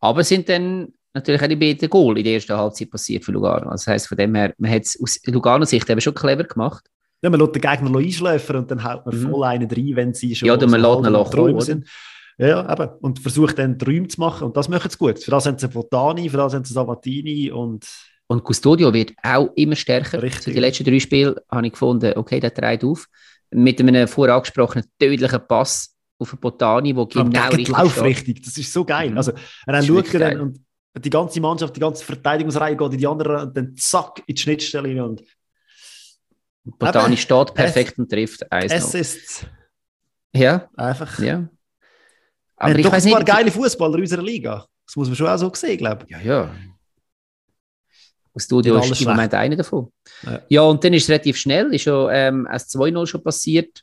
Aber 0.00 0.24
sind 0.24 0.48
dann 0.48 0.92
natürlich 1.12 1.42
auch 1.42 1.48
die 1.48 1.56
beiden 1.56 1.88
Goal 1.88 2.18
in 2.18 2.24
der 2.24 2.34
ersten 2.34 2.56
Halbzeit 2.56 2.90
passiert 2.90 3.24
für 3.24 3.32
Lugano. 3.32 3.70
Also 3.70 3.84
das 3.84 3.86
heisst, 3.86 4.08
von 4.08 4.18
dem 4.18 4.34
her, 4.34 4.52
man 4.58 4.70
hat 4.70 4.82
es 4.82 5.00
aus 5.00 5.20
Lugano 5.26 5.64
Sicht 5.64 5.88
eben 5.88 6.00
schon 6.00 6.14
clever 6.14 6.44
gemacht. 6.44 6.84
Ja, 7.22 7.30
man 7.30 7.40
lässt 7.40 7.54
den 7.54 7.62
Gegner 7.62 7.98
einschläfern 7.98 8.56
und 8.56 8.70
dann 8.70 8.84
haut 8.84 9.06
man 9.06 9.16
mhm. 9.16 9.30
voll 9.30 9.44
einen 9.44 9.70
rein, 9.70 9.96
wenn 9.96 10.14
sie 10.14 10.34
schon 10.34 10.48
ja, 10.48 10.54
oder 10.54 10.66
man 10.66 10.80
lässt 10.80 11.34
ihn 11.34 11.38
kommen, 11.38 11.60
sind. 11.60 11.88
Ja, 12.36 12.70
eben. 12.70 12.90
Und 13.00 13.20
versucht 13.20 13.58
dann 13.58 13.78
Träume 13.78 14.08
zu 14.08 14.20
machen. 14.20 14.44
Und 14.44 14.56
das 14.56 14.68
machen 14.68 14.90
sie 14.90 14.98
gut. 14.98 15.20
Für 15.20 15.30
das 15.30 15.46
haben 15.46 15.56
sie 15.56 15.68
Botani, 15.68 16.28
für 16.28 16.36
das 16.36 16.54
haben 16.54 16.64
sie 16.64 16.74
Sabatini 16.74 17.50
und... 17.50 17.86
Und 18.26 18.42
Custodio 18.44 18.92
wird 18.92 19.12
auch 19.22 19.50
immer 19.54 19.76
stärker. 19.76 20.22
Richtig. 20.22 20.44
So 20.44 20.50
die 20.50 20.60
letzten 20.60 20.84
drei 20.84 20.98
Spiele 20.98 21.42
habe 21.50 21.66
ich 21.66 21.72
gefunden, 21.72 22.12
okay, 22.16 22.40
der 22.40 22.52
treibt 22.52 22.84
auf 22.84 23.06
mit 23.50 23.80
einem 23.80 24.08
vorangesprochenen 24.08 24.86
tödlichen 24.98 25.40
Pass 25.46 25.94
auf 26.18 26.32
einen 26.32 26.40
Botani, 26.40 26.94
der 26.94 27.06
genau 27.06 27.48
richtig 27.48 27.68
Laufrichtung, 27.68 28.34
das 28.42 28.56
ist 28.56 28.72
so 28.72 28.84
geil. 28.84 29.10
Mhm. 29.10 29.18
Also, 29.18 29.32
er 29.66 29.82
schaut 29.82 30.14
dann 30.14 30.40
und 30.40 31.04
die 31.04 31.10
ganze 31.10 31.40
Mannschaft, 31.40 31.74
die 31.74 31.80
ganze 31.80 32.04
Verteidigungsreihe 32.04 32.76
geht 32.76 32.92
in 32.92 32.98
die 32.98 33.06
andere 33.06 33.42
und 33.42 33.56
dann 33.56 33.76
zack 33.76 34.22
in 34.26 34.34
die 34.34 34.40
Schnittstelle 34.40 35.04
und 35.04 35.22
Botani 36.64 37.16
steht 37.16 37.52
perfekt 37.54 37.92
es, 37.92 37.98
und 37.98 38.10
trifft 38.10 38.50
eins 38.50 38.72
Es 38.72 38.94
ist 38.94 39.46
ja 40.32 40.68
einfach. 40.76 41.18
Ja. 41.18 41.48
Aber 42.56 42.78
ich 42.78 42.84
doch 42.84 42.92
weiß 42.92 43.04
nicht, 43.04 43.26
geile 43.26 43.50
Fußballer 43.50 43.96
in 43.96 44.00
unserer 44.02 44.22
Liga. 44.22 44.66
Das 44.86 44.96
muss 44.96 45.08
man 45.08 45.16
schon 45.16 45.26
auch 45.26 45.36
so 45.36 45.52
sehen, 45.52 45.78
glaube 45.78 46.04
ich. 46.06 46.10
Ja, 46.10 46.20
ja. 46.20 46.54
Das 48.34 48.44
Studio 48.44 48.78
ist 48.78 49.00
im 49.00 49.08
Moment 49.08 49.32
einer 49.32 49.54
davon. 49.54 49.92
Ja. 50.24 50.42
ja. 50.48 50.62
und 50.62 50.82
dann 50.82 50.92
ist 50.92 51.04
es 51.04 51.08
relativ 51.08 51.36
schnell, 51.36 51.72
ist 51.72 51.82
schon 51.82 52.10
ähm, 52.12 52.46
ein 52.48 52.58
2-0 52.58 53.06
schon 53.06 53.22
passiert. 53.22 53.82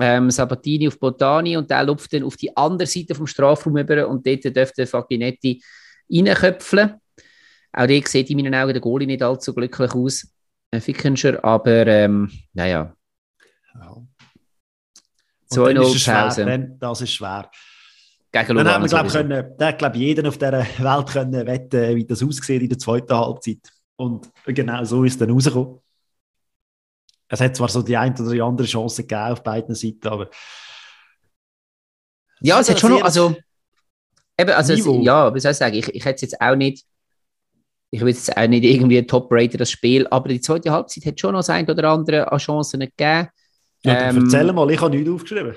Ähm, 0.00 0.30
Sabatini 0.30 0.88
auf 0.88 0.98
Botani 0.98 1.56
und 1.56 1.70
der 1.70 1.82
läuft 1.82 2.12
dann 2.12 2.22
auf 2.22 2.36
die 2.36 2.56
andere 2.56 2.86
Seite 2.86 3.14
vom 3.14 3.26
Strafraum 3.26 3.76
über 3.76 4.08
und 4.08 4.26
dort 4.26 4.44
dürfte 4.44 4.86
Faginetti 4.86 5.62
reinköpfeln. 6.10 6.94
Auch 7.72 7.86
dort 7.86 8.08
sieht 8.08 8.30
in 8.30 8.36
meinen 8.38 8.54
Augen 8.54 8.72
der 8.72 8.80
Goalie 8.80 9.06
nicht 9.06 9.22
allzu 9.22 9.52
glücklich 9.52 9.92
aus, 9.92 10.26
äh, 10.70 10.80
Fickenscher, 10.80 11.44
aber 11.44 11.86
ähm, 11.86 12.30
naja. 12.54 12.94
Ja. 13.74 13.96
2-0 15.50 16.12
Pause. 16.12 16.44
Dann, 16.44 16.78
das 16.78 17.00
ist 17.00 17.12
schwer. 17.12 17.50
Gegen 18.46 18.56
Dann 18.56 18.66
Lugano 18.66 18.80
man, 18.80 18.88
glaube 18.88 19.08
können, 19.08 19.56
hat, 19.60 19.78
glaub, 19.78 19.94
jeder 19.94 20.28
auf 20.28 20.38
dieser 20.38 20.52
Welt 20.78 21.06
können 21.08 21.46
wetten, 21.46 21.96
wie 21.96 22.04
das 22.04 22.22
aussieht 22.22 22.62
in 22.62 22.68
der 22.68 22.78
zweiten 22.78 23.14
Halbzeit. 23.14 23.58
Und 23.96 24.30
genau 24.44 24.84
so 24.84 25.04
ist 25.04 25.14
es 25.14 25.18
dann 25.18 25.30
rausgekommen. 25.30 25.80
Es 27.28 27.40
hat 27.40 27.56
zwar 27.56 27.68
so 27.68 27.82
die 27.82 27.96
eine 27.96 28.14
oder 28.14 28.30
die 28.30 28.42
andere 28.42 28.66
Chance 28.66 29.02
gegeben 29.02 29.32
auf 29.32 29.42
beiden 29.42 29.74
Seiten, 29.74 30.08
aber 30.08 30.30
Ja, 32.40 32.60
es 32.60 32.70
hat 32.70 32.80
schon 32.80 32.92
noch, 32.92 33.02
also, 33.02 33.36
eben, 34.38 34.50
also, 34.50 34.72
es, 34.72 35.04
ja, 35.04 35.34
wie 35.34 35.40
soll 35.40 35.52
ich 35.52 35.58
sagen, 35.58 35.76
ich, 35.76 35.88
ich 35.88 36.04
hätte 36.04 36.16
es 36.16 36.22
jetzt 36.22 36.40
auch 36.40 36.56
nicht, 36.56 36.86
ich 37.90 38.00
will 38.00 38.08
jetzt 38.08 38.34
auch 38.36 38.46
nicht 38.46 38.64
irgendwie 38.64 39.06
top-raten, 39.06 39.58
das 39.58 39.70
Spiel, 39.70 40.06
aber 40.08 40.28
die 40.28 40.40
zweite 40.40 40.70
Halbzeit 40.70 41.04
hat 41.04 41.20
schon 41.20 41.32
noch 41.32 41.40
das 41.40 41.50
ein 41.50 41.68
oder 41.68 41.90
andere 41.90 42.30
an 42.30 42.38
Chancen 42.38 42.80
gegeben. 42.80 43.28
ja, 43.82 44.08
Ähm, 44.08 44.24
erzähl 44.24 44.52
mal, 44.52 44.70
ich 44.70 44.80
habe 44.80 44.96
nichts 44.96 45.10
aufgeschrieben. 45.10 45.54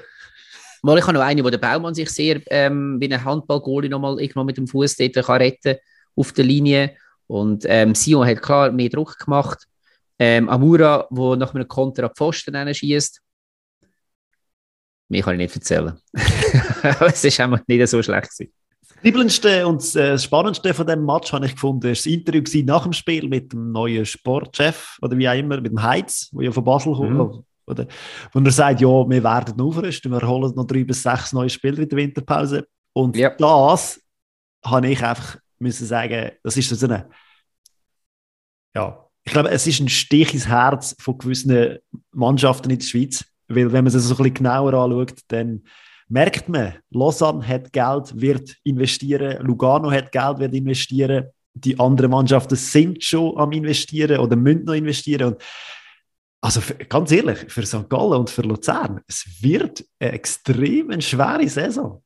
Mal, 0.83 0.97
ich 0.97 1.03
habe 1.03 1.13
noch 1.13 1.21
eine, 1.21 1.43
wo 1.43 1.49
der 1.49 1.59
Baumann 1.59 1.93
sich 1.93 2.09
sehr 2.09 2.41
ähm, 2.47 2.97
wie 2.99 3.13
ein 3.13 3.23
Handballgoalie 3.23 3.89
nochmal 3.89 4.19
irgendwo 4.19 4.43
mit 4.43 4.57
dem 4.57 4.67
Fuß 4.67 4.97
dort 4.97 5.13
kann 5.13 5.37
retten 5.37 5.77
auf 6.15 6.31
der 6.31 6.45
Linie. 6.45 6.95
Und 7.27 7.65
ähm, 7.67 7.93
Sion 7.93 8.25
hat 8.27 8.41
klar 8.41 8.71
mehr 8.71 8.89
Druck 8.89 9.17
gemacht. 9.19 9.67
Ähm, 10.17 10.49
Amura, 10.49 11.07
wo 11.09 11.35
nach 11.35 11.53
einem 11.53 11.67
Konter 11.67 12.05
ab 12.05 12.13
Pfosten 12.17 12.73
schießt. 12.73 13.21
Mehr 15.09 15.23
kann 15.23 15.39
ich 15.39 15.39
nicht 15.39 15.55
erzählen. 15.55 15.97
Es 17.01 17.23
ist 17.23 17.39
einfach 17.39 17.59
nicht 17.67 17.87
so 17.87 18.01
schlecht 18.01 18.31
gewesen. 18.31 18.53
Das 18.81 18.97
Kribbelndste 19.01 19.67
und 19.67 19.95
äh, 19.95 20.11
das 20.11 20.23
Spannendste 20.23 20.73
von 20.73 20.87
diesem 20.87 21.05
Match 21.05 21.31
habe 21.31 21.45
ich 21.45 21.53
gefunden, 21.53 21.91
ist 21.91 22.05
das 22.05 22.11
Interview 22.11 22.65
nach 22.65 22.83
dem 22.83 22.93
Spiel 22.93 23.27
mit 23.27 23.51
dem 23.53 23.71
neuen 23.71 24.05
Sportchef 24.05 24.97
oder 25.01 25.17
wie 25.17 25.29
auch 25.29 25.33
immer, 25.33 25.59
mit 25.61 25.71
dem 25.71 25.81
Heiz, 25.81 26.29
der 26.31 26.45
ja 26.45 26.51
von 26.51 26.63
Basel 26.63 26.93
kommt. 26.93 27.43
Oder, 27.71 27.87
wo 28.33 28.39
er 28.39 28.51
sagt, 28.51 28.81
ja, 28.81 28.87
wir 28.87 29.23
werden 29.23 29.59
aufrüsten, 29.59 30.11
wir 30.11 30.27
holen 30.27 30.53
noch 30.55 30.65
drei 30.65 30.83
bis 30.83 31.03
sechs 31.03 31.33
neue 31.33 31.49
Spieler 31.49 31.79
in 31.79 31.89
der 31.89 31.97
Winterpause. 31.97 32.67
Und 32.93 33.15
Ja. 33.15 33.29
das 33.31 34.01
habe 34.63 34.87
ich 34.89 35.03
einfach 35.03 35.37
müssen 35.59 35.85
sagen, 35.85 36.31
das 36.43 36.57
ist 36.57 36.69
so 36.69 36.85
eine, 36.85 37.07
ja, 38.75 39.05
ich 39.23 39.31
glaube, 39.33 39.49
es 39.51 39.67
ist 39.67 39.79
ein 39.79 39.89
Stich 39.89 40.33
ins 40.33 40.47
Herz 40.47 40.95
von 40.99 41.17
gewissen 41.17 41.77
Mannschaften 42.11 42.69
in 42.71 42.79
der 42.79 42.85
Schweiz, 42.85 43.23
weil 43.47 43.71
wenn 43.71 43.83
man 43.83 43.93
es 43.93 44.03
so 44.03 44.13
ein 44.13 44.17
bisschen 44.17 44.33
genauer 44.33 44.73
anschaut, 44.73 45.19
dann 45.27 45.63
merkt 46.07 46.49
man, 46.49 46.75
Lausanne 46.89 47.47
hat 47.47 47.71
Geld, 47.71 48.19
wird 48.19 48.55
investieren, 48.63 49.45
Lugano 49.45 49.91
hat 49.91 50.11
Geld, 50.11 50.39
wird 50.39 50.53
investieren, 50.53 51.27
die 51.53 51.79
anderen 51.79 52.11
Mannschaften 52.11 52.55
sind 52.55 53.03
schon 53.03 53.37
am 53.37 53.51
investieren 53.51 54.19
oder 54.19 54.35
müssen 54.35 54.65
noch 54.65 54.73
investieren 54.73 55.33
und 55.33 55.41
also 56.41 56.61
ganz 56.89 57.11
ehrlich, 57.11 57.39
für 57.47 57.65
St. 57.65 57.87
Gallen 57.89 58.19
und 58.19 58.29
für 58.29 58.41
Luzern, 58.41 59.01
es 59.07 59.25
wird 59.41 59.85
eine 59.99 60.13
extrem 60.13 60.99
schwere 60.99 61.47
Saison. 61.47 62.03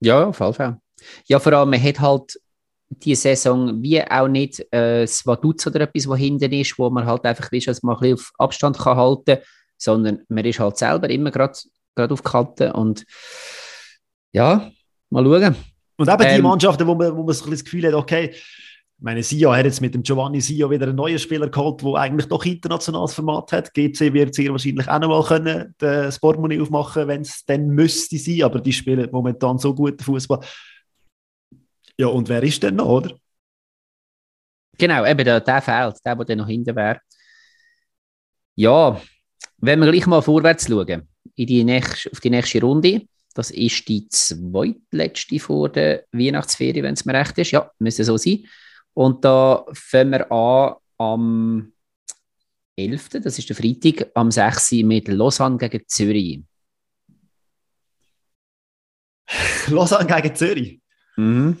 Ja, 0.00 0.24
auf 0.24 0.40
jeden 0.40 0.54
Fall. 0.54 0.80
Ja, 1.26 1.38
vor 1.38 1.52
allem, 1.52 1.70
man 1.70 1.82
hat 1.82 2.00
halt 2.00 2.40
die 2.88 3.14
Saison 3.14 3.82
wie 3.82 4.02
auch 4.02 4.28
nicht 4.28 4.60
äh, 4.72 5.06
Vaduz 5.24 5.66
oder 5.66 5.82
etwas, 5.82 6.08
was 6.08 6.18
hinten 6.18 6.52
ist, 6.52 6.78
wo 6.78 6.90
man 6.90 7.06
halt 7.06 7.24
einfach 7.24 7.50
weißt, 7.50 7.68
dass 7.68 7.82
man 7.82 7.96
ein 7.96 8.00
bisschen 8.00 8.14
auf 8.14 8.32
Abstand 8.38 8.78
kann 8.78 8.96
halten 8.96 9.36
kann, 9.36 9.44
sondern 9.78 10.22
man 10.28 10.44
ist 10.44 10.58
halt 10.58 10.76
selber 10.76 11.08
immer 11.08 11.30
gerade 11.30 11.54
auf 11.96 12.22
Kante 12.22 12.72
und 12.72 13.04
ja, 14.32 14.70
mal 15.10 15.24
schauen. 15.24 15.56
Und 15.96 16.08
eben 16.08 16.18
die 16.18 16.24
Ähm, 16.26 16.42
Mannschaften, 16.42 16.86
wo 16.86 16.94
man, 16.94 17.16
wo 17.16 17.22
man 17.22 17.34
so 17.34 17.44
ein 17.44 17.50
bisschen 17.50 17.52
das 17.52 17.64
Gefühl 17.64 17.86
hat, 17.86 17.94
okay, 17.94 18.34
meine, 19.02 19.22
Sia 19.22 19.54
hat 19.54 19.64
jetzt 19.64 19.80
mit 19.80 19.94
dem 19.94 20.02
Giovanni 20.02 20.40
Sia 20.40 20.68
wieder 20.70 20.86
einen 20.86 20.96
neuen 20.96 21.18
Spieler 21.18 21.48
geholt, 21.48 21.82
der 21.82 21.94
eigentlich 21.94 22.28
doch 22.28 22.44
internationales 22.44 23.14
Format 23.14 23.52
hat. 23.52 23.74
GC 23.74 24.12
wird 24.12 24.34
sehr 24.34 24.50
wahrscheinlich 24.50 24.88
auch 24.88 24.98
noch 25.00 25.08
mal 25.08 25.24
können, 25.24 25.74
das 25.78 26.18
Portemonnaie 26.18 26.60
aufmachen, 26.60 27.08
wenn 27.08 27.22
es 27.22 27.44
dann 27.44 27.68
müsste 27.68 28.18
sein, 28.18 28.42
aber 28.42 28.60
die 28.60 28.72
spielen 28.72 29.08
momentan 29.10 29.58
so 29.58 29.74
guten 29.74 30.02
Fußball. 30.02 30.40
Ja, 31.98 32.06
und 32.06 32.28
wer 32.28 32.42
ist 32.42 32.62
denn 32.62 32.76
noch, 32.76 32.88
oder? 32.88 33.16
Genau, 34.78 35.04
eben 35.06 35.24
der, 35.24 35.40
der 35.40 35.62
fehlt, 35.62 35.96
der, 36.04 36.16
der 36.16 36.36
noch 36.36 36.46
hinten 36.46 36.74
wäre. 36.74 37.00
Ja, 38.54 39.00
wenn 39.58 39.80
wir 39.80 39.90
gleich 39.90 40.06
mal 40.06 40.22
vorwärts 40.22 40.66
schauen, 40.68 41.08
in 41.34 41.46
die 41.46 41.64
nächste, 41.64 42.10
auf 42.10 42.20
die 42.20 42.30
nächste 42.30 42.60
Runde, 42.60 43.02
das 43.34 43.50
ist 43.50 43.88
die 43.88 44.08
zweitletzte 44.08 45.38
vor 45.38 45.68
der 45.68 46.04
Weihnachtsferien, 46.12 46.82
wenn 46.84 46.94
es 46.94 47.04
mir 47.04 47.14
recht 47.14 47.38
ist. 47.38 47.50
Ja, 47.50 47.70
müsste 47.78 48.04
so 48.04 48.16
sein. 48.16 48.44
Und 48.94 49.24
da 49.24 49.64
fangen 49.72 50.12
wir 50.12 50.30
an 50.30 50.76
am 50.98 51.72
11., 52.76 53.08
das 53.22 53.38
ist 53.38 53.48
der 53.48 53.56
Freitag, 53.56 54.10
am 54.14 54.30
6. 54.30 54.72
mit 54.84 55.08
Lausanne 55.08 55.58
gegen 55.58 55.86
Zürich. 55.86 56.42
Lausanne 59.68 60.06
gegen 60.06 60.34
Zürich. 60.34 60.80
Mhm. 61.16 61.58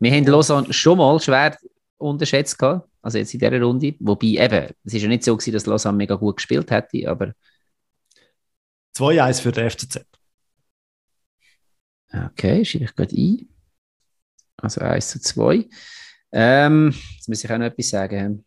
Wir 0.00 0.12
haben 0.12 0.26
Lausanne 0.26 0.72
schon 0.72 0.98
mal 0.98 1.18
schwer 1.20 1.56
unterschätzt, 1.96 2.58
gehabt, 2.58 2.88
also 3.00 3.18
jetzt 3.18 3.32
in 3.32 3.40
dieser 3.40 3.62
Runde. 3.62 3.94
Wobei 4.00 4.26
eben, 4.26 4.74
es 4.84 4.94
ist 4.94 5.02
ja 5.02 5.08
nicht 5.08 5.24
so 5.24 5.36
gewesen, 5.36 5.52
dass 5.52 5.66
Lausanne 5.66 5.96
mega 5.96 6.14
gut 6.16 6.36
gespielt 6.36 6.70
hätte, 6.70 7.08
aber 7.08 7.32
2-1 8.96 9.40
für 9.40 9.52
den 9.52 9.70
FCZ. 9.70 10.06
okay, 12.12 12.64
schreibe 12.64 12.84
ich 12.84 12.94
gerade 12.94 13.16
ein. 13.16 13.53
Also 14.56 14.80
1 14.80 15.08
zu 15.08 15.20
2. 15.20 15.68
Ähm, 16.32 16.94
jetzt 17.16 17.28
muss 17.28 17.44
ich 17.44 17.50
auch 17.50 17.58
noch 17.58 17.66
etwas 17.66 17.90
sagen. 17.90 18.44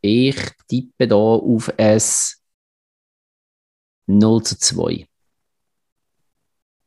Ich 0.00 0.36
tippe 0.66 1.06
da 1.06 1.16
auf 1.16 1.72
ein 1.76 2.00
0 4.06 4.42
zu 4.42 4.58
2. 4.58 5.06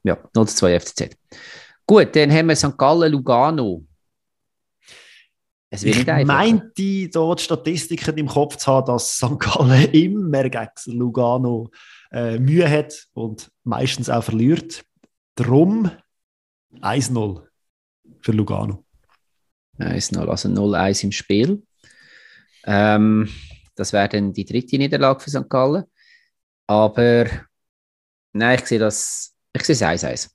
Ja, 0.04 0.18
0 0.36 0.48
zu 0.48 0.56
2 0.56 0.80
FCZ. 0.80 1.18
Gut, 1.86 2.16
dann 2.16 2.32
haben 2.32 2.48
wir 2.48 2.56
St. 2.56 2.78
Gallen 2.78 3.12
Lugano. 3.12 3.86
Es 5.70 5.84
wird 5.84 5.98
Ich 5.98 6.26
meinte, 6.26 6.72
die 6.78 7.10
Statistiken 7.38 8.18
im 8.18 8.28
Kopf 8.28 8.58
zu 8.58 8.68
haben, 8.72 8.88
dass 8.88 9.18
St. 9.18 9.40
Gallen 9.40 9.86
immer 9.92 10.44
gegen 10.50 10.98
Lugano 10.98 11.72
äh, 12.12 12.38
Mühe 12.40 12.70
hat 12.70 13.08
und 13.14 13.52
meistens 13.64 14.10
auch 14.10 14.24
verliert. 14.24 14.84
Drum 15.36 15.90
1-0 16.80 17.48
für 18.24 18.32
Lugano. 18.32 18.84
1-0, 19.80 20.28
also 20.28 20.50
0-1 20.50 21.04
im 21.04 21.12
Spiel. 21.12 21.64
Ähm, 22.66 23.30
das 23.76 23.92
wäre 23.92 24.10
dann 24.10 24.34
die 24.34 24.46
dritte 24.46 24.78
Niederlage 24.78 25.20
für 25.20 25.30
St. 25.30 25.50
Gallen. 25.50 25.84
Aber 26.68 27.26
nein, 28.34 28.60
ich 28.60 28.66
sehe 28.66 28.80
das, 28.80 29.36
ich 29.54 29.64
sehe 29.64 29.76
es 29.76 30.04
1-1. 30.04 30.30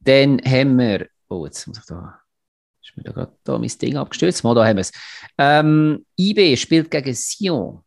Dann 0.00 0.40
haben 0.44 0.78
wir, 0.78 1.08
oh, 1.28 1.46
jetzt 1.46 1.66
muss 1.66 1.78
ich 1.78 1.84
da, 1.86 2.20
ist 2.82 2.96
mir 2.96 3.04
da 3.04 3.12
gerade 3.12 3.36
da 3.42 3.58
mein 3.58 3.68
Ding 3.68 3.96
abgestürzt. 3.96 4.44
Mal, 4.44 4.54
da 4.54 4.66
haben 4.66 4.76
wir 4.76 4.82
es. 4.82 4.92
Ähm, 5.38 6.04
IB 6.18 6.56
spielt 6.56 6.90
gegen 6.90 7.14
Sion. 7.14 7.82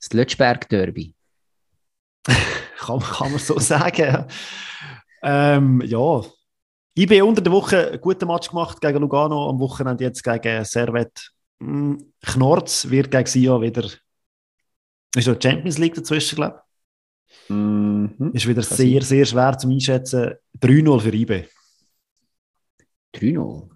Das 0.00 0.12
Lötschberg-Derby. 0.12 1.14
Kann, 2.78 3.00
kann 3.00 3.30
man 3.30 3.40
so 3.40 3.58
sagen. 3.58 4.26
Ähm, 5.22 5.82
ja. 5.84 6.22
IB 6.96 7.22
unter 7.22 7.40
der 7.42 7.52
Woche 7.52 7.88
einen 7.90 8.00
guten 8.00 8.26
Match 8.26 8.48
gemacht 8.48 8.80
gegen 8.80 8.98
Lugano, 8.98 9.48
am 9.48 9.58
Wochenende 9.60 10.04
jetzt 10.04 10.22
gegen 10.22 10.64
Servet. 10.64 11.30
Hm, 11.60 12.12
Knorz 12.24 12.88
wird 12.88 13.10
gegen 13.10 13.26
Sion 13.26 13.62
wieder. 13.62 13.84
Ist 15.16 15.26
die 15.26 15.36
Champions 15.42 15.78
League 15.78 15.94
dazwischen, 15.94 16.36
glaube 16.36 16.62
Mhm. 17.48 18.30
ich. 18.32 18.42
Ist 18.42 18.48
wieder 18.48 18.62
sehr, 18.62 19.02
sehr 19.02 19.24
schwer 19.24 19.56
zum 19.56 19.70
Einschätzen. 19.70 20.34
3-0 20.58 21.00
für 21.00 21.14
IB. 21.14 21.44
3-0. 23.12 23.68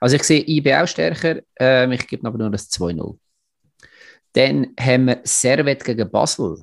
Also 0.00 0.16
ich 0.16 0.22
sehe 0.24 0.44
IB 0.46 0.74
auch 0.74 0.86
stärker, 0.88 1.40
ähm, 1.58 1.92
ich 1.92 2.06
gebe 2.06 2.26
aber 2.26 2.38
nur 2.38 2.50
das 2.50 2.68
2-0. 2.70 3.18
Dann 4.32 4.74
haben 4.78 5.06
wir 5.06 5.20
Servet 5.24 5.84
gegen 5.84 6.10
Basel. 6.10 6.62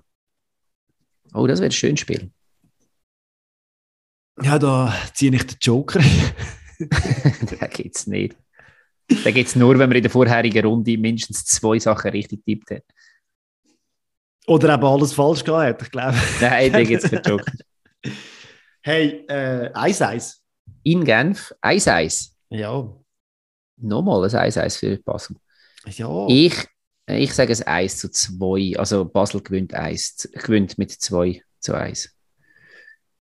Oh, 1.34 1.46
das 1.48 1.60
wird 1.60 1.70
ein 1.70 1.74
schönes 1.74 2.00
Spiel. 2.00 2.32
Ja, 4.42 4.60
da 4.60 4.94
ziehe 5.14 5.34
ich 5.34 5.48
den 5.48 5.58
Joker. 5.62 6.00
da 7.60 7.68
geht 7.68 7.96
es 7.96 8.08
nicht. 8.08 8.36
Da 9.24 9.32
geht 9.32 9.48
es 9.48 9.56
nur, 9.56 9.80
wenn 9.80 9.90
man 9.90 9.96
in 9.96 10.04
der 10.04 10.12
vorherigen 10.12 10.66
Runde 10.66 10.98
mindestens 10.98 11.46
zwei 11.46 11.80
Sachen 11.80 12.12
richtig 12.12 12.44
tippt 12.46 12.72
hat. 12.72 12.84
Oder 14.48 14.74
eben 14.74 14.86
alles 14.86 15.14
falsch 15.14 15.44
gehabt, 15.44 15.82
ich 15.82 15.92
glaube. 15.92 16.18
Nein, 16.42 16.72
da 16.72 16.84
geht 16.84 17.04
es 17.04 17.10
für 17.10 17.22
Joker. 17.26 17.52
Hey, 18.82 19.26
äh, 19.28 19.72
1-1. 19.74 20.38
In 20.84 21.04
Genf 21.04 21.54
1-1. 21.62 22.32
Ja. 22.50 22.90
Nochmal 23.78 24.24
ein 24.24 24.52
1-1 24.52 24.80
für 24.80 24.98
Basel. 24.98 25.36
Ja. 25.86 26.26
Ich, 26.30 26.56
ich 27.08 27.34
sage 27.34 27.52
es 27.52 27.62
1 27.62 27.98
zu 27.98 28.10
2. 28.10 28.78
Also 28.78 29.06
Basel 29.06 29.42
gewinnt, 29.42 29.74
1, 29.74 30.30
gewinnt 30.34 30.78
mit 30.78 30.92
2 30.92 31.42
zu 31.60 31.74
1. 31.74 32.16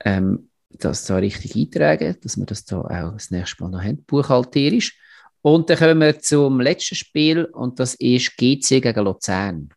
Ähm, 0.05 0.50
das 0.71 1.05
da 1.05 1.17
richtig 1.17 1.57
eintragen, 1.57 2.17
dass 2.23 2.37
wir 2.37 2.47
das 2.47 2.65
da 2.65 2.81
auch 2.81 3.13
das 3.13 3.31
nächste 3.31 3.63
Mal 3.63 3.71
noch 3.71 3.83
haben, 3.83 4.05
buchhalterisch. 4.05 4.99
Und 5.43 5.71
dann 5.71 5.79
kommen 5.79 6.01
wir 6.01 6.19
zum 6.21 6.61
letzten 6.61 6.95
Spiel 6.95 7.45
und 7.45 7.81
das 7.81 7.95
ist 7.95 8.37
GC 8.37 8.81
gegen 8.81 9.05
Luzern. 9.05 9.71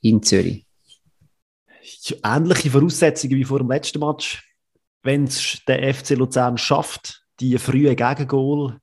In 0.00 0.22
Zürich. 0.22 0.66
ähnliche 2.24 2.70
Voraussetzungen 2.70 3.36
wie 3.36 3.44
vor 3.44 3.58
dem 3.58 3.70
letzten 3.70 4.00
Match. 4.00 4.44
Wenn 5.02 5.24
es 5.24 5.60
der 5.66 5.94
FC 5.94 6.10
Luzern 6.10 6.58
schafft, 6.58 7.24
die 7.40 7.56
frühe 7.58 7.94
Gegengol 7.94 8.78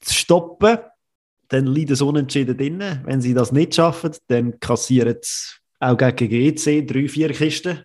zu 0.00 0.14
stoppen, 0.14 0.78
dann 1.48 1.66
liegt 1.66 1.90
es 1.90 2.02
unentschieden 2.02 2.56
drin. 2.56 3.00
Wenn 3.04 3.20
sie 3.20 3.34
das 3.34 3.52
nicht 3.52 3.74
schaffen, 3.74 4.12
dann 4.28 4.58
kassieren 4.60 5.18
sie 5.20 5.56
auch 5.80 5.96
gegen 5.96 6.28
GC 6.28 6.86
drei, 6.86 7.08
vier 7.08 7.32
Kisten. 7.32 7.84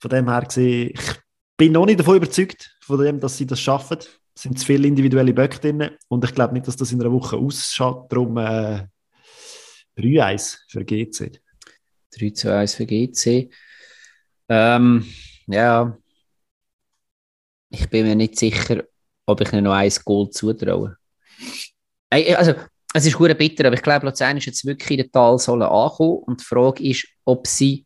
Von 0.00 0.10
dem 0.10 0.28
her 0.28 0.42
gesehen, 0.42 0.92
ich 0.94 1.14
bin 1.56 1.72
noch 1.72 1.86
nicht 1.86 2.00
davon 2.00 2.16
überzeugt, 2.16 2.76
von 2.80 3.00
dem, 3.00 3.20
dass 3.20 3.36
sie 3.36 3.46
das 3.46 3.60
schaffen. 3.60 3.98
Es 4.34 4.42
sind 4.42 4.58
zu 4.58 4.64
viele 4.64 4.86
individuelle 4.86 5.34
Böcke 5.34 5.58
drin 5.58 5.90
und 6.08 6.24
ich 6.24 6.34
glaube 6.34 6.54
nicht, 6.54 6.68
dass 6.68 6.76
das 6.76 6.92
in 6.92 7.00
einer 7.00 7.12
Woche 7.12 7.36
ausschaut. 7.36 8.10
Darum 8.12 8.36
äh, 8.36 8.86
3-1 9.96 10.58
für 10.68 10.84
GC. 10.84 11.40
3 12.16 12.30
zu 12.30 12.54
1 12.54 12.74
für 12.74 12.86
GC. 12.86 13.50
Ähm, 14.48 15.04
ja, 15.46 15.98
ich 17.70 17.88
bin 17.90 18.06
mir 18.06 18.16
nicht 18.16 18.38
sicher, 18.38 18.84
ob 19.26 19.40
ich 19.40 19.52
ihnen 19.52 19.64
noch 19.64 19.74
ein 19.74 19.92
Goal 20.04 20.30
zutraue. 20.30 20.96
Also, 22.10 22.54
es 22.94 23.06
ist 23.06 23.16
gut 23.16 23.36
bitter, 23.36 23.66
aber 23.66 23.76
ich 23.76 23.82
glaube, 23.82 24.06
Luzern 24.06 24.38
ist 24.38 24.46
jetzt 24.46 24.64
wirklich 24.64 24.92
in 24.92 25.04
der 25.04 25.12
Talsäule 25.12 25.68
angekommen 25.68 26.22
und 26.24 26.40
die 26.40 26.44
Frage 26.44 26.82
ist, 26.84 27.06
ob 27.24 27.46
sie 27.46 27.84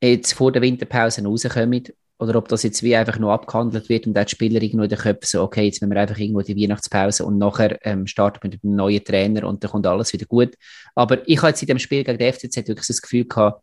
jetzt 0.00 0.34
vor 0.34 0.52
der 0.52 0.62
Winterpause 0.62 1.24
rauskommen 1.24 1.84
oder 2.18 2.38
ob 2.38 2.48
das 2.48 2.62
jetzt 2.62 2.82
wie 2.82 2.94
einfach 2.94 3.18
nur 3.18 3.32
abgehandelt 3.32 3.88
wird 3.88 4.06
und 4.06 4.16
die 4.16 4.28
Spieler 4.28 4.62
irgendwo 4.62 4.84
in 4.84 4.88
den 4.88 4.98
Köpfen 4.98 5.26
so, 5.26 5.42
okay, 5.42 5.64
jetzt 5.64 5.82
wenn 5.82 5.90
wir 5.90 6.00
einfach 6.00 6.18
irgendwo 6.18 6.42
die 6.42 6.56
Weihnachtspause 6.56 7.24
und 7.24 7.38
nachher 7.38 7.84
ähm, 7.84 8.06
starten 8.06 8.42
wir 8.42 8.50
mit 8.50 8.64
einem 8.64 8.76
neuen 8.76 9.04
Trainer 9.04 9.48
und 9.48 9.62
dann 9.64 9.70
kommt 9.70 9.86
alles 9.86 10.12
wieder 10.12 10.26
gut. 10.26 10.54
Aber 10.94 11.26
ich 11.28 11.38
habe 11.38 11.48
jetzt 11.48 11.62
in 11.62 11.68
dem 11.68 11.78
Spiel 11.78 12.04
gegen 12.04 12.18
die 12.18 12.32
FCZ 12.32 12.56
wirklich 12.68 12.86
das 12.86 13.02
Gefühl 13.02 13.24
gehabt, 13.24 13.62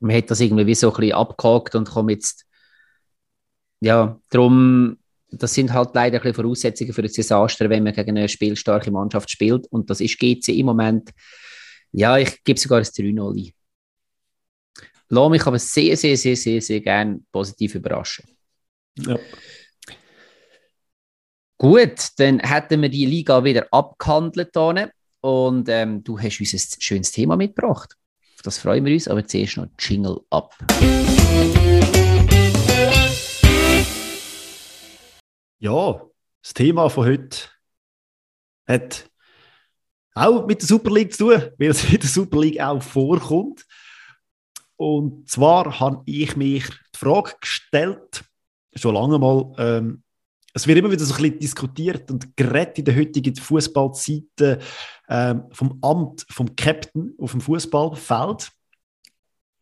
man 0.00 0.16
hat 0.16 0.30
das 0.30 0.40
irgendwie 0.40 0.66
wie 0.66 0.74
so 0.74 0.90
ein 0.90 0.96
bisschen 0.96 1.16
abgehakt 1.16 1.74
und 1.74 1.88
kommt 1.88 2.10
jetzt, 2.10 2.46
ja, 3.80 4.18
darum, 4.30 4.98
das 5.30 5.52
sind 5.52 5.72
halt 5.72 5.90
leider 5.94 6.16
ein 6.16 6.22
bisschen 6.22 6.42
Voraussetzungen 6.42 6.92
für 6.92 7.02
ein 7.02 7.12
Desaster, 7.12 7.68
wenn 7.68 7.84
man 7.84 7.92
gegen 7.92 8.16
eine 8.16 8.28
spielstarke 8.28 8.90
Mannschaft 8.90 9.30
spielt 9.30 9.66
und 9.68 9.90
das 9.90 10.00
ist 10.00 10.18
GC 10.18 10.48
im 10.48 10.66
Moment, 10.66 11.10
ja, 11.92 12.16
ich 12.16 12.42
gebe 12.42 12.58
sogar 12.58 12.78
ein 12.78 12.84
3-0 12.84 13.36
ein. 13.36 13.55
Lass 15.08 15.30
mich 15.30 15.46
aber 15.46 15.58
sehr, 15.58 15.96
sehr, 15.96 16.16
sehr, 16.16 16.36
sehr, 16.36 16.60
sehr 16.60 16.80
gerne 16.80 17.20
positiv 17.30 17.76
überraschen. 17.76 18.24
Ja. 18.98 19.18
Gut, 21.58 22.08
dann 22.18 22.40
hätten 22.40 22.82
wir 22.82 22.88
die 22.88 23.06
Liga 23.06 23.42
wieder 23.44 23.66
abgehandelt 23.70 24.50
hier. 24.52 24.90
und 25.20 25.68
ähm, 25.68 26.02
du 26.02 26.18
hast 26.18 26.40
uns 26.40 26.52
ein 26.54 26.80
schönes 26.80 27.12
Thema 27.12 27.36
mitgebracht. 27.36 27.96
Auf 28.34 28.42
das 28.42 28.58
freuen 28.58 28.84
wir 28.84 28.92
uns, 28.92 29.08
aber 29.08 29.26
zuerst 29.26 29.56
noch 29.56 29.68
Jingle 29.78 30.20
ab. 30.28 30.54
Ja, 35.58 36.02
das 36.42 36.54
Thema 36.54 36.90
von 36.90 37.06
heute 37.06 37.38
hat 38.66 39.10
auch 40.14 40.46
mit 40.46 40.62
der 40.62 40.68
Super 40.68 40.90
League 40.90 41.12
zu 41.12 41.28
tun, 41.30 41.50
weil 41.58 41.70
es 41.70 41.84
in 41.84 42.00
der 42.00 42.08
Super 42.08 42.40
League 42.40 42.60
auch 42.60 42.82
vorkommt. 42.82 43.65
Und 44.76 45.28
zwar 45.28 45.80
habe 45.80 46.02
ich 46.06 46.36
mich 46.36 46.68
die 46.68 46.98
Frage 46.98 47.32
gestellt, 47.40 48.24
schon 48.74 48.94
lange 48.94 49.18
mal, 49.18 49.52
ähm, 49.58 50.02
es 50.56 50.66
wird 50.66 50.78
immer 50.78 50.90
wieder 50.90 51.04
so 51.04 51.14
ein 51.14 51.20
bisschen 51.20 51.38
diskutiert 51.38 52.10
und 52.10 52.34
geredet 52.34 52.78
in 52.78 52.84
der 52.86 52.96
heutigen 52.96 53.36
Fußballzeit 53.36 54.60
ähm, 55.08 55.44
vom 55.52 55.78
Amt 55.82 56.24
vom 56.30 56.56
Captain 56.56 57.14
auf 57.18 57.32
dem 57.32 57.42
Fußballfeld. 57.42 58.50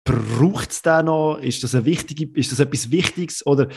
Braucht 0.05 0.71
es 0.71 0.83
da 0.83 1.03
noch? 1.03 1.39
Ist 1.39 1.65
das, 1.65 1.75
eine 1.75 1.85
wichtige, 1.85 2.39
ist 2.39 2.53
das 2.53 2.61
etwas 2.61 2.93
Wichtiges? 2.93 3.45
Oder 3.45 3.69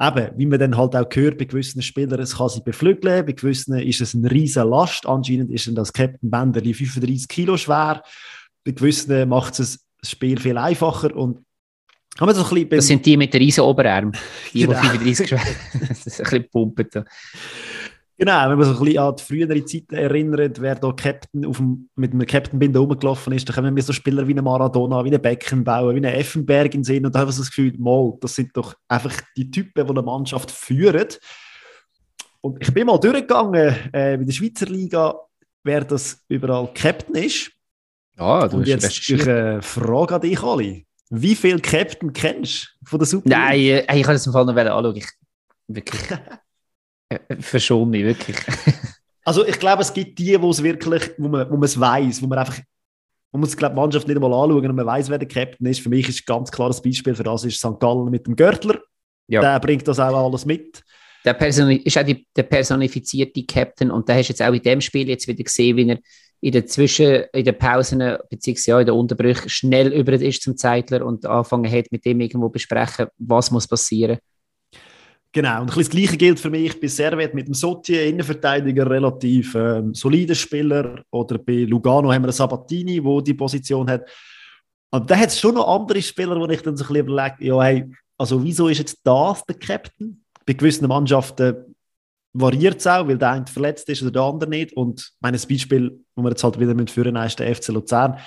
eben, 0.00 0.38
wie 0.38 0.46
man 0.46 0.60
dann 0.60 0.76
halt 0.76 0.94
auch 0.94 1.08
hört, 1.12 1.38
bei 1.38 1.46
gewissen 1.46 1.82
Spielern, 1.82 2.20
es 2.20 2.36
kann 2.36 2.50
sie 2.50 2.62
beflügeln, 2.62 3.26
bei 3.26 3.32
gewissen 3.32 3.76
ist 3.78 4.00
es 4.00 4.14
eine 4.14 4.30
riesige 4.30 4.64
Last. 4.64 5.06
Anscheinend 5.06 5.50
ist 5.50 5.66
dann 5.66 5.74
das 5.74 5.92
Captain 5.92 6.30
Bender 6.30 6.60
35 6.60 7.26
Kilo 7.26 7.56
schwer. 7.56 8.04
Bei 8.64 8.70
gewissen 8.70 9.28
macht 9.28 9.58
es 9.58 9.89
das 10.00 10.10
Spiel 10.10 10.38
viel 10.38 10.58
einfacher 10.58 11.14
und 11.14 11.44
so 12.18 12.26
das 12.26 12.86
sind 12.86 13.06
die 13.06 13.16
mit 13.16 13.32
den 13.32 13.40
riesen 13.40 13.62
Oberarm, 13.62 14.12
die, 14.52 14.66
genau. 14.66 14.78
die 14.80 15.14
35 15.14 15.30
das 15.88 16.06
ist 16.06 16.20
ein 16.20 16.24
bisschen 16.24 16.50
pumpen. 16.50 17.04
Genau, 18.20 18.50
wenn 18.50 18.58
man 18.58 18.64
sich 18.64 18.76
ein 18.78 18.84
bisschen 18.84 19.02
an 19.02 19.16
die 19.16 19.22
frühere 19.22 19.64
Zeiten 19.64 19.94
erinnert, 19.94 20.60
wer 20.60 20.74
da 20.74 20.92
Captain 20.92 21.46
auf 21.46 21.56
dem, 21.56 21.88
mit 21.96 22.12
einem 22.12 22.26
Captain-Binder 22.26 22.80
rumgelaufen 22.80 23.32
ist, 23.32 23.48
dann 23.48 23.56
kommen 23.56 23.74
wir 23.74 23.82
so 23.82 23.94
Spieler 23.94 24.28
wie 24.28 24.32
eine 24.32 24.42
Maradona, 24.42 25.02
wie 25.02 25.08
eine 25.08 25.18
Beckenbauer, 25.18 25.94
wie 25.94 25.98
eine 25.98 26.12
Effenberg 26.14 26.74
in 26.74 26.84
Sinn 26.84 27.06
und 27.06 27.14
da 27.14 27.20
haben 27.20 27.28
wir 27.28 27.32
so 27.32 27.40
das 27.40 27.48
Gefühl, 27.48 27.72
mal, 27.78 28.12
das 28.20 28.34
sind 28.34 28.54
doch 28.54 28.74
einfach 28.88 29.18
die 29.38 29.50
Typen, 29.50 29.86
die 29.86 29.90
eine 29.90 30.02
Mannschaft 30.02 30.50
führen. 30.50 31.08
Und 32.42 32.58
ich 32.60 32.74
bin 32.74 32.86
mal 32.86 32.98
durchgegangen 32.98 33.74
äh, 33.94 34.14
in 34.14 34.26
der 34.26 34.32
Schweizer 34.34 34.66
Liga, 34.66 35.14
wer 35.64 35.84
das 35.84 36.22
überall 36.28 36.68
Captain 36.74 37.14
ist. 37.14 37.50
Ah, 38.20 38.46
du 38.46 38.58
Und 38.58 38.66
jetzt 38.66 39.08
ich 39.08 39.22
eine 39.26 39.62
Frage 39.62 40.14
an 40.14 40.20
dich, 40.20 40.42
Oli. 40.42 40.86
Wie 41.08 41.34
viele 41.34 41.58
Captain 41.58 42.12
kennst 42.12 42.76
du 42.82 42.90
von 42.90 42.98
der 42.98 43.06
Super 43.06 43.28
Nein, 43.28 43.60
äh, 43.60 43.96
ich 43.96 44.02
kann 44.02 44.14
das 44.14 44.26
im 44.26 44.32
Fall 44.32 44.44
noch 44.44 44.54
anschauen. 44.54 44.96
Ich, 44.96 45.08
wirklich. 45.66 46.02
Äh, 47.12 47.18
verschon 47.40 47.90
mich, 47.90 48.04
wirklich. 48.04 48.36
also, 49.24 49.44
ich 49.44 49.58
glaube, 49.58 49.82
es 49.82 49.92
gibt 49.92 50.16
die, 50.16 50.40
wo 50.40 50.50
es 50.50 50.62
wirklich, 50.62 51.10
wo 51.18 51.26
man, 51.26 51.50
wo 51.50 51.60
es 51.64 51.80
weiß, 51.80 52.22
wo 52.22 52.28
man 52.28 52.38
einfach. 52.38 52.60
Man 53.32 53.40
muss 53.40 53.56
glaub, 53.56 53.72
die 53.72 53.80
Mannschaft 53.80 54.06
nicht 54.06 54.14
einmal 54.14 54.32
anschauen 54.32 54.64
und 54.70 54.76
man 54.76 54.86
weiß, 54.86 55.10
wer 55.10 55.18
der 55.18 55.26
Captain 55.26 55.66
ist. 55.66 55.80
Für 55.80 55.88
mich 55.88 56.08
ist 56.08 56.24
ganz 56.24 56.52
klar 56.52 56.68
das 56.68 56.80
Beispiel 56.80 57.16
für 57.16 57.24
das 57.24 57.42
ist 57.42 57.58
St. 57.58 57.80
Gallen 57.80 58.10
mit 58.10 58.28
dem 58.28 58.36
Görtler. 58.36 58.78
Ja. 59.26 59.40
Der 59.40 59.58
bringt 59.58 59.88
das 59.88 59.98
auch 59.98 60.24
alles 60.24 60.46
mit. 60.46 60.84
Der 61.24 61.34
Person 61.34 61.70
ist 61.70 61.98
auch 61.98 62.04
die, 62.04 62.24
der 62.36 62.44
personifizierte 62.44 63.44
Captain 63.44 63.90
und 63.90 64.08
da 64.08 64.14
hast 64.14 64.28
du 64.28 64.32
jetzt 64.32 64.42
auch 64.42 64.52
in 64.52 64.62
dem 64.62 64.80
Spiel 64.80 65.08
jetzt 65.08 65.26
wieder 65.26 65.42
gesehen, 65.42 65.76
wie 65.76 65.88
er 65.88 65.98
in 66.40 66.52
der 66.52 66.66
Zwischen-, 66.66 67.24
in 67.32 67.44
den 67.44 67.58
Pausen, 67.58 68.16
beziehungsweise 68.30 68.70
ja, 68.70 68.80
in 68.80 68.86
den 68.86 68.94
Unterbrüchen 68.94 69.48
schnell 69.48 69.92
über 69.92 70.12
ist 70.14 70.42
zum 70.42 70.56
Zeitler 70.56 71.04
und 71.04 71.26
anfangen 71.26 71.70
hat, 71.70 71.92
mit 71.92 72.04
dem 72.04 72.20
irgendwo 72.20 72.48
besprechen, 72.48 73.06
was 73.18 73.50
muss 73.50 73.68
passieren. 73.68 74.18
Genau, 75.32 75.60
und 75.60 75.76
das 75.76 75.88
Gleiche 75.88 76.16
gilt 76.16 76.40
für 76.40 76.50
mich 76.50 76.80
bei 76.80 76.88
Servet 76.88 77.34
mit 77.34 77.46
dem 77.46 77.54
Sotti, 77.54 77.94
Innenverteidiger, 78.08 78.90
relativ 78.90 79.54
ähm, 79.54 79.94
solider 79.94 80.34
Spieler. 80.34 81.04
Oder 81.10 81.38
bei 81.38 81.64
Lugano 81.64 82.12
haben 82.12 82.24
wir 82.24 82.32
Sabatini, 82.32 83.00
der 83.00 83.22
die 83.22 83.34
Position 83.34 83.88
hat. 83.88 84.10
Und 84.90 85.08
da 85.08 85.16
hat 85.16 85.28
es 85.28 85.38
schon 85.38 85.54
noch 85.54 85.68
andere 85.68 86.02
Spieler, 86.02 86.34
wo 86.34 86.46
ich 86.46 86.62
dann 86.62 86.76
so 86.76 86.84
ein 86.84 86.88
bisschen 86.88 87.06
überlege, 87.06 87.36
ja, 87.44 87.62
hey, 87.62 87.88
also 88.18 88.42
wieso 88.42 88.66
ist 88.66 88.78
jetzt 88.78 88.98
das 89.04 89.44
der 89.44 89.54
Captain? 89.56 90.24
Bei 90.44 90.52
gewissen 90.52 90.88
Mannschaften 90.88 91.76
variiert 92.32 92.78
es 92.78 92.86
auch, 92.88 93.06
weil 93.06 93.18
der 93.18 93.30
eine 93.30 93.46
verletzt 93.46 93.88
ist 93.88 94.02
oder 94.02 94.10
der 94.10 94.22
andere 94.22 94.50
nicht. 94.50 94.72
Und 94.72 95.12
mein 95.20 95.32
Beispiel, 95.34 96.00
wo 96.20 96.24
wir 96.24 96.30
jetzt 96.30 96.44
halt 96.44 96.60
wieder 96.60 96.74
mit 96.74 96.90
führen, 96.90 97.16
ist 97.16 97.38
der 97.38 97.54
FC 97.54 97.68
Luzern. 97.68 98.18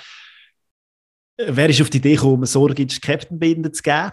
Wer 1.36 1.68
ist 1.68 1.80
auf 1.80 1.90
die 1.90 1.98
Idee 1.98 2.14
gekommen, 2.14 2.46
Sorgic 2.46 3.00
Captain 3.00 3.38
binden 3.38 3.72
zu 3.72 3.82
geben? 3.82 4.12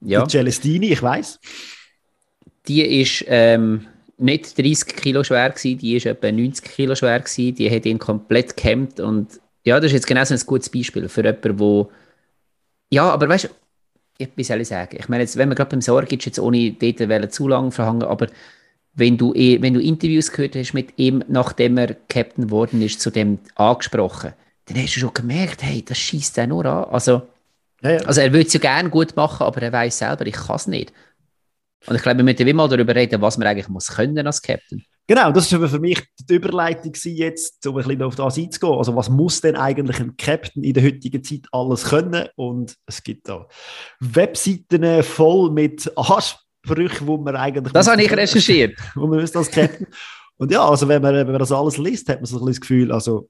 Ja. 0.00 0.24
Die 0.24 0.30
Celestini, 0.30 0.92
ich 0.92 1.02
weiß. 1.02 1.38
Die 2.66 3.00
ist 3.00 3.24
ähm, 3.28 3.86
nicht 4.16 4.58
30 4.58 4.96
Kilo 4.96 5.24
schwer 5.24 5.50
gewesen, 5.50 5.78
die 5.78 5.96
ist 5.96 6.06
etwa 6.06 6.30
90 6.30 6.64
Kilo 6.64 6.94
schwer 6.94 7.20
gewesen. 7.20 7.54
Die 7.54 7.70
hat 7.70 7.84
ihn 7.86 7.98
komplett 7.98 8.56
gehemmt 8.56 9.00
und 9.00 9.40
ja, 9.64 9.76
das 9.78 9.86
ist 9.86 9.92
jetzt 9.92 10.06
genau 10.06 10.24
so 10.24 10.34
ein 10.34 10.40
gutes 10.46 10.68
Beispiel 10.70 11.08
für 11.08 11.24
jemanden, 11.24 11.58
wo 11.58 11.90
ja, 12.90 13.08
aber 13.08 13.28
weißt 13.28 13.44
du, 14.18 14.26
wie 14.36 14.44
soll 14.44 14.60
ich 14.60 14.68
sagen? 14.68 14.96
Ich 14.98 15.08
meine, 15.08 15.22
jetzt, 15.22 15.36
wenn 15.38 15.48
man 15.48 15.56
gerade 15.56 15.70
beim 15.70 15.80
Sorgic 15.80 16.26
jetzt 16.26 16.38
ohne 16.38 16.72
dort 16.72 17.32
zu 17.32 17.48
lange 17.48 17.70
verhangen, 17.70 18.02
aber 18.02 18.26
wenn 18.94 19.16
du, 19.16 19.32
eh, 19.34 19.60
wenn 19.62 19.74
du 19.74 19.80
Interviews 19.80 20.30
gehört 20.30 20.56
hast 20.56 20.74
mit 20.74 20.98
ihm, 20.98 21.24
nachdem 21.28 21.78
er 21.78 21.94
Captain 22.08 22.46
geworden 22.46 22.82
ist, 22.82 23.00
zu 23.00 23.10
dem 23.10 23.38
angesprochen, 23.54 24.34
dann 24.66 24.76
hast 24.76 24.96
du 24.96 25.00
schon 25.00 25.14
gemerkt, 25.14 25.62
hey, 25.62 25.84
das 25.84 25.98
schießt 25.98 26.38
er 26.38 26.46
nur 26.46 26.66
an. 26.66 26.84
Also, 26.84 27.22
ja, 27.82 27.92
ja. 27.92 28.00
also 28.00 28.20
er 28.20 28.32
würde 28.32 28.46
es 28.46 28.52
ja 28.52 28.60
gerne 28.60 28.90
gut 28.90 29.16
machen, 29.16 29.44
aber 29.44 29.62
er 29.62 29.72
weiß 29.72 29.98
selber, 29.98 30.26
ich 30.26 30.34
kann 30.34 30.56
es 30.56 30.66
nicht. 30.66 30.92
Und 31.86 31.96
ich 31.96 32.02
glaube, 32.02 32.18
wir 32.18 32.24
müssen 32.24 32.46
immer 32.46 32.68
darüber 32.68 32.94
reden, 32.94 33.20
was 33.20 33.38
man 33.38 33.48
eigentlich 33.48 33.68
muss 33.68 33.88
können 33.88 34.24
als 34.26 34.40
Captain. 34.40 34.84
Genau, 35.08 35.32
das 35.32 35.52
war 35.52 35.68
für 35.68 35.80
mich 35.80 36.00
die 36.28 36.34
Überleitung 36.34 36.92
jetzt, 36.94 37.66
um 37.66 37.76
ein 37.76 37.82
bisschen 37.82 38.02
auf 38.02 38.14
das 38.14 38.38
einzugehen. 38.38 38.74
Also 38.74 38.94
was 38.94 39.10
muss 39.10 39.40
denn 39.40 39.56
eigentlich 39.56 39.98
ein 39.98 40.16
Captain 40.16 40.62
in 40.62 40.74
der 40.74 40.84
heutigen 40.84 41.24
Zeit 41.24 41.48
alles 41.50 41.84
können? 41.84 42.28
Und 42.36 42.76
es 42.86 43.02
gibt 43.02 43.28
da 43.28 43.48
Webseiten 43.98 45.02
voll 45.02 45.50
mit 45.50 45.90
Ansprüchen, 46.62 47.06
wo 47.06 47.16
man 47.16 47.36
eigentlich... 47.36 47.72
Das 47.72 47.88
habe 47.88 48.02
ich 48.02 48.12
recherchiert. 48.12 48.78
wo 48.94 49.06
man 49.06 49.20
als 49.20 49.50
Captain... 49.50 49.86
Und 50.36 50.50
ja, 50.50 50.66
also 50.68 50.88
wenn 50.88 51.02
man, 51.02 51.14
wenn 51.14 51.26
man 51.26 51.38
das 51.38 51.52
alles 51.52 51.78
liest, 51.78 52.08
hat 52.08 52.20
man 52.20 52.26
so 52.26 52.40
ein 52.40 52.46
das 52.46 52.60
Gefühl, 52.60 52.90
also 52.90 53.28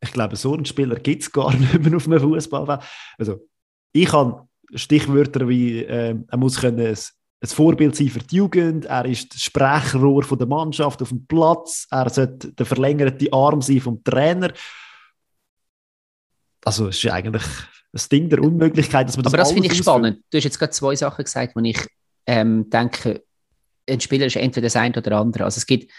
ich 0.00 0.12
glaube, 0.12 0.36
so 0.36 0.54
einen 0.54 0.64
Spieler 0.64 0.96
gibt 0.96 1.22
es 1.22 1.32
gar 1.32 1.52
nicht 1.56 1.82
mehr 1.82 1.96
auf 1.96 2.06
einem 2.06 2.20
Fußballfeld. 2.20 2.80
Also 3.18 3.48
ich 3.92 4.12
habe 4.12 4.46
Stichwörter 4.74 5.48
wie, 5.48 5.82
äh, 5.82 6.14
er 6.28 6.38
muss 6.38 6.60
können 6.60 6.86
ein 6.86 7.48
Vorbild 7.48 7.96
sein 7.96 8.08
für 8.08 8.20
die 8.20 8.36
Jugend, 8.36 8.84
er 8.84 9.04
ist 9.06 9.34
das 9.34 9.42
Sprechrohr 9.42 10.22
von 10.22 10.38
der 10.38 10.46
Mannschaft 10.46 11.00
auf 11.02 11.08
dem 11.08 11.26
Platz, 11.26 11.86
er 11.90 12.10
sollte 12.10 12.52
der 12.52 12.66
verlängerte 12.66 13.32
Arm 13.32 13.62
sein 13.62 13.80
vom 13.80 14.04
Trainer. 14.04 14.52
Also 16.64 16.88
es 16.88 17.02
ist 17.02 17.10
eigentlich 17.10 17.44
das 17.92 18.08
Ding 18.08 18.28
der 18.28 18.42
Unmöglichkeit, 18.42 19.08
dass 19.08 19.16
man 19.16 19.24
das 19.24 19.32
Aber 19.32 19.42
das 19.42 19.52
finde 19.52 19.68
ich 19.68 19.76
spannend. 19.76 20.22
Du 20.30 20.36
hast 20.36 20.44
jetzt 20.44 20.58
gerade 20.58 20.72
zwei 20.72 20.94
Sachen 20.94 21.24
gesagt, 21.24 21.56
wo 21.56 21.60
ich 21.60 21.78
ähm, 22.28 22.70
denke, 22.70 23.24
ein 23.88 24.00
Spieler 24.00 24.26
ist 24.26 24.36
entweder 24.36 24.66
das 24.66 24.76
eine 24.76 24.96
oder 24.96 25.16
andere. 25.16 25.44
Also 25.44 25.58
es 25.58 25.66
gibt 25.66 25.90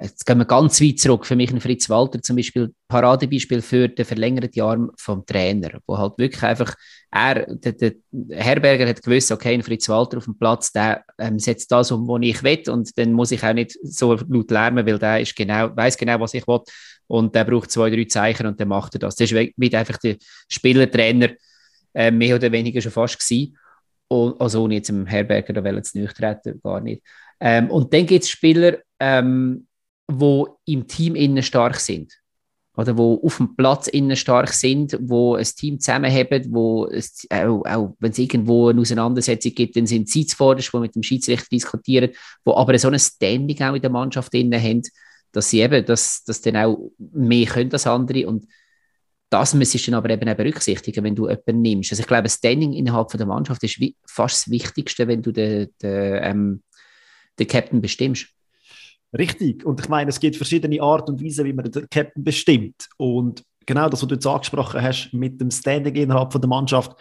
Jetzt 0.00 0.26
gehen 0.26 0.38
wir 0.38 0.44
ganz 0.44 0.80
weit 0.80 1.00
zurück. 1.00 1.26
Für 1.26 1.34
mich 1.34 1.50
ein 1.50 1.60
Fritz 1.60 1.90
Walter 1.90 2.22
zum 2.22 2.36
Beispiel 2.36 2.72
Paradebeispiel 2.86 3.60
für 3.60 3.88
den 3.88 4.04
verlängerten 4.04 4.62
Arm 4.62 4.92
vom 4.96 5.26
Trainer, 5.26 5.80
wo 5.88 5.98
halt 5.98 6.16
wirklich 6.18 6.40
einfach 6.44 6.76
er, 7.10 7.46
der, 7.56 7.72
der 7.72 7.94
Herberger 8.30 8.86
hat 8.86 9.02
gewusst, 9.02 9.32
okay, 9.32 9.54
ein 9.54 9.62
Fritz 9.64 9.88
Walter 9.88 10.18
auf 10.18 10.26
dem 10.26 10.38
Platz, 10.38 10.70
der 10.70 11.04
ähm, 11.18 11.40
setzt 11.40 11.72
das 11.72 11.90
um, 11.90 12.06
wo 12.06 12.16
ich 12.18 12.44
will 12.44 12.62
und 12.68 12.96
dann 12.96 13.12
muss 13.12 13.32
ich 13.32 13.42
auch 13.42 13.52
nicht 13.52 13.76
so 13.82 14.14
laut 14.14 14.50
lärmen, 14.52 14.86
weil 14.86 15.00
der 15.00 15.20
ist 15.20 15.34
genau, 15.34 15.74
weiß 15.74 15.96
genau, 15.96 16.20
was 16.20 16.34
ich 16.34 16.46
will 16.46 16.60
und 17.08 17.34
der 17.34 17.44
braucht 17.44 17.72
zwei, 17.72 17.90
drei 17.90 18.04
Zeichen 18.04 18.46
und 18.46 18.60
dann 18.60 18.68
macht 18.68 18.94
er 18.94 19.00
das. 19.00 19.16
Das 19.16 19.32
ist 19.32 19.52
wie 19.56 19.76
einfach 19.76 19.98
der 19.98 20.16
Spielertrainer 20.48 21.30
äh, 21.94 22.12
mehr 22.12 22.36
oder 22.36 22.52
weniger 22.52 22.80
schon 22.80 22.92
fast 22.92 23.18
gewesen. 23.18 23.56
Und, 24.08 24.40
also 24.40 24.64
ohne 24.64 24.76
jetzt 24.76 24.88
im 24.88 25.06
Herberger 25.06 25.52
da 25.52 25.82
zu 25.82 25.98
nicht 25.98 26.16
treten, 26.16 26.60
gar 26.62 26.80
nicht. 26.80 27.02
Ähm, 27.40 27.70
und 27.70 27.92
dann 27.92 28.06
gibt 28.06 28.24
es 28.24 28.30
Spieler, 28.30 28.78
ähm, 28.98 29.66
wo 30.06 30.58
im 30.64 30.86
Team 30.86 31.14
innen 31.14 31.42
stark 31.42 31.76
sind. 31.76 32.12
Oder 32.76 32.96
wo 32.96 33.20
auf 33.24 33.38
dem 33.38 33.56
Platz 33.56 33.88
innen 33.88 34.16
stark 34.16 34.52
sind, 34.52 34.96
wo 35.00 35.34
ein 35.34 35.44
Team 35.44 35.80
zusammenhaben, 35.80 36.46
wo 36.50 36.86
es, 36.86 37.26
auch, 37.28 37.64
auch 37.66 37.96
wenn 37.98 38.12
es 38.12 38.18
irgendwo 38.18 38.68
eine 38.68 38.80
Auseinandersetzung 38.80 39.52
gibt, 39.52 39.76
dann 39.76 39.86
sind 39.86 40.08
sie 40.08 40.24
zuvorderst, 40.26 40.72
die 40.72 40.78
mit 40.78 40.94
dem 40.94 41.02
Schiedsrichter 41.02 41.48
diskutieren, 41.50 42.10
wo 42.44 42.54
aber 42.54 42.78
so 42.78 42.88
ein 42.88 42.98
Standing 42.98 43.60
auch 43.62 43.74
in 43.74 43.82
der 43.82 43.90
Mannschaft 43.90 44.32
innen 44.34 44.62
haben, 44.62 44.82
dass 45.32 45.50
sie 45.50 45.60
eben, 45.60 45.84
dass, 45.84 46.22
dass 46.22 46.40
dann 46.40 46.56
auch 46.56 46.92
mehr 46.98 47.46
können 47.46 47.72
als 47.72 47.86
andere 47.86 48.28
und 48.28 48.46
das 49.30 49.54
müsstest 49.54 49.86
du 49.86 49.90
dann 49.90 49.98
aber 49.98 50.10
eben 50.10 50.36
berücksichtigen, 50.36 51.04
wenn 51.04 51.14
du 51.14 51.28
jemanden 51.28 51.62
nimmst. 51.62 51.92
Also 51.92 52.00
ich 52.00 52.06
glaube, 52.06 52.28
Standing 52.28 52.72
innerhalb 52.72 53.08
der 53.08 53.26
Mannschaft 53.26 53.62
ist 53.62 53.78
fast 54.06 54.46
das 54.46 54.50
Wichtigste, 54.50 55.06
wenn 55.06 55.22
du 55.22 55.32
den, 55.32 55.68
den, 55.82 56.18
ähm, 56.22 56.62
den 57.38 57.46
Captain 57.46 57.80
bestimmst. 57.80 58.28
Richtig. 59.16 59.64
Und 59.64 59.80
ich 59.80 59.88
meine, 59.88 60.10
es 60.10 60.20
gibt 60.20 60.36
verschiedene 60.36 60.82
Arten 60.82 61.12
und 61.12 61.24
Weisen, 61.24 61.44
wie 61.44 61.52
man 61.52 61.70
den 61.70 61.88
Captain 61.88 62.24
bestimmt. 62.24 62.88
Und 62.96 63.42
genau 63.66 63.88
das, 63.88 64.02
was 64.02 64.08
du 64.08 64.14
jetzt 64.14 64.26
angesprochen 64.26 64.82
hast, 64.82 65.12
mit 65.12 65.40
dem 65.40 65.50
Standing 65.50 65.94
innerhalb 65.94 66.32
von 66.32 66.40
der 66.40 66.48
Mannschaft, 66.48 66.98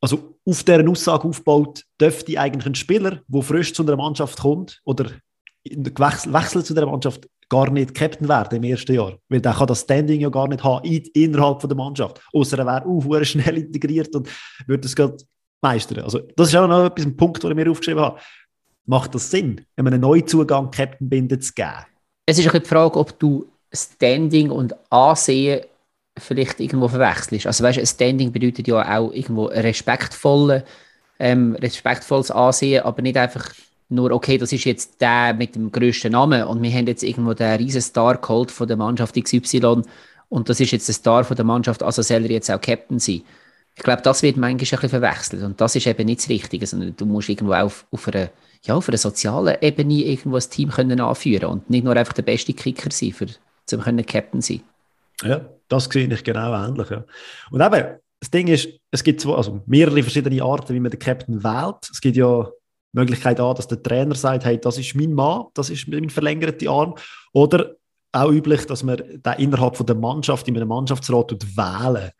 also 0.00 0.36
auf 0.44 0.62
deren 0.64 0.88
Aussage 0.88 1.26
aufbaut, 1.26 1.84
dürfte 2.00 2.38
eigentlich 2.38 2.66
ein 2.66 2.74
Spieler, 2.74 3.22
der 3.26 3.42
frisch 3.42 3.72
zu 3.72 3.82
einer 3.82 3.96
Mannschaft 3.96 4.38
kommt 4.38 4.80
oder 4.84 5.10
wechselt 5.64 6.66
zu 6.66 6.74
der 6.74 6.86
Mannschaft, 6.86 7.28
gar 7.54 7.70
nicht 7.70 7.94
Captain 7.94 8.28
werden 8.28 8.56
im 8.56 8.64
ersten 8.64 8.94
Jahr. 8.94 9.14
Weil 9.28 9.40
der 9.40 9.52
kann 9.52 9.66
das 9.66 9.80
Standing 9.80 10.20
ja 10.20 10.28
gar 10.28 10.48
nicht 10.48 10.64
haben 10.64 10.84
innerhalb 10.84 11.60
von 11.60 11.68
der 11.68 11.76
Mannschaft. 11.76 12.20
Außer 12.32 12.58
er 12.58 12.66
wäre 12.66 12.86
auch 12.86 13.24
schnell 13.24 13.58
integriert 13.58 14.14
und 14.14 14.28
würde 14.66 14.82
das 14.82 14.96
gerade 14.96 15.16
meistern. 15.62 16.04
Also 16.04 16.20
das 16.36 16.48
ist 16.48 16.56
auch 16.56 16.66
noch 16.66 16.94
ein 16.94 17.16
Punkt, 17.16 17.42
den 17.42 17.50
ich 17.50 17.56
mir 17.56 17.70
aufgeschrieben 17.70 18.02
habe 18.02 18.18
macht 18.86 19.14
das 19.14 19.30
Sinn, 19.30 19.64
einen 19.76 20.00
Neuzugang 20.00 20.70
Captain 20.70 21.08
Binden 21.08 21.40
zu 21.40 21.52
geben? 21.54 21.86
Es 22.26 22.38
ist 22.38 22.48
auch 22.48 22.58
die 22.58 22.66
Frage, 22.66 22.98
ob 22.98 23.18
du 23.18 23.46
Standing 23.72 24.50
und 24.50 24.74
Ansehen 24.90 25.62
vielleicht 26.16 26.60
irgendwo 26.60 26.88
verwechselst. 26.88 27.46
Also 27.46 27.64
weißt, 27.64 27.78
ein 27.78 27.86
Standing 27.86 28.32
bedeutet 28.32 28.68
ja 28.68 28.98
auch 28.98 29.12
irgendwo 29.12 29.48
ein 29.48 29.62
respektvolle, 29.62 30.64
ähm, 31.18 31.56
respektvolles 31.56 32.30
Ansehen, 32.30 32.84
aber 32.84 33.02
nicht 33.02 33.16
einfach 33.16 33.52
nur, 33.88 34.10
okay, 34.12 34.38
das 34.38 34.52
ist 34.52 34.64
jetzt 34.64 35.00
der 35.00 35.34
mit 35.34 35.54
dem 35.54 35.70
größten 35.70 36.12
Namen 36.12 36.44
und 36.44 36.62
wir 36.62 36.70
haben 36.70 36.86
jetzt 36.86 37.02
irgendwo 37.02 37.34
den 37.34 37.56
riesen 37.56 37.82
Star 37.82 38.16
geholt 38.16 38.50
von 38.50 38.66
der 38.66 38.76
Mannschaft 38.76 39.14
XY 39.14 39.82
und 40.28 40.48
das 40.48 40.60
ist 40.60 40.72
jetzt 40.72 40.88
der 40.88 40.94
Star 40.94 41.24
von 41.24 41.36
der 41.36 41.44
Mannschaft, 41.44 41.82
also 41.82 42.02
soll 42.02 42.24
er 42.24 42.30
jetzt 42.30 42.50
auch 42.50 42.60
Captain 42.60 42.98
sein. 42.98 43.22
Ich 43.76 43.82
glaube, 43.82 44.02
das 44.02 44.22
wird 44.22 44.36
manchmal 44.36 44.50
ein 44.50 44.56
bisschen 44.58 44.88
verwechselt 44.88 45.42
und 45.42 45.60
das 45.60 45.76
ist 45.76 45.86
eben 45.86 46.06
nicht 46.06 46.20
das 46.20 46.28
Richtige, 46.28 46.66
sondern 46.66 46.94
du 46.96 47.06
musst 47.06 47.28
irgendwo 47.28 47.52
auf, 47.52 47.86
auf 47.90 48.08
einer 48.08 48.30
ja, 48.64 48.74
auf 48.74 48.88
einer 48.88 48.98
sozialen 48.98 49.56
Ebene 49.60 49.94
irgendwo 49.94 50.36
ein 50.36 50.50
Team 50.50 50.70
können 50.70 51.00
anführen 51.00 51.50
und 51.50 51.70
nicht 51.70 51.84
nur 51.84 51.96
einfach 51.96 52.14
der 52.14 52.22
beste 52.22 52.54
Kicker 52.54 52.90
sein, 52.90 53.12
für, 53.12 53.26
um 53.72 53.80
können 53.80 54.06
Captain 54.06 54.40
sein. 54.40 54.62
Ja, 55.22 55.48
das 55.68 55.84
sehe 55.84 56.12
ich 56.12 56.24
genau 56.24 56.54
ähnlich. 56.54 56.90
Ja. 56.90 57.04
Und 57.50 57.60
eben, 57.60 57.98
das 58.20 58.30
Ding 58.30 58.48
ist, 58.48 58.68
es 58.90 59.04
gibt 59.04 59.20
zwei, 59.20 59.34
also 59.34 59.62
mehrere 59.66 60.02
verschiedene 60.02 60.42
Arten, 60.42 60.74
wie 60.74 60.80
man 60.80 60.90
den 60.90 60.98
Captain 60.98 61.44
wählt. 61.44 61.90
Es 61.90 62.00
gibt 62.00 62.16
ja 62.16 62.48
Möglichkeit 63.00 63.40
an, 63.40 63.54
dass 63.54 63.68
der 63.68 63.82
Trainer 63.82 64.14
sagt, 64.14 64.44
hey, 64.44 64.58
das 64.60 64.78
ist 64.78 64.94
mein 64.94 65.12
Mann, 65.12 65.46
das 65.54 65.70
ist 65.70 65.88
mein 65.88 66.10
verlängerter 66.10 66.70
Arm. 66.70 66.94
Oder 67.32 67.74
auch 68.12 68.30
üblich, 68.30 68.64
dass 68.66 68.82
man 68.82 68.96
den 68.96 69.32
innerhalb 69.38 69.76
von 69.76 69.86
der 69.86 69.96
Mannschaft, 69.96 70.46
in 70.48 70.56
einem 70.56 70.68
Mannschaftsrat 70.68 71.32
wählen. 71.56 72.10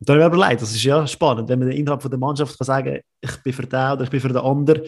Und 0.00 0.08
da 0.08 0.14
habe 0.14 0.22
ich 0.22 0.28
mir 0.28 0.36
überlegt, 0.36 0.62
das 0.62 0.74
ist 0.74 0.84
ja 0.84 1.06
spannend, 1.06 1.48
wenn 1.48 1.58
man 1.58 1.70
innerhalb 1.70 2.02
von 2.02 2.10
der 2.10 2.18
Mannschaft 2.18 2.58
kann 2.58 2.66
sagen 2.66 3.00
ich 3.20 3.36
bin 3.42 3.52
für 3.52 3.66
den 3.66 3.92
oder 3.92 4.02
ich 4.02 4.10
bin 4.10 4.20
für 4.20 4.28
den 4.28 4.36
anderen 4.38 4.82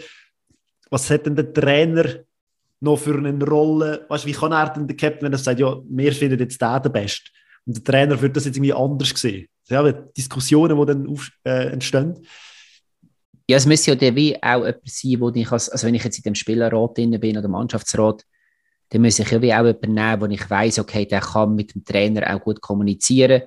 was 0.91 1.11
hat 1.11 1.27
denn 1.27 1.37
der 1.37 1.53
Trainer 1.53 2.05
noch 2.81 2.99
für 2.99 3.17
eine 3.17 3.45
Rolle? 3.45 4.05
Weißt, 4.09 4.27
wie 4.27 4.33
kann 4.33 4.53
er 4.53 4.71
denn 4.71 4.87
der 4.87 4.97
Captain, 4.97 5.27
wenn 5.27 5.33
er 5.33 5.39
sagt, 5.39 5.61
ja, 5.61 5.77
wir 5.89 6.13
finden 6.13 6.39
jetzt 6.39 6.61
den 6.61 6.83
der 6.83 6.91
Beste? 6.91 7.31
Und 7.65 7.77
der 7.77 7.85
Trainer 7.85 8.21
wird 8.21 8.37
das 8.37 8.45
jetzt 8.45 8.57
irgendwie 8.57 8.73
anders 8.73 9.11
sehen. 9.11 9.49
Ja, 9.69 9.91
Diskussionen, 9.91 10.79
die 10.79 10.87
dann 10.87 11.09
auf, 11.09 11.31
äh, 11.45 11.73
entstehen. 11.73 12.15
Ja, 13.49 13.57
es 13.57 13.67
müsste 13.67 13.93
ja 13.93 13.95
der 13.95 14.17
wie 14.17 14.37
auch 14.43 14.65
jemand 14.65 14.81
sein, 14.85 15.21
wo 15.21 15.31
ich, 15.31 15.53
als, 15.53 15.69
also 15.69 15.87
wenn 15.87 15.95
ich 15.95 16.05
jetzt 16.05 16.19
in 16.19 16.25
dem 16.25 16.35
Spielerrat 16.35 16.99
drin 16.99 17.19
bin 17.21 17.39
oder 17.39 17.49
Mannschaftsrat, 17.49 18.25
dann 18.91 19.03
muss 19.03 19.19
ich 19.19 19.31
ja 19.31 19.41
wie 19.43 19.55
auch 19.55 19.65
jemanden 19.65 19.95
nehmen, 19.95 20.21
wo 20.21 20.27
ich 20.27 20.51
weiß, 20.51 20.79
okay, 20.79 21.07
der 21.07 21.21
kann 21.21 21.55
mit 21.55 21.75
dem 21.75 21.85
Trainer 21.85 22.35
auch 22.35 22.41
gut 22.41 22.61
kommunizieren. 22.61 23.43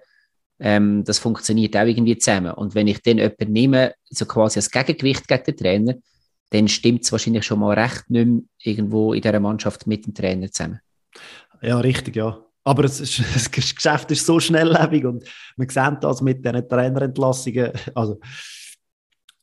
Ähm, 0.59 1.03
das 1.05 1.19
funktioniert 1.19 1.75
auch 1.75 1.85
irgendwie 1.85 2.17
zusammen. 2.17 2.51
Und 2.51 2.75
wenn 2.75 2.87
ich 2.87 3.01
dann 3.01 3.17
jemanden 3.17 3.51
nehme, 3.51 3.93
so 4.09 4.25
quasi 4.25 4.59
als 4.59 4.71
Gegengewicht 4.71 5.27
gegen 5.27 5.43
den 5.43 5.57
Trainer, 5.57 5.93
dann 6.49 6.67
stimmt 6.67 7.03
es 7.03 7.11
wahrscheinlich 7.11 7.45
schon 7.45 7.59
mal 7.59 7.77
recht 7.77 8.09
nicht 8.09 8.25
mehr 8.25 8.41
irgendwo 8.63 9.13
in 9.13 9.21
dieser 9.21 9.39
Mannschaft 9.39 9.87
mit 9.87 10.05
dem 10.05 10.13
Trainer 10.13 10.51
zusammen. 10.51 10.79
Ja, 11.61 11.79
richtig, 11.79 12.15
ja. 12.15 12.43
Aber 12.63 12.83
das 12.83 13.51
Geschäft 13.51 14.11
ist 14.11 14.25
so 14.25 14.39
schnelllebig 14.39 15.05
und 15.05 15.23
man 15.55 15.69
sieht 15.69 15.97
das 16.03 16.21
mit 16.21 16.43
diesen 16.43 16.67
Trainerentlassungen. 16.67 17.71
Also, 17.95 18.19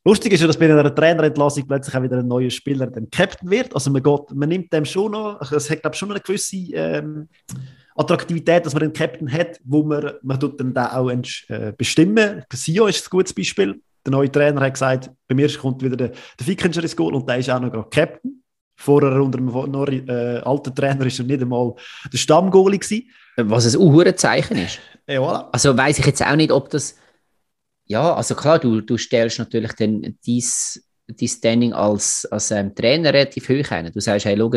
lustig 0.07 0.32
ist 0.32 0.40
ja, 0.40 0.46
dass 0.46 0.59
bei 0.59 0.70
einer 0.70 0.94
Trainerentlassung 0.94 1.66
plötzlich 1.66 1.94
auch 1.94 2.02
wieder 2.02 2.18
ein 2.18 2.28
neuer 2.28 2.50
Spieler 2.50 2.86
dann 2.86 3.11
Captain 3.11 3.50
wird. 3.50 3.74
Also 3.74 3.90
man, 3.90 4.02
geht, 4.02 4.34
man 4.34 4.48
nimmt 4.48 4.72
dem 4.72 4.84
schon 4.84 5.12
noch, 5.12 5.40
also 5.40 5.57
es 5.57 5.68
hat 5.68 5.82
glaube 5.82 5.94
ich 5.94 5.98
schon 5.98 6.11
eine 6.11 6.20
gewisse 6.20 6.57
ähm, 6.72 7.28
Attraktivität, 7.94 8.64
dass 8.64 8.74
man 8.74 8.84
einen 8.84 8.92
Captain 8.92 9.30
hat, 9.30 9.59
wo 9.64 9.82
man, 9.82 10.12
man 10.22 10.40
tut 10.40 10.61
dann 10.61 10.76
auch 10.76 11.11
äh, 11.11 11.72
bestimmen. 11.76 12.42
Sio 12.52 12.86
ist 12.86 13.07
ein 13.07 13.11
gutes 13.11 13.34
Beispiel 13.34 13.80
der 14.07 14.12
neue 14.12 14.30
Trainer 14.30 14.61
hat 14.61 14.74
gesagt, 14.74 15.11
bei 15.28 15.34
mir 15.34 15.52
kommt 15.59 15.82
wieder 15.82 15.96
der, 15.96 16.09
der 16.09 16.46
Fickencher 16.46 16.82
ins 16.82 16.96
Goal 16.96 17.14
und 17.14 17.28
der 17.28 17.38
ist 17.38 17.50
auch 17.50 17.61
noch 17.61 17.72
gerade 17.72 17.88
Captain. 17.90 18.42
Vorher 18.78 19.20
unter 19.20 19.38
dem 19.38 19.46
noch, 19.46 19.88
äh, 19.88 20.38
alten 20.44 20.74
Trainer 20.74 21.00
war 21.00 21.07
er 21.07 21.24
nicht 21.24 21.42
einmal 21.42 21.74
der 22.12 22.18
Stammgoalie. 22.18 23.04
Was 23.36 23.74
ein 23.74 23.80
unhures 23.80 24.16
Zeichen 24.16 24.59
ist. 24.59 24.78
Ja, 25.07 25.20
voilà. 25.20 25.48
Also 25.50 25.76
weiß 25.76 25.98
ich 25.98 26.07
jetzt 26.07 26.24
auch 26.24 26.36
nicht, 26.36 26.52
ob 26.52 26.70
das... 26.70 26.96
Ja, 27.87 28.14
also 28.14 28.34
klar, 28.34 28.59
du, 28.59 28.80
du 28.80 28.97
stellst 28.99 29.39
natürlich 29.39 29.72
dann 29.74 30.18
dies, 30.26 30.84
dein 31.07 31.28
Standing 31.28 31.72
als, 31.72 32.26
als 32.26 32.51
ähm, 32.51 32.74
Trainer 32.74 33.14
relativ 33.14 33.49
hoch 33.49 33.70
ein. 33.70 33.93
Du 33.93 34.01
sagst, 34.01 34.26
hey, 34.26 34.37
schau, 34.37 34.51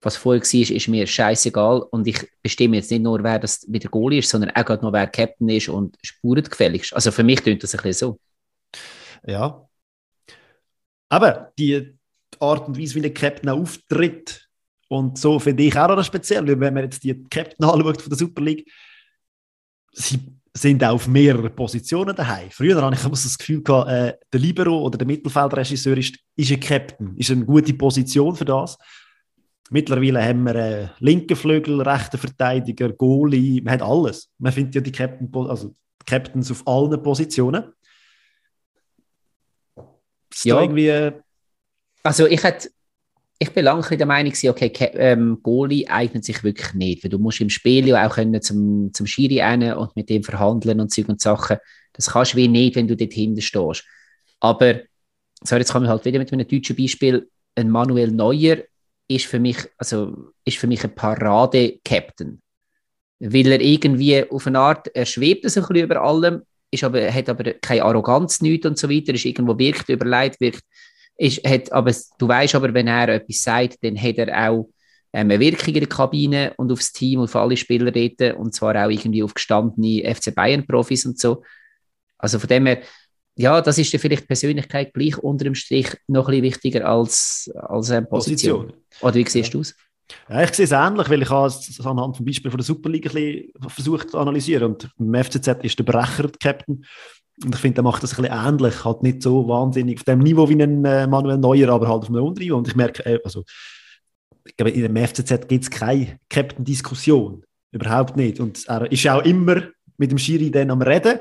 was 0.00 0.16
vorher 0.16 0.42
war, 0.42 0.76
ist 0.76 0.88
mir 0.88 1.06
scheißegal 1.06 1.82
und 1.90 2.06
ich 2.06 2.18
bestimme 2.42 2.76
jetzt 2.76 2.90
nicht 2.90 3.02
nur, 3.02 3.22
wer 3.22 3.38
das 3.38 3.64
wieder 3.68 3.88
Goalie 3.88 4.18
ist, 4.18 4.28
sondern 4.28 4.50
auch 4.50 4.82
noch, 4.82 4.92
wer 4.92 5.06
Captain 5.06 5.48
ist 5.48 5.68
und 5.68 5.96
spurengefälligst. 6.02 6.94
Also 6.94 7.10
für 7.10 7.22
mich 7.22 7.42
klingt 7.42 7.62
das 7.62 7.74
ein 7.74 7.82
bisschen 7.82 7.92
so. 7.92 8.20
Ja. 9.26 9.68
Aber 11.08 11.52
die 11.58 11.96
Art 12.40 12.66
und 12.66 12.78
Weise, 12.78 12.96
wie 12.96 13.02
der 13.02 13.14
Captain 13.14 13.48
auftritt, 13.48 14.48
und 14.88 15.18
so 15.18 15.38
finde 15.38 15.62
ich 15.62 15.76
auch 15.76 15.88
noch 15.88 16.04
speziell, 16.04 16.46
wenn 16.46 16.74
man 16.74 16.84
jetzt 16.84 17.02
die 17.02 17.24
Captain 17.30 17.64
anschaut 17.64 18.02
von 18.02 18.10
der 18.10 18.18
Super 18.18 18.42
League, 18.42 18.70
sie 19.92 20.20
sind 20.54 20.84
auf 20.84 21.08
mehreren 21.08 21.54
Positionen 21.54 22.14
daheim. 22.14 22.50
Früher 22.50 22.80
hatte 22.82 22.96
ich 22.96 23.04
immer 23.04 23.12
das 23.12 23.38
Gefühl, 23.38 23.62
gehabt, 23.62 23.90
äh, 23.90 24.14
der 24.32 24.40
Libero 24.40 24.80
oder 24.80 24.98
der 24.98 25.06
Mittelfeldregisseur 25.06 25.96
ist, 25.96 26.18
ist 26.36 26.52
ein 26.52 26.60
Captain, 26.60 27.16
ist 27.16 27.30
eine 27.30 27.44
gute 27.44 27.72
Position 27.72 28.36
für 28.36 28.44
das. 28.44 28.76
Mittlerweile 29.70 30.22
haben 30.22 30.44
wir 30.44 30.54
einen 30.54 30.90
linken 30.98 31.34
Flügel, 31.34 31.80
rechten 31.80 32.18
Verteidiger, 32.18 32.92
Goalie, 32.92 33.62
man 33.62 33.74
hat 33.74 33.82
alles. 33.82 34.30
Man 34.38 34.52
findet 34.52 34.74
ja 34.74 34.80
die 34.82 34.92
Captain, 34.92 35.30
also 35.48 35.74
Captains 36.04 36.50
auf 36.50 36.66
allen 36.66 37.02
Positionen 37.02 37.72
ja. 40.44 40.60
irgendwie. 40.60 41.12
Also 42.02 42.26
ich 42.26 42.42
hätte, 42.42 42.68
ich 43.42 43.50
bin 43.50 43.64
lange 43.64 43.96
der 43.96 44.06
Meinung 44.06 44.32
okay, 44.48 44.72
ähm, 44.94 45.40
Goalie 45.42 45.88
eignet 45.88 46.24
sich 46.24 46.44
wirklich 46.44 46.74
nicht, 46.74 47.02
weil 47.02 47.10
du 47.10 47.18
musst 47.18 47.40
im 47.40 47.50
Spiel 47.50 47.88
ja 47.88 48.06
auch 48.06 48.14
können 48.14 48.40
zum, 48.40 48.94
zum 48.94 49.04
Schiri 49.04 49.40
rein 49.40 49.72
und 49.72 49.96
mit 49.96 50.08
dem 50.10 50.22
verhandeln 50.22 50.78
und 50.78 50.92
Zeug 50.92 51.08
und 51.08 51.20
Sachen. 51.20 51.56
Das 51.92 52.10
kannst 52.10 52.34
du 52.34 52.36
wie 52.36 52.46
nicht, 52.46 52.76
wenn 52.76 52.86
du 52.86 52.96
dort 52.96 53.12
hinten 53.12 53.40
stehst. 53.40 53.84
Aber, 54.38 54.82
so 55.42 55.56
jetzt 55.56 55.72
kommen 55.72 55.86
wir 55.86 55.90
halt 55.90 56.04
wieder 56.04 56.20
mit 56.20 56.32
einem 56.32 56.46
deutschen 56.46 56.76
Beispiel, 56.76 57.28
ein 57.56 57.68
Manuel 57.68 58.12
Neuer 58.12 58.58
ist 59.08 59.26
für 59.26 59.40
mich, 59.40 59.58
also 59.76 60.30
ist 60.44 60.58
für 60.58 60.68
mich 60.68 60.84
ein 60.84 60.94
Parade-Captain. 60.94 62.40
Weil 63.18 63.46
er 63.48 63.60
irgendwie 63.60 64.24
auf 64.30 64.46
eine 64.46 64.60
Art, 64.60 64.86
er 64.94 65.04
schwebt 65.04 65.50
so 65.50 65.60
ein 65.60 65.66
bisschen 65.66 65.84
über 65.84 66.00
allem, 66.00 66.42
ist 66.70 66.84
aber, 66.84 67.12
hat 67.12 67.28
aber 67.28 67.54
keine 67.54 67.82
Arroganz, 67.82 68.40
nichts 68.40 68.66
und 68.66 68.78
so 68.78 68.88
weiter, 68.88 69.14
ist 69.14 69.24
irgendwo 69.24 69.58
wirkt 69.58 69.88
überlegt, 69.88 70.40
wirkt, 70.40 70.62
ist, 71.22 71.46
hat, 71.46 71.72
aber 71.72 71.94
du 72.18 72.28
weißt 72.28 72.54
aber, 72.54 72.74
wenn 72.74 72.88
er 72.88 73.08
etwas 73.08 73.42
sagt, 73.42 73.78
dann 73.82 74.00
hat 74.00 74.18
er 74.18 74.50
auch 74.50 74.68
ähm, 75.12 75.30
eine 75.30 75.40
Wirkung 75.40 75.74
in 75.74 75.80
der 75.80 75.88
Kabine 75.88 76.52
und 76.56 76.72
aufs 76.72 76.92
Team 76.92 77.20
und 77.20 77.24
auf 77.24 77.36
alle 77.36 77.56
Spieler 77.56 77.90
dort 77.90 78.36
und 78.36 78.54
zwar 78.54 78.74
auch 78.84 78.90
irgendwie 78.90 79.22
auf 79.22 79.34
gestandene 79.34 80.14
FC 80.14 80.34
Bayern-Profis 80.34 81.06
und 81.06 81.18
so. 81.18 81.42
Also 82.18 82.38
von 82.38 82.48
dem 82.48 82.66
her, 82.66 82.82
ja, 83.36 83.60
das 83.60 83.78
ist 83.78 83.92
ja 83.92 83.98
vielleicht 83.98 84.26
Persönlichkeit 84.26 84.92
gleich 84.92 85.16
unter 85.18 85.44
dem 85.44 85.54
Strich 85.54 85.96
noch 86.08 86.28
ein 86.28 86.32
bisschen 86.32 86.42
wichtiger 86.42 86.88
als, 86.88 87.50
als 87.54 87.90
eine 87.90 88.06
Position. 88.06 88.66
Position. 88.66 88.82
Oder 89.00 89.14
wie 89.14 89.28
siehst 89.28 89.48
ja. 89.48 89.52
du 89.52 89.60
es? 89.60 89.76
Ja, 90.28 90.42
ich 90.42 90.52
sehe 90.52 90.64
es 90.64 90.72
ähnlich, 90.72 91.08
weil 91.08 91.22
ich 91.22 91.30
es 91.30 91.80
anhand 91.86 92.16
vom 92.16 92.26
Beispiel 92.26 92.50
von 92.50 92.58
der 92.58 92.64
Superliga 92.64 93.10
versucht 93.68 94.10
zu 94.10 94.18
analysieren. 94.18 94.72
Und 94.74 94.90
im 94.98 95.14
FCZ 95.14 95.48
ist 95.62 95.78
der 95.78 95.84
Brecher 95.84 96.24
der 96.24 96.38
Captain. 96.38 96.84
Und 97.44 97.54
ich 97.54 97.60
finde, 97.60 97.76
der 97.76 97.84
macht 97.84 98.02
das 98.02 98.18
ein 98.18 98.22
bisschen 98.22 98.46
ähnlich. 98.46 98.84
Halt 98.84 99.02
nicht 99.02 99.22
so 99.22 99.48
wahnsinnig 99.48 99.98
auf 99.98 100.04
dem 100.04 100.20
Niveau 100.20 100.48
wie 100.48 100.62
ein 100.62 100.84
äh, 100.84 101.06
Manuel 101.06 101.38
Neuer, 101.38 101.70
aber 101.70 101.88
halt 101.88 102.02
auf 102.02 102.08
einem 102.08 102.24
Unterniveau. 102.24 102.58
Und 102.58 102.68
ich 102.68 102.76
merke, 102.76 103.04
äh, 103.04 103.18
also, 103.24 103.44
ich 104.44 104.56
glaube, 104.56 104.70
in 104.70 104.82
dem 104.82 104.96
FCZ 104.96 105.48
gibt 105.48 105.64
es 105.64 105.70
keine 105.70 106.18
Captain-Diskussion. 106.28 107.44
Überhaupt 107.72 108.16
nicht. 108.16 108.40
Und 108.40 108.66
er 108.68 108.90
ist 108.90 109.06
auch 109.08 109.22
immer 109.24 109.62
mit 109.96 110.10
dem 110.10 110.18
Schiri 110.18 110.50
dann 110.50 110.70
am 110.70 110.82
Reden. 110.82 111.20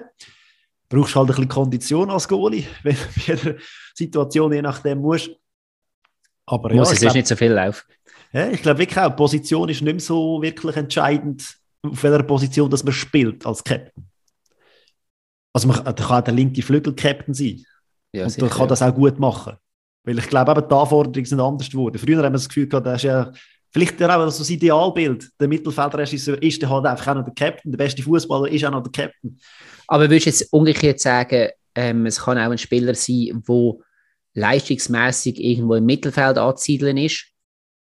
Brauchst 0.90 1.16
halt 1.16 1.26
ein 1.26 1.28
bisschen 1.28 1.48
Kondition 1.48 2.10
als 2.10 2.28
Goalie, 2.28 2.66
wenn 2.84 2.96
du 2.96 3.02
in 3.02 3.22
jeder 3.26 3.60
Situation 3.94 4.52
je 4.52 4.62
nachdem 4.62 5.00
musst. 5.00 5.32
Aber 6.46 6.74
Muss 6.74 6.90
ja, 6.90 6.94
es 6.94 7.00
glaub, 7.00 7.14
nicht 7.14 7.28
so 7.28 7.36
viel 7.36 7.52
laufen. 7.52 7.86
Ja, 8.34 8.50
ich 8.50 8.62
glaube 8.62 8.80
wirklich 8.80 9.00
auch, 9.00 9.16
Position 9.16 9.70
ist 9.70 9.82
nicht 9.82 9.94
mehr 9.94 10.00
so 10.00 10.42
wirklich 10.42 10.76
entscheidend, 10.76 11.58
auf 11.84 12.04
welcher 12.04 12.24
Position 12.24 12.70
dass 12.70 12.84
man 12.84 12.94
spielt 12.94 13.46
als 13.46 13.64
Captain. 13.64 14.11
Also 15.54 15.68
man, 15.68 15.84
kann 15.84 16.24
der 16.24 16.34
linke 16.34 16.62
Flügel-Captain 16.62 17.34
sein. 17.34 17.64
Ja, 18.14 18.26
und 18.26 18.30
sicher, 18.30 18.48
kann 18.48 18.62
ja. 18.62 18.68
das 18.68 18.82
auch 18.82 18.94
gut 18.94 19.20
machen. 19.20 19.54
Weil 20.04 20.20
ich 20.20 20.28
glaube, 20.28 20.52
eben 20.52 20.68
die 20.68 20.74
Anforderungen 20.74 21.26
sind 21.26 21.40
anders 21.40 21.70
geworden. 21.70 21.98
Früher 21.98 22.18
haben 22.18 22.24
wir 22.24 22.32
das 22.32 22.48
Gefühl 22.48 22.68
gehabt, 22.68 22.88
das 22.88 22.98
ist 22.98 23.04
ja 23.04 23.32
vielleicht 23.72 24.02
auch 24.02 24.30
so 24.30 24.40
das 24.40 24.50
Idealbild. 24.50 25.30
Der 25.40 25.48
Mittelfeldregisseur 25.48 26.42
ist 26.42 26.68
halt 26.68 26.86
einfach 26.86 27.08
auch 27.08 27.16
noch 27.16 27.26
der 27.26 27.34
Captain. 27.34 27.72
Der 27.72 27.78
beste 27.78 28.02
Fußballer 28.02 28.50
ist 28.50 28.66
auch 28.66 28.72
noch 28.72 28.84
der 28.84 28.92
Captain. 28.92 29.38
Aber 29.88 30.10
würdest 30.10 30.26
du 30.26 30.30
jetzt 30.30 30.54
umgekehrt 30.54 31.00
sagen, 31.00 31.50
ähm, 31.76 32.06
es 32.06 32.20
kann 32.20 32.38
auch 32.38 32.52
ein 32.52 32.58
Spieler 32.58 32.96
sein, 32.96 33.44
der 33.48 33.74
leistungsmäßig 34.34 35.42
irgendwo 35.42 35.76
im 35.76 35.86
Mittelfeld 35.86 36.38
anzusiedeln 36.38 36.98
ist, 36.98 37.31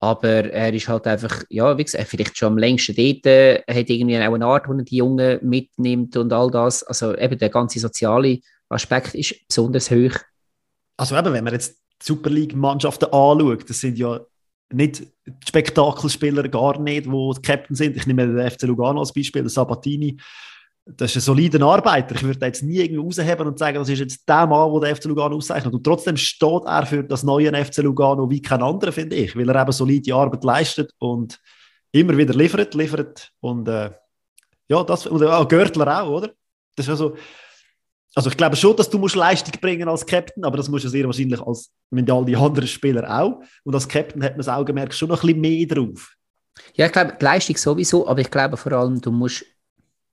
aber 0.05 0.51
er 0.51 0.71
ist 0.71 0.87
halt 0.87 1.07
einfach, 1.07 1.43
ja, 1.49 1.75
wie 1.77 1.83
gesagt, 1.83 2.07
vielleicht 2.07 2.37
schon 2.37 2.53
am 2.53 2.57
längsten 2.59 2.95
dort, 2.95 3.25
er 3.25 3.63
hat 3.67 3.89
irgendwie 3.89 4.17
auch 4.17 4.33
eine 4.33 4.45
Art, 4.45 4.67
wo 4.67 4.73
er 4.73 4.83
die 4.83 4.97
Jungen 4.97 5.39
mitnimmt 5.41 6.15
und 6.15 6.31
all 6.31 6.51
das. 6.51 6.83
Also 6.83 7.17
eben 7.17 7.39
der 7.39 7.49
ganze 7.49 7.79
soziale 7.79 8.39
Aspekt 8.69 9.15
ist 9.15 9.47
besonders 9.47 9.89
hoch. 9.89 10.15
Also 10.97 11.17
eben, 11.17 11.33
wenn 11.33 11.43
man 11.43 11.53
jetzt 11.53 11.81
die 12.01 12.05
Super 12.05 12.29
League-Mannschaften 12.29 13.05
anschaut, 13.05 13.67
das 13.67 13.79
sind 13.79 13.97
ja 13.97 14.19
nicht 14.71 15.07
Spektakelspieler 15.47 16.49
gar 16.49 16.79
nicht, 16.79 17.07
die 17.07 17.41
Captain 17.41 17.75
sind. 17.75 17.97
Ich 17.97 18.05
nehme 18.05 18.27
den 18.27 18.51
FC 18.51 18.63
Lugano 18.63 18.99
als 18.99 19.11
Beispiel, 19.11 19.49
Sabatini 19.49 20.17
das 20.85 21.11
ist 21.11 21.17
ein 21.17 21.21
solider 21.21 21.65
Arbeiter. 21.65 22.13
Ich 22.13 22.23
würde 22.23 22.45
jetzt 22.45 22.61
nie 22.61 22.77
irgendwie 22.77 23.01
rausheben 23.01 23.47
und 23.47 23.57
sagen, 23.57 23.79
das 23.79 23.89
ist 23.89 23.99
jetzt 23.99 24.29
der 24.29 24.45
Mann, 24.45 24.71
der 24.71 24.89
den 24.89 24.95
FC 24.95 25.05
Lugano 25.05 25.35
auszeichnet. 25.35 25.73
Und 25.73 25.83
trotzdem 25.83 26.15
steht 26.15 26.63
er 26.65 26.85
für 26.85 27.03
das 27.03 27.23
neue 27.23 27.51
FC 27.53 27.77
Lugano 27.77 28.29
wie 28.29 28.41
kein 28.41 28.61
anderer, 28.61 28.91
finde 28.91 29.15
ich, 29.15 29.35
weil 29.35 29.49
er 29.49 29.61
eben 29.61 29.71
solide 29.71 30.13
Arbeit 30.13 30.43
leistet 30.43 30.91
und 30.99 31.39
immer 31.91 32.15
wieder 32.15 32.35
liefert, 32.35 32.75
liefert. 32.75 33.31
Und 33.39 33.67
äh, 33.67 33.91
ja, 34.67 34.83
das, 34.83 35.07
und 35.07 35.23
auch 35.23 35.47
Görtler 35.47 36.03
auch, 36.03 36.09
oder? 36.09 36.31
Das 36.75 36.85
ist 36.85 36.91
also, 36.91 37.15
also 38.13 38.29
ich 38.29 38.37
glaube 38.37 38.55
schon, 38.55 38.75
dass 38.75 38.89
du 38.89 38.99
musst 38.99 39.15
Leistung 39.15 39.59
bringen 39.59 39.87
als 39.89 40.05
Captain, 40.05 40.45
aber 40.45 40.57
das 40.57 40.69
musst 40.69 40.85
du 40.85 40.89
sehr 40.89 41.05
wahrscheinlich 41.05 41.41
als 41.41 41.71
mit 41.89 42.09
all 42.11 42.25
die 42.25 42.35
anderen 42.35 42.67
Spieler 42.67 43.09
auch. 43.09 43.41
Und 43.63 43.73
als 43.73 43.87
Captain 43.87 44.21
hat 44.23 44.33
man 44.33 44.37
das 44.37 44.49
Augenmerk 44.49 44.93
schon 44.93 45.09
noch 45.09 45.23
ein 45.23 45.27
bisschen 45.27 45.41
mehr 45.41 45.65
drauf. 45.65 46.13
Ja, 46.75 46.85
ich 46.85 46.91
glaube, 46.91 47.17
die 47.19 47.25
Leistung 47.25 47.57
sowieso, 47.57 48.07
aber 48.07 48.21
ich 48.21 48.29
glaube 48.29 48.55
vor 48.55 48.71
allem, 48.71 49.01
du 49.01 49.11
musst 49.11 49.45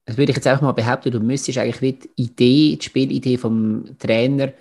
das 0.05 0.17
würde 0.17 0.31
ich 0.31 0.35
jetzt 0.35 0.47
einfach 0.47 0.63
mal 0.63 0.73
behaupten, 0.73 1.11
du 1.11 1.19
müsstest 1.19 1.57
eigentlich 1.57 1.81
wie 1.81 1.93
die 1.93 2.09
Idee, 2.15 2.75
die 2.75 2.85
Spielidee 2.85 3.37
vom 3.37 3.97
Trainer 3.99 4.51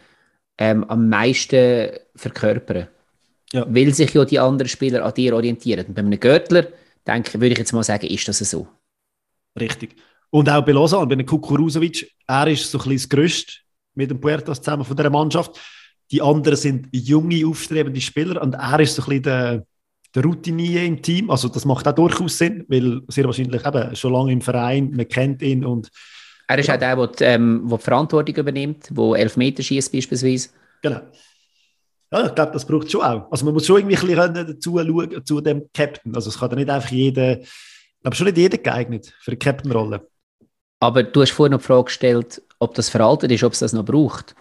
ähm, 0.58 0.84
am 0.84 1.08
meisten 1.08 1.90
verkörpern. 2.14 2.88
Ja. 3.52 3.66
Weil 3.68 3.92
sich 3.92 4.14
ja 4.14 4.24
die 4.24 4.38
anderen 4.38 4.68
Spieler 4.68 5.04
an 5.04 5.12
dir 5.14 5.34
orientieren. 5.34 5.86
Und 5.86 5.94
bei 5.94 6.00
einem 6.00 6.18
Görtler, 6.18 6.68
denke, 7.06 7.34
würde 7.34 7.52
ich 7.52 7.58
jetzt 7.58 7.72
mal 7.72 7.82
sagen, 7.82 8.06
ist 8.06 8.26
das 8.28 8.38
so. 8.38 8.66
Richtig. 9.58 9.96
Und 10.30 10.48
auch 10.48 10.64
bei 10.64 10.72
Lausanne, 10.72 11.06
bei 11.06 11.14
einem 11.14 11.26
Kukuruzovic, 11.26 12.10
er 12.26 12.46
ist 12.46 12.70
so 12.70 12.78
ein 12.78 12.84
bisschen 12.84 12.96
das 12.96 13.08
Größte 13.08 13.52
mit 13.94 14.10
dem 14.10 14.20
Puertas 14.20 14.62
zusammen 14.62 14.84
von 14.84 14.96
dieser 14.96 15.10
Mannschaft. 15.10 15.60
Die 16.10 16.22
anderen 16.22 16.56
sind 16.56 16.88
junge, 16.92 17.46
aufstrebende 17.46 18.00
Spieler 18.00 18.40
und 18.40 18.54
er 18.54 18.80
ist 18.80 18.94
so 18.94 19.02
ein 19.02 19.08
bisschen 19.08 19.22
der, 19.24 19.66
der 20.14 20.24
Routinier 20.24 20.84
im 20.84 21.00
Team. 21.02 21.30
Also 21.30 21.48
das 21.48 21.64
macht 21.64 21.86
auch 21.88 21.94
durchaus 21.94 22.38
Sinn, 22.38 22.64
weil 22.68 23.00
sehr 23.08 23.24
wahrscheinlich 23.24 23.64
eben 23.64 23.96
schon 23.96 24.12
lange 24.12 24.32
im 24.32 24.40
Verein, 24.40 24.90
man 24.90 25.08
kennt 25.08 25.42
ihn 25.42 25.64
und 25.64 25.90
er 26.48 26.58
ist 26.58 26.66
ja. 26.66 26.74
auch 26.74 26.78
der, 26.78 26.96
der 26.96 27.06
die, 27.06 27.24
ähm, 27.24 27.66
der 27.68 27.78
die 27.78 27.84
Verantwortung 27.84 28.34
übernimmt, 28.34 28.90
der 28.90 29.14
Elfmeter 29.14 29.62
schießt 29.62 29.92
beispielsweise. 29.92 30.50
Genau. 30.82 31.00
Ja, 32.10 32.26
ich 32.26 32.34
glaube, 32.34 32.52
das 32.52 32.66
braucht 32.66 32.86
es 32.86 32.92
schon 32.92 33.00
auch. 33.00 33.30
Also 33.30 33.46
man 33.46 33.54
muss 33.54 33.66
schon 33.66 33.78
irgendwie 33.78 33.96
ein 33.96 34.06
bisschen 34.06 34.34
dazu 34.34 34.78
schauen, 34.78 35.24
zu 35.24 35.40
dem 35.40 35.70
Captain. 35.72 36.14
Also 36.14 36.28
es 36.28 36.38
kann 36.38 36.50
ja 36.50 36.56
nicht 36.56 36.68
einfach 36.68 36.90
jeder, 36.90 37.40
ich 37.40 37.48
glaube 38.02 38.16
schon 38.16 38.26
nicht 38.26 38.36
jeder 38.36 38.58
geeignet 38.58 39.14
für 39.20 39.30
eine 39.30 39.38
Captain-Rolle. 39.38 40.06
Aber 40.80 41.04
du 41.04 41.22
hast 41.22 41.30
vorhin 41.30 41.52
noch 41.52 41.60
die 41.60 41.66
Frage 41.66 41.84
gestellt, 41.84 42.42
ob 42.58 42.74
das 42.74 42.90
veraltet 42.90 43.30
ist, 43.30 43.44
ob 43.44 43.52
es 43.54 43.60
das 43.60 43.72
noch 43.72 43.84
braucht. 43.84 44.34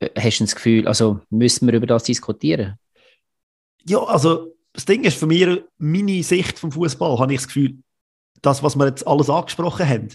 Äh, 0.00 0.10
hast 0.18 0.40
du 0.40 0.44
das 0.44 0.54
Gefühl, 0.54 0.86
also 0.86 1.20
müssen 1.30 1.66
wir 1.66 1.74
über 1.74 1.86
das 1.86 2.02
diskutieren? 2.02 2.78
Ja, 3.86 4.02
also 4.02 4.51
das 4.72 4.84
Ding 4.84 5.04
ist 5.04 5.18
für 5.18 5.26
mich, 5.26 5.62
meine 5.78 6.22
Sicht 6.22 6.58
vom 6.58 6.72
Fußball, 6.72 7.18
habe 7.18 7.34
ich 7.34 7.40
das 7.40 7.48
Gefühl, 7.48 7.78
das, 8.40 8.62
was 8.62 8.76
wir 8.76 8.86
jetzt 8.86 9.06
alles 9.06 9.30
angesprochen 9.30 9.88
haben, 9.88 10.08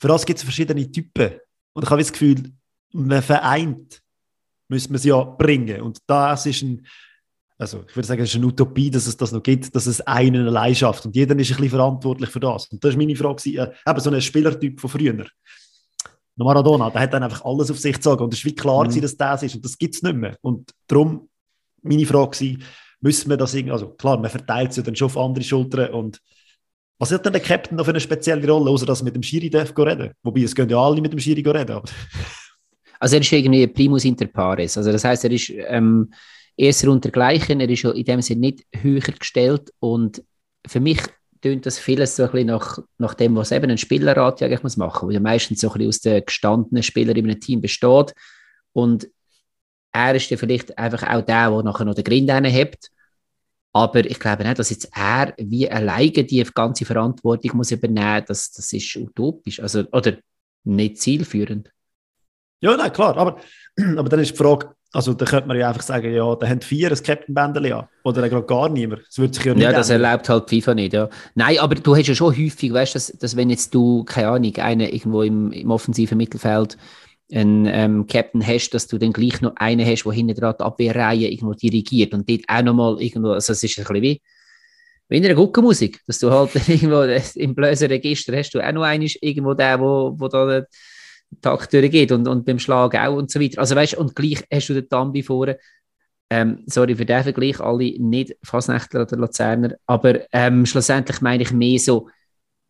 für 0.00 0.08
das 0.08 0.26
gibt 0.26 0.38
es 0.38 0.44
verschiedene 0.44 0.90
Typen. 0.90 1.32
Und 1.74 1.84
ich 1.84 1.90
habe 1.90 2.00
das 2.00 2.12
Gefühl, 2.12 2.52
man 2.92 3.22
vereint, 3.22 4.02
müssen 4.68 4.90
wir 4.90 4.96
es 4.96 5.04
ja 5.04 5.22
bringen. 5.22 5.80
Und 5.82 5.98
das 6.06 6.46
ist 6.46 6.62
ein, 6.62 6.86
also 7.58 7.84
ich 7.88 7.94
würde 7.94 8.06
sagen, 8.06 8.22
es 8.22 8.30
ist 8.30 8.36
eine 8.36 8.46
Utopie, 8.46 8.90
dass 8.90 9.06
es 9.06 9.16
das 9.16 9.32
noch 9.32 9.42
gibt, 9.42 9.74
dass 9.74 9.86
es 9.86 10.00
einen 10.00 10.46
allein 10.48 10.74
schafft. 10.74 11.06
Und 11.06 11.14
jeder 11.14 11.38
ist 11.38 11.50
ein 11.50 11.56
bisschen 11.56 11.70
verantwortlich 11.70 12.30
für 12.30 12.40
das. 12.40 12.66
Und 12.68 12.82
das 12.82 12.90
ist 12.90 12.96
meine 12.96 13.14
Frage, 13.14 13.50
äh, 13.50 13.72
eben 13.88 14.00
so 14.00 14.10
ein 14.10 14.20
Spielertyp 14.20 14.80
von 14.80 14.90
früher. 14.90 15.24
Maradona, 16.34 16.90
der 16.90 17.02
hat 17.02 17.12
dann 17.12 17.22
einfach 17.22 17.44
alles 17.44 17.70
auf 17.70 17.78
sich 17.78 17.94
gezogen. 17.94 18.24
Und 18.24 18.32
es 18.32 18.40
ist 18.40 18.44
wie 18.46 18.54
klar, 18.54 18.88
mhm. 18.88 19.00
dass 19.00 19.16
das 19.16 19.42
ist. 19.42 19.54
Und 19.54 19.64
das 19.64 19.78
gibt 19.78 19.94
es 19.94 20.02
nicht 20.02 20.16
mehr. 20.16 20.36
Und 20.40 20.72
darum, 20.86 21.28
meine 21.82 22.06
Frage 22.06 22.40
war, 22.40 22.66
müssen 23.02 23.28
wir 23.28 23.36
das 23.36 23.52
irgendwie, 23.52 23.72
also 23.72 23.88
klar, 23.90 24.18
man 24.18 24.30
verteilt 24.30 24.70
es 24.70 24.76
ja 24.76 24.82
dann 24.82 24.96
schon 24.96 25.06
auf 25.06 25.18
andere 25.18 25.44
Schultern 25.44 25.92
und 25.92 26.20
was 26.98 27.10
hat 27.10 27.26
denn 27.26 27.32
der 27.32 27.42
Captain 27.42 27.76
noch 27.76 27.84
für 27.84 27.90
eine 27.90 28.00
spezielle 28.00 28.48
Rolle, 28.48 28.70
außer 28.70 28.86
dass 28.86 29.02
mit 29.02 29.16
dem 29.16 29.24
Schiri 29.24 29.50
darf 29.50 29.76
reden? 29.76 30.12
Wobei, 30.22 30.42
es 30.42 30.54
gehen 30.54 30.68
ja 30.68 30.78
alle 30.78 31.00
mit 31.00 31.12
dem 31.12 31.18
Schiri 31.18 31.42
reden. 31.48 31.80
Also 33.00 33.16
er 33.16 33.22
ist 33.22 33.32
irgendwie 33.32 33.66
Primus 33.66 34.04
inter 34.04 34.28
pares, 34.28 34.78
also 34.78 34.92
das 34.92 35.02
heißt, 35.02 35.24
er 35.24 35.32
ist 35.32 35.50
ähm, 35.50 36.12
erster 36.56 36.88
untergleichen, 36.88 37.58
er 37.58 37.68
ist 37.68 37.82
in 37.82 38.04
dem 38.04 38.22
Sinne 38.22 38.40
nicht 38.42 38.64
höher 38.72 39.00
gestellt 39.00 39.72
und 39.80 40.22
für 40.64 40.78
mich 40.78 41.00
tönt 41.40 41.66
das 41.66 41.80
vieles 41.80 42.14
so 42.14 42.22
ein 42.22 42.30
bisschen 42.30 42.46
nach, 42.46 42.78
nach 42.98 43.14
dem, 43.14 43.34
was 43.34 43.50
eben 43.50 43.70
ein 43.70 43.78
Spielerrat 43.78 44.40
ja 44.40 44.46
eigentlich 44.46 44.62
muss 44.62 44.76
machen, 44.76 45.08
wo 45.08 45.10
ja 45.10 45.18
meistens 45.18 45.60
so 45.60 45.68
ein 45.70 45.72
bisschen 45.72 45.88
aus 45.88 46.00
den 46.00 46.24
gestandenen 46.24 46.84
Spielern 46.84 47.16
in 47.16 47.24
einem 47.28 47.40
Team 47.40 47.60
besteht 47.60 48.14
und 48.72 49.08
er 49.92 50.14
ist 50.14 50.30
ja 50.30 50.36
vielleicht 50.36 50.76
einfach 50.78 51.02
auch 51.02 51.22
der, 51.22 51.50
der 51.50 51.62
nachher 51.62 51.84
noch 51.84 51.94
den 51.94 52.04
Grind 52.04 52.30
hebt. 52.46 52.90
Aber 53.74 54.00
ich 54.04 54.20
glaube 54.20 54.44
nicht, 54.44 54.58
dass 54.58 54.70
jetzt 54.70 54.90
er 54.94 55.32
wie 55.38 55.70
alleine 55.70 56.24
die 56.24 56.44
ganze 56.54 56.84
Verantwortung 56.84 57.56
muss 57.56 57.70
übernehmen 57.70 58.18
muss. 58.18 58.26
Das, 58.26 58.52
das 58.52 58.72
ist 58.72 58.96
utopisch. 58.96 59.60
Also, 59.60 59.84
oder 59.92 60.14
nicht 60.64 60.98
zielführend. 60.98 61.70
Ja, 62.60 62.76
nein, 62.76 62.92
klar. 62.92 63.16
Aber, 63.16 63.38
aber 63.96 64.08
dann 64.08 64.20
ist 64.20 64.32
die 64.32 64.36
Frage, 64.36 64.74
also 64.92 65.14
da 65.14 65.24
könnte 65.24 65.48
man 65.48 65.56
ja 65.58 65.68
einfach 65.68 65.82
sagen, 65.82 66.12
ja, 66.12 66.34
da 66.36 66.46
haben 66.46 66.60
vier 66.60 66.90
ein 66.90 67.02
Captain 67.02 67.34
Bändeli 67.34 67.72
an. 67.72 67.88
Oder 68.04 68.28
gerade 68.28 68.44
gar 68.46 68.68
niemand. 68.68 69.02
Das 69.06 69.18
würde 69.18 69.32
sich 69.34 69.44
ja 69.44 69.54
nicht 69.54 69.64
Ja, 69.64 69.72
das 69.72 69.88
ändern. 69.88 70.04
erlaubt 70.04 70.28
halt 70.28 70.50
FIFA 70.50 70.74
nicht, 70.74 70.92
ja. 70.92 71.08
Nein, 71.34 71.58
aber 71.58 71.74
du 71.76 71.96
hast 71.96 72.08
ja 72.08 72.14
schon 72.14 72.36
häufig, 72.36 72.72
weißt 72.72 72.94
du, 72.94 72.96
dass, 72.96 73.06
dass 73.06 73.36
wenn 73.36 73.48
jetzt 73.48 73.74
du, 73.74 74.04
keine 74.04 74.28
Ahnung, 74.28 74.54
einen 74.56 74.80
irgendwo 74.90 75.22
im, 75.22 75.50
im 75.50 75.70
offensiven 75.70 76.18
Mittelfeld 76.18 76.76
einen 77.32 77.66
ähm, 77.66 78.06
Captain 78.06 78.46
hast, 78.46 78.70
dass 78.70 78.86
du 78.86 78.98
dann 78.98 79.12
gleich 79.12 79.40
noch 79.40 79.56
einen 79.56 79.86
hast, 79.86 80.04
der 80.04 80.12
hinten 80.12 80.34
dran 80.34 80.54
die 80.58 80.64
Abwehrreihe 80.64 81.28
irgendwo 81.28 81.54
dirigiert 81.54 82.12
und 82.14 82.28
dort 82.28 82.42
auch 82.48 82.62
nochmal 82.62 83.00
irgendwo, 83.00 83.30
also 83.30 83.52
es 83.52 83.62
ist 83.62 83.78
ein 83.78 83.84
bisschen 83.84 84.02
wie, 84.02 84.22
wie 85.08 85.16
in 85.16 85.24
einer 85.24 85.34
Guckenmusik, 85.34 86.00
dass 86.06 86.18
du 86.18 86.30
halt 86.30 86.54
irgendwo 86.68 87.02
im 87.40 87.54
blösen 87.54 87.88
Register 87.88 88.36
hast 88.36 88.50
du 88.50 88.60
auch 88.60 88.72
noch 88.72 88.82
einen 88.82 89.08
irgendwo 89.20 89.54
der, 89.54 89.80
wo, 89.80 90.14
wo 90.16 90.28
da 90.28 90.46
der 90.46 90.66
Takt 91.40 91.72
durchgeht 91.72 92.12
und, 92.12 92.28
und 92.28 92.44
beim 92.44 92.58
Schlag 92.58 92.94
auch 92.94 93.16
und 93.16 93.30
so 93.30 93.40
weiter. 93.40 93.60
Also 93.60 93.74
weißt 93.74 93.94
und 93.94 94.14
gleich 94.14 94.44
hast 94.52 94.68
du 94.68 94.74
den 94.74 94.88
Tambi 94.88 95.22
vorne. 95.22 95.58
Ähm, 96.30 96.64
sorry 96.66 96.94
für 96.94 97.04
den 97.04 97.22
Vergleich, 97.22 97.60
alle 97.60 97.98
nicht 97.98 98.36
Fasnächtler 98.42 99.02
oder 99.02 99.16
Luzerner, 99.18 99.76
aber 99.86 100.20
ähm, 100.32 100.64
schlussendlich 100.64 101.20
meine 101.20 101.42
ich 101.42 101.52
mehr 101.52 101.78
so, 101.78 102.08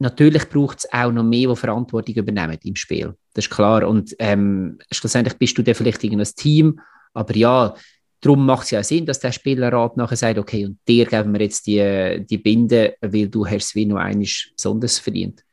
natürlich 0.01 0.49
braucht 0.49 0.79
es 0.81 0.93
auch 0.93 1.13
noch 1.13 1.23
mehr, 1.23 1.49
die 1.49 1.57
Verantwortung 1.57 2.15
übernehmen 2.17 2.59
im 2.65 2.75
Spiel. 2.75 3.15
Das 3.35 3.47
ist 3.47 3.51
klar. 3.51 3.87
Und 3.87 4.15
ähm, 4.19 4.79
schlussendlich 4.91 5.39
bist 5.39 5.57
du 5.59 5.63
dann 5.63 5.75
vielleicht 5.75 6.05
irgendein 6.05 6.35
Team, 6.35 6.81
aber 7.15 7.37
ja, 7.37 7.75
darum 8.21 8.47
macht 8.47 8.65
es 8.65 8.71
ja 8.71 8.83
Sinn, 8.83 9.05
dass 9.05 9.21
der 9.21 9.33
Spielerrat 9.33 9.97
nachher 9.97 10.17
sagt, 10.17 10.39
okay, 10.39 10.67
und 10.67 10.79
dir 10.89 11.07
geben 11.07 11.33
wir 11.33 11.41
jetzt 11.41 11.67
die, 11.67 12.25
die 12.29 12.39
Binde, 12.39 12.95
weil 13.01 13.29
du 13.29 13.47
hast 13.47 13.65
es 13.65 13.75
wie 13.75 13.87
noch 13.87 13.97
einiges 13.97 14.53
besonders 14.57 14.99
verdient. 14.99 15.45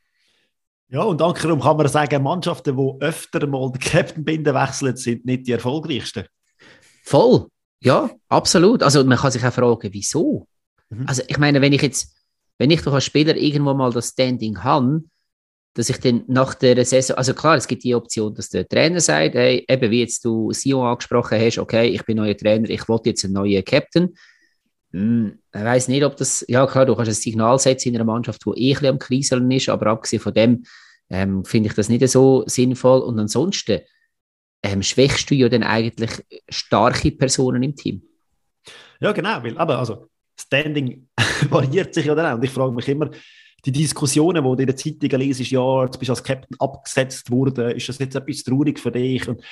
Ja, 0.88 1.02
und 1.02 1.20
darum 1.20 1.60
kann 1.60 1.76
man 1.76 1.88
sagen, 1.88 2.22
Mannschaften, 2.22 2.76
die 2.76 3.04
öfter 3.04 3.46
mal 3.46 3.70
die 3.72 3.78
Captain-Binde 3.78 4.52
wechseln, 4.54 4.96
sind 4.96 5.24
nicht 5.24 5.46
die 5.46 5.52
erfolgreichsten. 5.52 6.24
Voll, 7.04 7.46
ja, 7.80 8.10
absolut. 8.28 8.82
Also 8.82 9.04
man 9.04 9.18
kann 9.18 9.30
sich 9.30 9.44
auch 9.44 9.52
fragen, 9.52 9.88
wieso? 9.92 10.46
Mhm. 10.88 11.06
Also 11.06 11.22
ich 11.28 11.38
meine, 11.38 11.60
wenn 11.60 11.72
ich 11.72 11.82
jetzt, 11.82 12.16
wenn 12.58 12.70
ich 12.70 12.82
doch 12.82 12.92
als 12.92 13.04
Spieler 13.04 13.36
irgendwo 13.36 13.72
mal 13.72 13.92
das 13.92 14.08
Standing 14.08 14.62
habe, 14.64 15.02
dass 15.74 15.88
ich 15.88 15.98
dann 15.98 16.24
nach 16.26 16.54
der 16.54 16.84
Saison, 16.84 17.16
also 17.16 17.32
klar, 17.32 17.56
es 17.56 17.68
gibt 17.68 17.84
die 17.84 17.94
Option, 17.94 18.34
dass 18.34 18.48
der 18.48 18.66
Trainer 18.66 19.00
sagt, 19.00 19.34
hey, 19.34 19.64
eben 19.68 19.90
wie 19.90 20.00
jetzt 20.00 20.24
du 20.24 20.52
Sion 20.52 20.86
angesprochen 20.86 21.40
hast, 21.40 21.58
okay, 21.58 21.88
ich 21.88 22.04
bin 22.04 22.16
neuer 22.16 22.36
Trainer, 22.36 22.68
ich 22.68 22.88
wollte 22.88 23.10
jetzt 23.10 23.24
einen 23.24 23.34
neuen 23.34 23.64
Captain. 23.64 24.14
Hm, 24.92 25.38
ich 25.54 25.60
weiß 25.60 25.88
nicht, 25.88 26.04
ob 26.04 26.16
das, 26.16 26.44
ja 26.48 26.66
klar, 26.66 26.86
du 26.86 26.96
kannst 26.96 27.10
ein 27.10 27.14
Signal 27.14 27.58
setzen 27.58 27.90
in 27.90 27.96
einer 27.96 28.04
Mannschaft, 28.04 28.42
die 28.44 28.70
eh 28.70 28.76
ein 28.76 28.86
am 28.86 28.98
Kriseln 28.98 29.50
ist, 29.50 29.68
aber 29.68 29.86
abgesehen 29.86 30.20
von 30.20 30.34
dem 30.34 30.64
ähm, 31.08 31.44
finde 31.44 31.68
ich 31.68 31.74
das 31.74 31.88
nicht 31.88 32.06
so 32.08 32.44
sinnvoll. 32.46 33.00
Und 33.00 33.18
ansonsten 33.18 33.80
ähm, 34.62 34.82
schwächst 34.82 35.30
du 35.30 35.34
ja 35.34 35.48
dann 35.48 35.62
eigentlich 35.62 36.10
starke 36.48 37.12
Personen 37.12 37.62
im 37.62 37.76
Team. 37.76 38.02
Ja, 39.00 39.12
genau, 39.12 39.42
weil 39.42 39.56
aber 39.56 39.78
also 39.78 40.08
Standing 40.38 41.08
variiert 41.50 41.94
sich 41.94 42.06
ja 42.06 42.14
dann 42.14 42.26
auch. 42.26 42.36
Und 42.36 42.44
ich 42.44 42.50
frage 42.50 42.72
mich 42.72 42.88
immer, 42.88 43.10
die 43.64 43.72
Diskussionen, 43.72 44.42
die 44.42 44.56
du 44.56 44.62
in 44.62 44.66
den 44.66 44.76
Zeitungen 44.76 45.20
liest, 45.20 45.50
ja, 45.50 45.84
jetzt 45.84 45.98
bist 45.98 46.08
du 46.08 46.12
als 46.12 46.24
Captain 46.24 46.56
abgesetzt 46.58 47.30
worden, 47.30 47.70
ist 47.70 47.88
das 47.88 47.98
jetzt 47.98 48.14
etwas 48.14 48.42
traurig 48.42 48.78
für 48.78 48.90
dich? 48.90 49.28
Und 49.28 49.42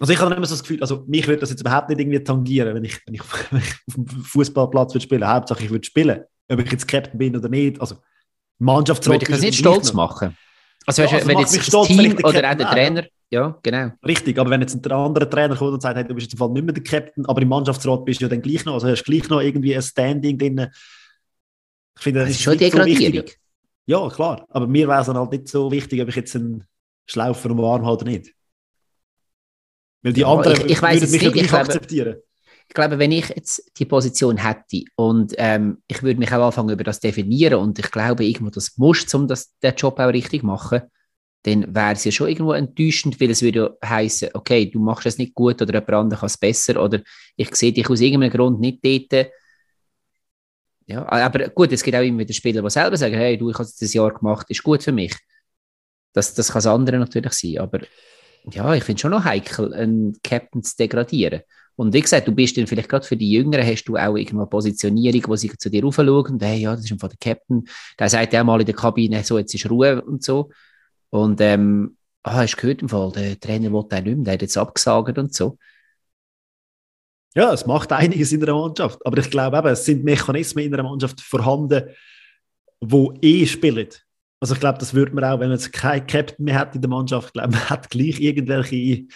also 0.00 0.12
ich 0.12 0.18
habe 0.18 0.34
immer 0.34 0.46
so 0.46 0.54
das 0.54 0.62
Gefühl, 0.62 0.80
also 0.80 1.04
mich 1.06 1.26
würde 1.26 1.40
das 1.40 1.50
jetzt 1.50 1.60
überhaupt 1.60 1.88
nicht 1.88 2.00
irgendwie 2.00 2.22
tangieren, 2.22 2.74
wenn 2.74 2.84
ich, 2.84 2.98
wenn 3.06 3.14
ich, 3.14 3.22
wenn 3.50 3.60
ich 3.60 3.74
auf 3.88 3.94
dem 3.94 4.06
Fußballplatz 4.06 4.94
würde 4.94 5.04
spielen. 5.04 5.28
Hauptsache 5.28 5.64
ich 5.64 5.70
würde 5.70 5.84
spielen, 5.84 6.22
ob 6.48 6.58
ich 6.58 6.72
jetzt 6.72 6.88
Captain 6.88 7.18
bin 7.18 7.36
oder 7.36 7.48
nicht. 7.48 7.80
Also 7.80 7.96
Mannschaftsrat 8.58 9.14
würde 9.14 9.24
ich 9.24 9.30
das 9.30 9.40
nicht 9.40 9.58
stolz 9.58 9.92
machen. 9.92 10.36
Also, 10.86 11.02
ja, 11.02 11.08
also 11.08 11.28
wenn 11.28 11.38
jetzt 11.38 11.56
das 11.56 11.66
stolz, 11.66 11.88
Team 11.88 12.16
oder 12.16 12.50
auch 12.50 12.56
der 12.56 12.70
Trainer, 12.70 13.04
ja, 13.30 13.58
genau. 13.62 13.92
Richtig, 14.04 14.38
aber 14.38 14.50
wenn 14.50 14.60
jetzt 14.60 14.74
ein 14.74 14.92
anderer 14.92 15.28
Trainer 15.28 15.56
kommt 15.56 15.72
und 15.72 15.80
sagt, 15.80 15.96
hey, 15.96 16.06
du 16.06 16.14
bist 16.14 16.26
jetzt 16.26 16.34
im 16.34 16.38
Fall 16.38 16.50
nicht 16.50 16.64
mehr 16.64 16.74
der 16.74 16.82
Captain, 16.82 17.24
aber 17.26 17.40
im 17.40 17.48
Mannschaftsrat 17.48 18.04
bist 18.04 18.20
du 18.20 18.26
ja 18.26 18.28
dann 18.28 18.42
gleich 18.42 18.64
noch, 18.64 18.74
also 18.74 18.88
hast 18.88 19.04
gleich 19.04 19.28
noch 19.28 19.40
irgendwie 19.40 19.74
ein 19.74 19.82
Standing 19.82 20.36
drin, 20.36 20.66
ich 21.96 22.02
finde, 22.02 22.20
das, 22.20 22.28
das 22.28 22.36
ist 22.36 22.42
schon 22.42 22.58
Degradierung. 22.58 23.26
So 23.26 23.34
ja, 23.86 24.08
klar. 24.08 24.46
Aber 24.48 24.66
mir 24.66 24.88
wäre 24.88 25.00
es 25.00 25.06
dann 25.06 25.18
halt 25.18 25.32
nicht 25.32 25.48
so 25.48 25.70
wichtig, 25.70 26.00
ob 26.00 26.08
ich 26.08 26.16
jetzt 26.16 26.36
einen 26.36 26.64
Schlaufer 27.06 27.50
am 27.50 27.60
Arm 27.60 27.84
habe 27.84 27.96
oder 27.96 28.04
nicht. 28.04 28.32
Weil 30.02 30.12
die 30.12 30.20
ja, 30.20 30.28
anderen 30.28 30.56
ich, 30.66 30.72
ich 30.72 30.82
würden 30.82 31.10
mich 31.10 31.22
nicht. 31.22 31.34
nicht 31.34 31.52
akzeptieren. 31.52 32.16
Ich 32.68 32.74
glaube, 32.74 32.98
wenn 32.98 33.12
ich 33.12 33.28
jetzt 33.28 33.70
die 33.78 33.84
Position 33.84 34.38
hätte 34.38 34.84
und 34.96 35.34
ähm, 35.36 35.82
ich 35.88 36.02
würde 36.02 36.18
mich 36.18 36.32
auch 36.32 36.46
anfangen 36.46 36.70
über 36.70 36.84
das 36.84 37.00
definieren 37.00 37.56
und 37.56 37.78
ich 37.78 37.90
glaube, 37.90 38.24
irgendwo 38.24 38.50
das 38.50 38.78
muss, 38.78 39.12
um 39.14 39.28
das, 39.28 39.56
den 39.58 39.74
Job 39.74 39.98
auch 39.98 40.12
richtig 40.12 40.40
zu 40.40 40.46
machen, 40.46 40.82
dann 41.42 41.74
wäre 41.74 41.92
es 41.92 42.04
ja 42.04 42.12
schon 42.12 42.28
irgendwo 42.28 42.52
enttäuschend, 42.52 43.20
weil 43.20 43.30
es 43.30 43.42
würde 43.42 43.76
ja 43.82 43.88
heißen, 43.88 44.30
okay, 44.34 44.70
du 44.70 44.78
machst 44.78 45.06
es 45.06 45.18
nicht 45.18 45.34
gut 45.34 45.60
oder 45.60 45.74
jemand 45.74 45.90
anderes 45.90 46.20
kann 46.20 46.26
es 46.28 46.38
besser 46.38 46.82
oder 46.82 47.02
ich 47.36 47.54
sehe 47.54 47.72
dich 47.72 47.90
aus 47.90 48.00
irgendeinem 48.00 48.32
Grund 48.32 48.60
nicht 48.60 48.78
dort 48.82 49.26
ja, 50.92 51.08
aber 51.08 51.48
gut, 51.48 51.72
es 51.72 51.82
gibt 51.82 51.96
auch 51.96 52.02
immer 52.02 52.20
wieder 52.20 52.34
Spieler, 52.34 52.62
die 52.62 52.70
selber 52.70 52.96
sagen, 52.96 53.14
hey, 53.14 53.36
du, 53.36 53.50
ich 53.50 53.58
habe 53.58 53.68
das 53.78 53.92
Jahr 53.92 54.12
gemacht, 54.12 54.46
ist 54.50 54.62
gut 54.62 54.82
für 54.82 54.92
mich. 54.92 55.14
Das, 56.12 56.34
das 56.34 56.48
kann 56.48 56.58
das 56.58 56.66
andere 56.66 56.98
natürlich 56.98 57.32
sein, 57.32 57.58
aber 57.58 57.80
ja, 58.50 58.74
ich 58.74 58.84
finde 58.84 58.96
es 58.96 59.00
schon 59.00 59.12
noch 59.12 59.24
heikel, 59.24 59.72
einen 59.72 60.18
Captain 60.22 60.62
zu 60.62 60.76
degradieren. 60.76 61.42
Und 61.76 61.94
wie 61.94 62.00
gesagt, 62.00 62.28
du 62.28 62.32
bist 62.32 62.56
dann 62.56 62.66
vielleicht 62.66 62.88
gerade 62.88 63.06
für 63.06 63.16
die 63.16 63.30
Jüngeren, 63.30 63.66
hast 63.66 63.84
du 63.84 63.96
auch 63.96 64.16
irgendwo 64.16 64.42
eine 64.42 64.50
Positionierung, 64.50 65.22
wo 65.28 65.36
sie 65.36 65.56
zu 65.56 65.70
dir 65.70 65.82
raufschauen 65.82 66.38
hey, 66.40 66.60
ja, 66.60 66.76
das 66.76 66.84
ist 66.84 66.92
einfach 66.92 67.08
der 67.08 67.18
Captain. 67.18 67.64
Der 67.98 68.08
sagt 68.10 68.32
ja 68.32 68.44
mal 68.44 68.60
in 68.60 68.66
der 68.66 68.74
Kabine, 68.74 69.24
so, 69.24 69.38
jetzt 69.38 69.54
ist 69.54 69.70
Ruhe 69.70 70.02
und 70.02 70.22
so. 70.22 70.50
Und 71.10 71.40
ähm, 71.40 71.96
ah, 72.22 72.36
hast 72.42 72.56
du 72.56 72.60
gehört 72.60 72.82
im 72.82 72.88
Fall, 72.88 73.12
der 73.12 73.40
Trainer 73.40 73.72
wollte 73.72 73.96
auch 73.96 74.02
nicht 74.02 74.16
mehr, 74.16 74.24
der 74.24 74.34
hat 74.34 74.42
jetzt 74.42 74.58
abgesagt 74.58 75.18
und 75.18 75.34
so. 75.34 75.58
Ja, 77.34 77.52
es 77.52 77.66
macht 77.66 77.92
einiges 77.92 78.32
in 78.32 78.42
einer 78.42 78.54
Mannschaft. 78.54 79.04
Aber 79.06 79.18
ich 79.18 79.30
glaube 79.30 79.56
eben, 79.56 79.68
es 79.68 79.84
sind 79.84 80.04
Mechanismen 80.04 80.64
in 80.64 80.74
einer 80.74 80.82
Mannschaft 80.82 81.20
vorhanden, 81.20 81.84
wo 82.80 83.14
eh 83.22 83.46
spielen. 83.46 83.88
Also 84.40 84.54
ich 84.54 84.60
glaube, 84.60 84.78
das 84.78 84.92
würde 84.92 85.14
man 85.14 85.24
auch, 85.24 85.40
wenn 85.40 85.48
man 85.48 85.58
jetzt 85.58 85.72
keinen 85.72 86.06
Captain 86.06 86.44
mehr 86.44 86.58
hat 86.58 86.74
in 86.74 86.82
der 86.82 86.90
Mannschaft, 86.90 87.28
ich 87.28 87.32
glaube, 87.34 87.50
man 87.50 87.70
hat 87.70 87.90
gleich 87.90 88.20
irgendwelche 88.20 89.06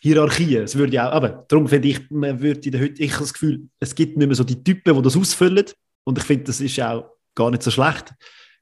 Hierarchien. 0.00 0.64
Es 0.64 0.76
würde 0.76 0.94
ja 0.94 1.08
auch, 1.08 1.14
aber 1.14 1.44
darum 1.48 1.68
finde 1.68 1.88
ich, 1.88 2.10
man 2.10 2.40
würde 2.40 2.60
in 2.60 2.72
der 2.72 2.80
heute, 2.80 3.02
ich 3.02 3.12
habe 3.12 3.22
das 3.22 3.32
Gefühl, 3.32 3.68
es 3.80 3.94
gibt 3.94 4.16
nicht 4.16 4.26
mehr 4.26 4.36
so 4.36 4.44
die 4.44 4.62
Typen, 4.62 4.94
die 4.94 5.02
das 5.02 5.16
ausfüllen. 5.16 5.66
Und 6.04 6.18
ich 6.18 6.24
finde, 6.24 6.44
das 6.44 6.60
ist 6.60 6.80
auch 6.80 7.10
gar 7.34 7.50
nicht 7.50 7.62
so 7.62 7.70
schlecht, 7.70 8.14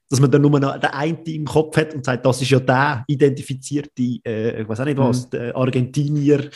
dass 0.09 0.19
man 0.19 0.29
dann 0.29 0.43
nur 0.43 0.59
noch 0.59 0.79
den 0.79 0.91
einen 0.91 1.23
im 1.25 1.45
Kopf 1.45 1.75
hat 1.77 1.93
und 1.93 2.05
sagt, 2.05 2.25
das 2.25 2.41
ist 2.41 2.51
ja 2.51 2.59
der 2.59 3.03
identifizierte, 3.07 4.19
äh, 4.25 4.61
ich 4.61 4.69
weiß 4.69 4.79
auch 4.79 4.85
nicht 4.85 4.97
was, 4.97 5.25
mhm. 5.25 5.29
der 5.31 5.55
Argentinier, 5.55 6.49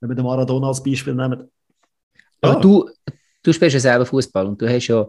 wenn 0.00 0.10
wir 0.10 0.16
den 0.16 0.24
Maradona 0.24 0.68
als 0.68 0.82
Beispiel 0.82 1.14
nehmen. 1.14 1.50
Aber 2.40 2.54
ja. 2.54 2.60
du, 2.60 2.90
du 3.42 3.52
spielst 3.52 3.74
ja 3.74 3.80
selber 3.80 4.06
Fußball 4.06 4.46
und 4.46 4.60
du 4.60 4.68
hast 4.68 4.86
ja 4.86 5.06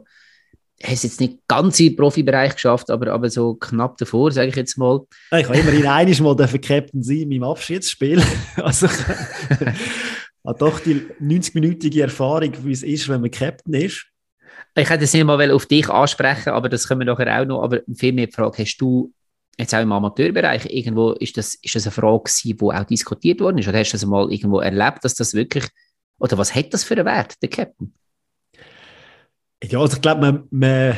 hast 0.84 1.04
jetzt 1.04 1.20
nicht 1.20 1.40
ganz 1.48 1.80
im 1.80 1.96
Profibereich 1.96 2.56
geschafft, 2.56 2.90
aber, 2.90 3.12
aber 3.12 3.30
so 3.30 3.56
knapp 3.56 3.98
davor, 3.98 4.32
sage 4.32 4.50
ich 4.50 4.56
jetzt 4.56 4.78
mal. 4.78 5.02
Ich 5.32 5.46
habe 5.46 5.58
immerhin 5.58 5.88
einiges 5.88 6.20
Mal 6.20 6.36
der 6.36 6.48
Captain 6.48 7.04
sein 7.04 7.18
in 7.18 7.30
meinem 7.30 7.44
Abschiedsspiel. 7.44 8.22
also 8.58 8.88
ich 8.88 8.92
habe 10.46 10.60
doch 10.60 10.80
die 10.80 11.06
90-minütige 11.22 12.02
Erfahrung, 12.02 12.54
wie 12.64 12.72
es 12.72 12.84
ist, 12.84 13.08
wenn 13.10 13.22
man 13.22 13.32
Captain 13.32 13.74
ist. 13.74 14.08
Ich 14.76 14.90
hätte 14.90 15.04
es 15.04 15.14
nicht 15.14 15.26
mal 15.26 15.52
auf 15.52 15.66
dich 15.66 15.90
ansprechen, 15.90 16.50
aber 16.50 16.70
das 16.70 16.88
können 16.88 17.02
wir 17.02 17.06
nachher 17.06 17.42
auch 17.42 17.46
noch. 17.46 17.62
Aber 17.62 17.82
viel 17.94 18.14
mehr 18.14 18.28
die 18.28 18.34
Frage, 18.34 18.64
hast 18.64 18.78
du 18.78 19.12
jetzt 19.62 19.74
auch 19.74 19.82
im 19.82 19.92
Amateurbereich, 19.92 20.66
irgendwo 20.66 21.12
ist 21.14 21.38
das, 21.38 21.56
ist 21.56 21.76
das 21.76 21.86
eine 21.86 21.92
Frage 21.92 22.32
die 22.44 22.56
auch 22.60 22.84
diskutiert 22.84 23.40
worden 23.40 23.58
ist? 23.58 23.68
Oder 23.68 23.80
hast 23.80 23.92
du 23.92 23.96
das 23.96 24.06
mal 24.06 24.32
irgendwo 24.32 24.60
erlebt, 24.60 25.04
dass 25.04 25.16
das 25.16 25.34
wirklich, 25.34 25.68
oder 26.20 26.38
was 26.38 26.54
hat 26.54 26.74
das 26.74 26.84
für 26.84 26.96
einen 26.96 27.06
Wert, 27.06 27.42
der 27.42 27.50
Captain? 27.50 27.94
Ja, 29.64 29.80
also 29.80 29.96
ich 29.96 30.02
glaube, 30.02 30.22
man, 30.22 30.48
man, 30.50 30.98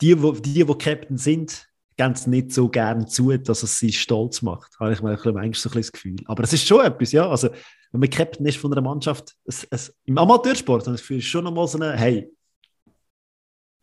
die, 0.00 0.20
wo, 0.22 0.32
die, 0.32 0.64
die 0.64 0.74
Captain 0.78 1.16
sind, 1.16 1.66
geben 1.96 2.12
es 2.12 2.26
nicht 2.26 2.52
so 2.52 2.68
gern 2.68 3.06
zu, 3.06 3.36
dass 3.38 3.62
es 3.62 3.78
sie 3.78 3.92
stolz 3.92 4.42
macht. 4.42 4.78
Habe 4.78 4.92
ich 4.92 5.00
manchmal 5.00 5.54
so 5.54 5.70
ein 5.70 5.76
das 5.76 5.92
Gefühl. 5.92 6.16
Aber 6.26 6.42
es 6.42 6.52
ist 6.52 6.66
schon 6.66 6.84
etwas, 6.84 7.12
ja. 7.12 7.28
Also, 7.28 7.48
wenn 7.92 8.00
man 8.00 8.10
Captain 8.10 8.44
ist 8.46 8.58
von 8.58 8.72
einer 8.72 8.82
Mannschaft, 8.82 9.34
es, 9.46 9.66
es, 9.70 9.96
im 10.04 10.18
Amateursport, 10.18 10.86
dann 10.86 10.94
ist 10.94 11.10
es 11.10 11.24
schon 11.24 11.44
nochmal 11.44 11.66
so 11.66 11.78
eine, 11.78 11.96
hey, 11.96 12.30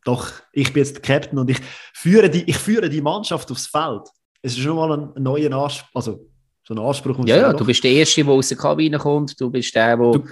doch, 0.05 0.31
ich 0.51 0.71
bin 0.73 0.83
jetzt 0.83 0.95
der 0.95 1.01
Captain 1.01 1.39
und 1.39 1.49
ich 1.49 1.59
führe 1.93 2.29
die, 2.29 2.43
ich 2.49 2.57
führe 2.57 2.89
die 2.89 3.01
Mannschaft 3.01 3.49
aufs 3.51 3.67
Feld. 3.67 4.03
Es 4.41 4.53
ist 4.53 4.59
schon 4.59 4.75
mal 4.75 4.91
ein, 4.91 5.23
neuer 5.23 5.51
Anspruch, 5.53 5.89
also 5.93 6.29
so 6.63 6.73
ein 6.73 6.79
Anspruch. 6.79 7.25
Ja, 7.25 7.37
ja, 7.37 7.53
du 7.53 7.65
bist 7.65 7.83
der 7.83 7.91
Erste, 7.91 8.23
der 8.23 8.33
aus 8.33 8.49
der 8.49 8.57
Kabine 8.57 8.97
kommt, 8.97 9.39
du 9.39 9.49
bist 9.49 9.73
der, 9.75 9.97
der 9.97 10.11
du, 10.11 10.23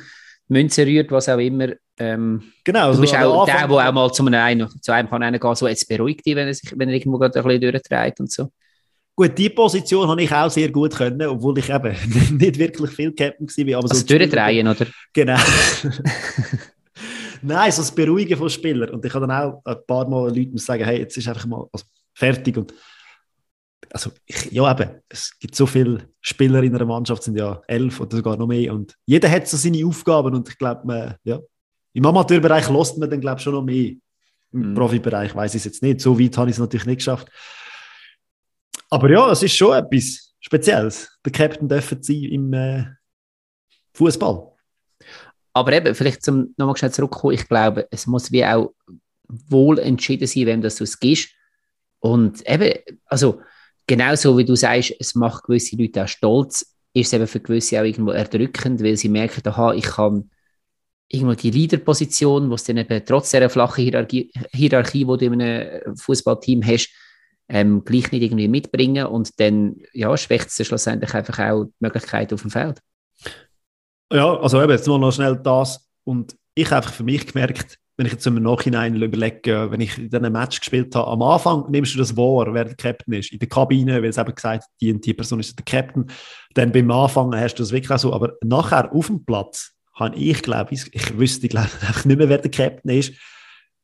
Münze 0.47 0.85
rührt, 0.85 1.11
was 1.11 1.29
auch 1.29 1.37
immer. 1.37 1.69
Ähm, 1.97 2.43
genau. 2.63 2.89
Du 2.89 2.95
so 2.95 3.01
bist 3.01 3.15
auch 3.15 3.45
der, 3.45 3.67
der 3.67 3.89
auch 3.89 3.93
mal 3.93 4.11
zu 4.11 4.25
einem, 4.25 4.67
zu 4.81 4.91
einem 4.91 5.09
kann 5.09 5.21
gehen, 5.21 5.55
so 5.55 5.67
jetzt 5.67 5.87
beruhigt 5.87 6.25
dich, 6.25 6.35
wenn 6.35 6.47
er, 6.47 6.53
sich, 6.53 6.73
wenn 6.75 6.89
er 6.89 6.95
irgendwo 6.95 7.17
gerade 7.17 7.39
ein 7.39 7.45
bisschen 7.45 7.71
durchdreht 7.71 8.19
und 8.19 8.31
so. 8.31 8.49
Gut, 9.15 9.37
die 9.37 9.49
Position 9.49 10.07
habe 10.07 10.23
ich 10.23 10.31
auch 10.31 10.49
sehr 10.49 10.71
gut 10.71 10.95
können, 10.95 11.21
obwohl 11.27 11.57
ich 11.59 11.69
eben 11.69 11.95
nicht 12.37 12.57
wirklich 12.57 12.91
viel 12.91 13.13
Captain 13.13 13.47
war. 13.47 13.77
Aber 13.77 13.91
also 13.91 14.01
so 14.01 14.05
durchdrehen, 14.05 14.67
oder? 14.67 14.87
Genau. 15.13 15.37
Nein, 17.41 17.71
so 17.71 17.81
das 17.81 17.93
Beruhigen 17.93 18.37
von 18.37 18.49
Spielern. 18.49 18.89
Und 18.89 19.05
ich 19.05 19.13
habe 19.13 19.27
dann 19.27 19.35
auch 19.35 19.61
ein 19.65 19.85
paar 19.85 20.07
Mal 20.07 20.35
Leuten 20.35 20.57
sagen, 20.57 20.83
hey, 20.83 20.99
jetzt 20.99 21.17
ist 21.17 21.27
einfach 21.27 21.45
mal 21.45 21.67
also, 21.71 21.85
fertig. 22.13 22.57
Und 22.57 22.73
also, 23.91 24.11
ich, 24.25 24.51
ja, 24.51 24.71
eben, 24.71 25.01
es 25.09 25.37
gibt 25.39 25.55
so 25.55 25.65
viele 25.65 26.09
Spieler 26.21 26.63
in 26.63 26.75
einer 26.75 26.85
Mannschaft, 26.85 27.23
sind 27.23 27.37
ja 27.37 27.61
elf 27.67 27.99
oder 27.99 28.17
sogar 28.17 28.37
noch 28.37 28.47
mehr. 28.47 28.73
Und 28.73 28.95
jeder 29.05 29.29
hat 29.29 29.47
so 29.47 29.57
seine 29.57 29.85
Aufgaben. 29.85 30.35
Und 30.35 30.49
ich 30.49 30.57
glaube, 30.57 31.17
ja, 31.23 31.39
im 31.93 32.05
Amateurbereich 32.05 32.69
lässt 32.69 32.97
man 32.97 33.09
dann, 33.09 33.21
glaube 33.21 33.37
ich, 33.37 33.43
schon 33.43 33.53
noch 33.53 33.63
mehr. 33.63 33.93
Im 34.53 34.71
mhm. 34.71 34.75
Profibereich 34.75 35.35
weiß 35.35 35.55
ich 35.55 35.59
es 35.59 35.65
jetzt 35.65 35.83
nicht. 35.83 36.01
So 36.01 36.19
weit 36.19 36.37
habe 36.37 36.49
ich 36.49 36.55
es 36.55 36.59
natürlich 36.59 36.85
nicht 36.85 36.97
geschafft. 36.97 37.29
Aber 38.89 39.09
ja, 39.09 39.31
es 39.31 39.41
ist 39.41 39.55
schon 39.55 39.73
etwas 39.73 40.33
Spezielles. 40.39 41.17
Der 41.23 41.31
Captain 41.31 41.67
dürfen 41.67 42.03
sein 42.03 42.23
im 42.23 42.53
äh, 42.53 42.85
Fußball. 43.93 44.51
Aber 45.53 45.73
eben, 45.73 45.93
vielleicht 45.95 46.23
zum 46.23 46.53
nochmal 46.57 46.77
schnell 46.77 46.91
zurückkommen, 46.91 47.33
ich 47.33 47.47
glaube, 47.47 47.87
es 47.91 48.07
muss 48.07 48.31
wie 48.31 48.45
auch 48.45 48.73
wohl 49.27 49.79
entschieden 49.79 50.27
sein, 50.27 50.45
wem 50.45 50.61
das 50.61 50.75
du 50.75 50.83
es 50.83 50.99
gibst. 50.99 51.29
Und 51.99 52.47
eben, 52.47 52.73
also 53.05 53.41
genauso 53.87 54.37
wie 54.37 54.45
du 54.45 54.55
sagst, 54.55 54.93
es 54.99 55.15
macht 55.15 55.43
gewisse 55.43 55.75
Leute 55.75 56.03
auch 56.03 56.07
stolz, 56.07 56.61
ist 56.93 57.07
es 57.07 57.13
eben 57.13 57.27
für 57.27 57.39
gewisse 57.39 57.79
auch 57.79 57.85
irgendwo 57.85 58.11
erdrückend, 58.11 58.83
weil 58.83 58.97
sie 58.97 59.09
merken, 59.09 59.47
aha, 59.47 59.73
ich 59.73 59.85
kann 59.85 60.29
irgendwo 61.07 61.33
die 61.33 61.51
Leaderposition, 61.51 62.49
wo 62.49 62.55
es 62.55 62.63
dann 62.63 62.77
eben 62.77 63.03
trotz 63.05 63.31
dieser 63.31 63.49
flachen 63.49 63.83
Hierarchie, 63.83 64.31
Hierarchie, 64.53 65.05
die 65.05 65.17
du 65.17 65.25
in 65.25 65.41
einem 65.41 65.95
Fußballteam 65.97 66.65
hast, 66.65 66.89
ähm, 67.49 67.83
gleich 67.83 68.11
nicht 68.11 68.23
irgendwie 68.23 68.47
mitbringen 68.47 69.05
und 69.07 69.37
dann 69.39 69.75
ja, 69.91 70.15
schwächt 70.15 70.47
es 70.47 70.65
schlussendlich 70.65 71.13
einfach 71.13 71.37
auch 71.39 71.65
die 71.65 71.73
Möglichkeit 71.79 72.31
auf 72.31 72.41
dem 72.41 72.51
Feld. 72.51 72.79
Ja, 74.11 74.37
also 74.39 74.61
eben, 74.61 74.71
jetzt 74.71 74.87
nur 74.87 74.99
noch 74.99 75.13
schnell 75.13 75.37
das. 75.37 75.89
Und 76.03 76.35
ich 76.53 76.65
habe 76.67 76.77
einfach 76.77 76.93
für 76.93 77.03
mich 77.03 77.25
gemerkt, 77.25 77.77
wenn 77.97 78.05
ich 78.07 78.13
jetzt 78.13 78.27
im 78.27 78.41
Nachhinein 78.41 79.01
überlege, 79.01 79.69
wenn 79.69 79.79
ich 79.79 79.97
in 79.97 80.13
einem 80.13 80.33
Match 80.33 80.59
gespielt 80.59 80.95
habe, 80.95 81.11
am 81.11 81.21
Anfang 81.21 81.69
nimmst 81.69 81.93
du 81.93 81.99
das 81.99 82.17
wahr, 82.17 82.53
wer 82.53 82.65
der 82.65 82.75
Captain 82.75 83.13
ist. 83.13 83.31
In 83.31 83.39
der 83.39 83.47
Kabine, 83.47 84.01
weil 84.01 84.09
es 84.09 84.17
eben 84.17 84.33
gesagt 84.33 84.65
die 84.81 84.91
und 84.91 85.05
die 85.05 85.13
Person 85.13 85.39
ist 85.39 85.57
der 85.57 85.65
Captain. 85.65 86.07
Dann 86.53 86.71
beim 86.71 86.89
Anfang 86.91 87.33
hast 87.35 87.55
du 87.55 87.63
das 87.63 87.71
wirklich 87.71 87.91
auch 87.91 87.99
so. 87.99 88.13
Aber 88.13 88.33
nachher 88.43 88.93
auf 88.93 89.07
dem 89.07 89.23
Platz 89.23 89.71
habe 89.93 90.15
ich, 90.15 90.41
glaube 90.41 90.73
ich, 90.73 90.93
ich 90.93 91.17
wüsste, 91.17 91.47
glaube 91.47 91.69
ich, 91.89 92.05
nicht 92.05 92.17
mehr, 92.17 92.27
wer 92.27 92.39
der 92.39 92.51
Captain 92.51 92.91
ist. 92.91 93.13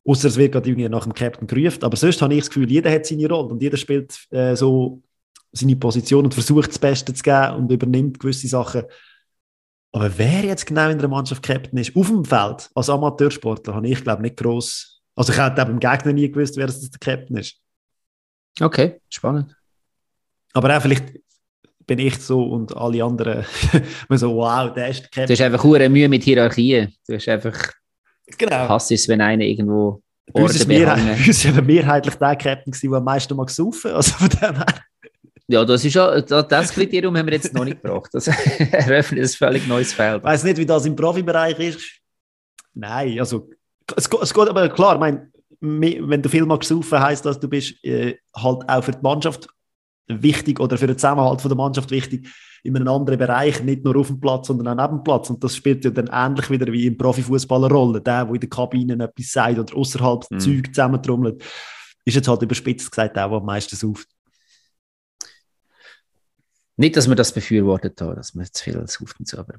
Außer 0.04 0.28
es 0.28 0.36
wird 0.36 0.52
gerade 0.52 0.68
irgendwie 0.68 0.88
nach 0.88 1.04
dem 1.04 1.14
Captain 1.14 1.46
gerufen. 1.46 1.84
Aber 1.84 1.96
sonst 1.96 2.20
habe 2.20 2.34
ich 2.34 2.40
das 2.40 2.50
Gefühl, 2.50 2.70
jeder 2.70 2.90
hat 2.90 3.06
seine 3.06 3.28
Rolle 3.28 3.48
und 3.48 3.62
jeder 3.62 3.76
spielt 3.76 4.18
äh, 4.30 4.56
so 4.56 5.02
seine 5.52 5.76
Position 5.76 6.24
und 6.24 6.34
versucht 6.34 6.70
das 6.70 6.78
Beste 6.78 7.14
zu 7.14 7.22
geben 7.22 7.56
und 7.56 7.72
übernimmt 7.72 8.18
gewisse 8.18 8.48
Sachen. 8.48 8.82
Aber 9.92 10.18
wer 10.18 10.44
jetzt 10.44 10.66
genau 10.66 10.90
in 10.90 10.98
der 10.98 11.08
Mannschaft 11.08 11.42
Captain 11.42 11.78
ist, 11.78 11.96
auf 11.96 12.08
dem 12.08 12.24
Feld, 12.24 12.68
als 12.74 12.90
Amateursportler, 12.90 13.74
habe 13.74 13.88
ich, 13.88 14.02
glaube 14.02 14.22
nicht 14.22 14.36
groß. 14.36 15.00
Also 15.16 15.32
ich 15.32 15.38
hätte 15.38 15.64
beim 15.64 15.80
Gegner 15.80 16.12
nie 16.12 16.30
gewusst, 16.30 16.56
wer 16.56 16.66
das 16.66 16.80
der 16.80 17.00
Captain 17.00 17.36
ist. 17.36 17.56
Okay, 18.60 19.00
spannend. 19.08 19.56
Aber 20.52 20.76
auch 20.76 20.82
vielleicht 20.82 21.14
bin 21.86 21.98
ich 21.98 22.18
so 22.18 22.42
und 22.42 22.76
alle 22.76 23.02
anderen 23.02 23.44
so, 24.10 24.34
wow, 24.36 24.72
der 24.72 24.88
ist 24.88 25.00
der 25.00 25.08
Captain. 25.08 25.26
Du 25.26 25.32
hast 25.32 25.40
einfach 25.40 25.64
hohe 25.64 25.88
Mühe 25.88 26.08
mit 26.08 26.22
Hierarchien. 26.22 26.94
Du 27.06 27.14
hast 27.14 27.28
einfach 27.28 27.72
genau. 28.36 28.68
Hass 28.68 28.90
ist, 28.90 29.08
wenn 29.08 29.20
einer 29.20 29.44
irgendwo 29.44 30.02
Uns 30.32 30.54
ist, 30.54 30.68
mehrheitlich, 30.68 31.52
mehrheitlich 31.64 32.14
der 32.14 32.36
Captain 32.36 32.72
der 32.72 32.92
am 32.92 33.04
meisten 33.04 33.34
mal 33.34 33.46
gesaufen. 33.46 33.92
Also 33.92 34.12
von 34.12 34.28
dem 34.28 34.56
her. 34.56 34.66
Ja, 35.50 35.64
das 35.64 35.82
ist 35.82 35.94
ja, 35.94 36.20
das 36.20 36.72
Kriterium 36.72 37.16
haben 37.16 37.26
wir 37.26 37.32
jetzt 37.32 37.54
noch 37.54 37.64
nicht 37.64 37.82
gebracht. 37.82 38.10
Das 38.12 38.28
eröffnet 38.58 39.22
ein 39.22 39.28
völlig 39.28 39.66
neues 39.66 39.94
Feld. 39.94 40.18
Ich 40.18 40.24
weiß 40.24 40.44
nicht, 40.44 40.58
wie 40.58 40.66
das 40.66 40.84
im 40.84 40.94
Profibereich 40.94 41.58
ist. 41.58 41.80
Nein, 42.74 43.18
also 43.18 43.48
es, 43.96 44.06
es 44.06 44.34
geht 44.34 44.48
aber 44.48 44.68
klar, 44.68 44.94
ich 44.94 45.00
meine, 45.00 45.30
wenn 45.60 46.22
du 46.22 46.28
viel 46.28 46.44
mal 46.44 46.58
gesaufen 46.58 47.00
heisst 47.00 47.24
das, 47.24 47.40
du 47.40 47.48
bist 47.48 47.82
äh, 47.82 48.16
halt 48.36 48.68
auch 48.68 48.84
für 48.84 48.92
die 48.92 49.02
Mannschaft 49.02 49.48
wichtig 50.06 50.60
oder 50.60 50.76
für 50.76 50.86
den 50.86 50.98
Zusammenhalt 50.98 51.40
von 51.40 51.48
der 51.48 51.56
Mannschaft 51.56 51.90
wichtig 51.90 52.28
in 52.62 52.76
einem 52.76 52.88
anderen 52.88 53.18
Bereich, 53.18 53.62
nicht 53.62 53.84
nur 53.84 53.96
auf 53.96 54.08
dem 54.08 54.20
Platz, 54.20 54.48
sondern 54.48 54.78
auch 54.78 54.84
neben 54.84 54.98
dem 54.98 55.04
Platz. 55.04 55.30
Und 55.30 55.42
das 55.42 55.56
spielt 55.56 55.84
ja 55.84 55.90
dann 55.90 56.10
ähnlich 56.12 56.50
wieder 56.50 56.70
wie 56.70 56.86
im 56.86 56.98
Profifußball 56.98 57.64
eine 57.64 57.72
Rolle. 57.72 58.00
Der, 58.00 58.24
der 58.24 58.34
in 58.34 58.40
der 58.40 58.48
Kabine 58.50 58.92
etwas 58.94 59.32
sagt 59.32 59.58
oder 59.58 59.76
außerhalb 59.76 60.30
mhm. 60.30 60.40
Zeug 60.40 60.66
zusammentrommelt, 60.66 61.42
ist 62.04 62.14
jetzt 62.14 62.28
halt 62.28 62.42
überspitzt 62.42 62.90
gesagt 62.90 63.16
auch, 63.16 63.28
der 63.28 63.38
am 63.38 63.46
meisten 63.46 63.76
sauft. 63.76 64.08
Nicht, 66.78 66.96
dass 66.96 67.08
wir 67.08 67.16
das 67.16 67.32
befürwortet 67.32 68.00
haben, 68.00 68.14
dass 68.14 68.34
man 68.34 68.46
zu 68.52 68.62
viel 68.62 68.74
sauft 68.86 69.18
und 69.18 69.26
so, 69.26 69.38
aber 69.38 69.54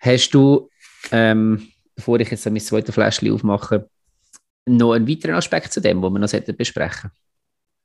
hast 0.00 0.30
du, 0.30 0.70
ähm, 1.12 1.68
bevor 1.94 2.18
ich 2.20 2.30
jetzt 2.30 2.46
mein 2.46 2.58
zweites 2.58 2.94
Fläschchen 2.94 3.30
aufmache, 3.32 3.88
noch 4.64 4.92
einen 4.92 5.06
weiteren 5.06 5.34
Aspekt 5.34 5.74
zu 5.74 5.82
dem, 5.82 6.00
wo 6.00 6.08
wir 6.08 6.18
noch 6.18 6.30
besprechen 6.56 7.10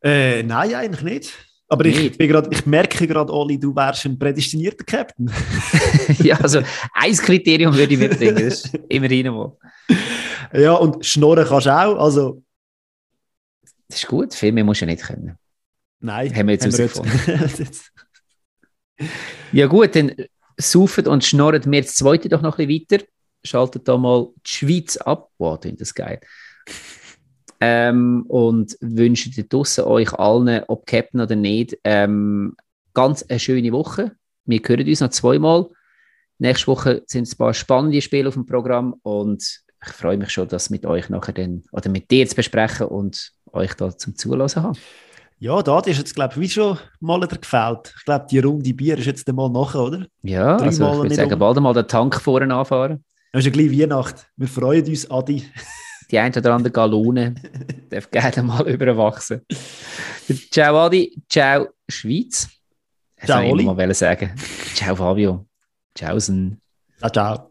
äh, 0.02 0.44
Nein, 0.44 0.74
eigentlich 0.76 1.02
nicht. 1.02 1.34
Aber 1.68 1.86
ich, 1.86 2.18
bin 2.18 2.30
grad, 2.30 2.48
ich 2.54 2.66
merke 2.66 3.06
gerade, 3.06 3.34
Oli, 3.34 3.60
du 3.60 3.76
wärst 3.76 4.06
ein 4.06 4.18
prädestinierter 4.18 4.86
Captain. 4.86 5.30
ja, 6.24 6.40
also 6.40 6.62
ein 6.94 7.14
Kriterium 7.18 7.76
würde 7.76 7.94
ich 7.94 8.00
mitbringen, 8.00 8.36
das 8.36 8.64
ist 8.64 8.80
immerhin 8.90 9.28
mal. 9.28 9.58
Ja, 10.54 10.74
und 10.76 11.06
schnorren 11.06 11.46
kannst 11.46 11.68
du 11.68 11.72
auch, 11.72 12.02
also... 12.02 12.42
Das 13.90 14.00
ist 14.00 14.08
gut, 14.08 14.34
viel 14.34 14.54
mehr 14.54 14.64
musst 14.64 14.82
du 14.82 14.86
nicht 14.86 15.04
können. 15.04 15.38
Nein. 16.00 16.34
Haben 16.34 16.48
wir 16.48 16.54
jetzt 16.54 16.64
herausgefunden. 16.64 17.68
Ja 19.52 19.68
gut, 19.68 19.96
dann 19.96 20.14
saufen 20.58 21.08
und 21.08 21.24
schnorren 21.24 21.72
wir 21.72 21.82
das 21.82 21.96
zweite 21.96 22.30
doch 22.30 22.42
noch 22.42 22.60
ein 22.60 22.68
bisschen 22.68 22.92
weiter. 22.92 23.06
Schaltet 23.44 23.88
da 23.88 23.98
mal 23.98 24.28
die 24.46 24.50
Schweiz 24.50 24.98
ab. 24.98 25.30
Wow, 25.38 25.60
das 25.60 25.94
geil. 25.94 26.20
Ähm, 27.62 28.26
und 28.28 28.78
wünsche 28.80 29.30
euch 29.86 30.14
allen, 30.14 30.64
ob 30.68 30.86
Captain 30.86 31.22
oder 31.22 31.36
nicht, 31.36 31.78
ähm, 31.84 32.56
ganz 32.94 33.24
eine 33.24 33.40
schöne 33.40 33.72
Woche. 33.72 34.14
Wir 34.46 34.60
hören 34.66 34.88
uns 34.88 35.02
noch 35.02 35.10
zweimal. 35.10 35.68
Nächste 36.38 36.68
Woche 36.68 37.04
sind 37.06 37.30
ein 37.30 37.38
paar 37.38 37.54
spannende 37.54 38.02
Spiele 38.02 38.30
auf 38.30 38.36
dem 38.36 38.46
Programm 38.46 38.96
und 39.04 39.44
ich 39.86 39.94
freue 39.94 40.18
mich 40.18 40.30
schon, 40.30 40.48
das 40.48 40.70
mit 40.70 40.86
euch 40.86 41.10
nachher 41.10 41.34
dann, 41.34 41.64
oder 41.72 41.90
mit 41.90 42.12
dir 42.12 42.28
zu 42.28 42.36
besprechen 42.36 42.88
und 42.88 43.32
euch 43.52 43.74
da 43.74 43.98
zum 43.98 44.16
Zulassen 44.16 44.64
haben. 44.64 44.78
Ja, 45.42 45.62
da 45.62 45.80
ist 45.80 45.98
jetzt, 45.98 46.14
glaube 46.16 46.34
ich, 46.34 46.40
wie 46.40 46.50
schon 46.50 46.78
mal 47.00 47.20
der 47.22 47.38
gefällt. 47.38 47.94
Ich 47.98 48.04
glaube, 48.04 48.26
die 48.30 48.40
Runde 48.40 48.74
Bier 48.74 48.98
ist 48.98 49.06
jetzt 49.06 49.28
mal 49.32 49.50
nachher, 49.50 49.80
oder? 49.80 50.06
Ja, 50.22 50.58
Drei 50.58 50.66
also 50.66 50.92
ich 50.92 50.98
würde 50.98 51.16
sagen, 51.16 51.34
um. 51.34 51.40
bald 51.40 51.60
mal 51.62 51.74
den 51.74 51.88
Tank 51.88 52.20
vorne 52.20 52.54
anfahren. 52.54 53.06
Es 53.32 53.40
ist 53.40 53.46
ja 53.46 53.52
gleich 53.52 53.72
Weihnacht. 53.72 54.28
Wir 54.36 54.48
freuen 54.50 54.86
uns, 54.86 55.10
Adi. 55.10 55.46
Die 56.12 56.20
ein 56.20 56.34
oder 56.36 56.56
andere 56.56 56.72
Gallone 56.72 57.36
darf 57.90 58.12
gerne 58.12 58.44
mal 58.44 58.68
überwachsen. 58.68 59.46
Ciao, 60.52 60.78
Adi. 60.78 61.16
Ciao, 61.30 61.68
Schweiz. 61.88 62.50
Das 63.16 63.28
ciao, 63.28 63.50
Oli. 63.50 63.64
Ich 63.64 63.76
mal 63.76 63.94
sagen. 63.94 64.32
Ciao, 64.74 64.96
Fabio. 64.96 65.46
Ciao. 65.96 66.20
Ciao, 66.20 67.10
ciao. 67.12 67.49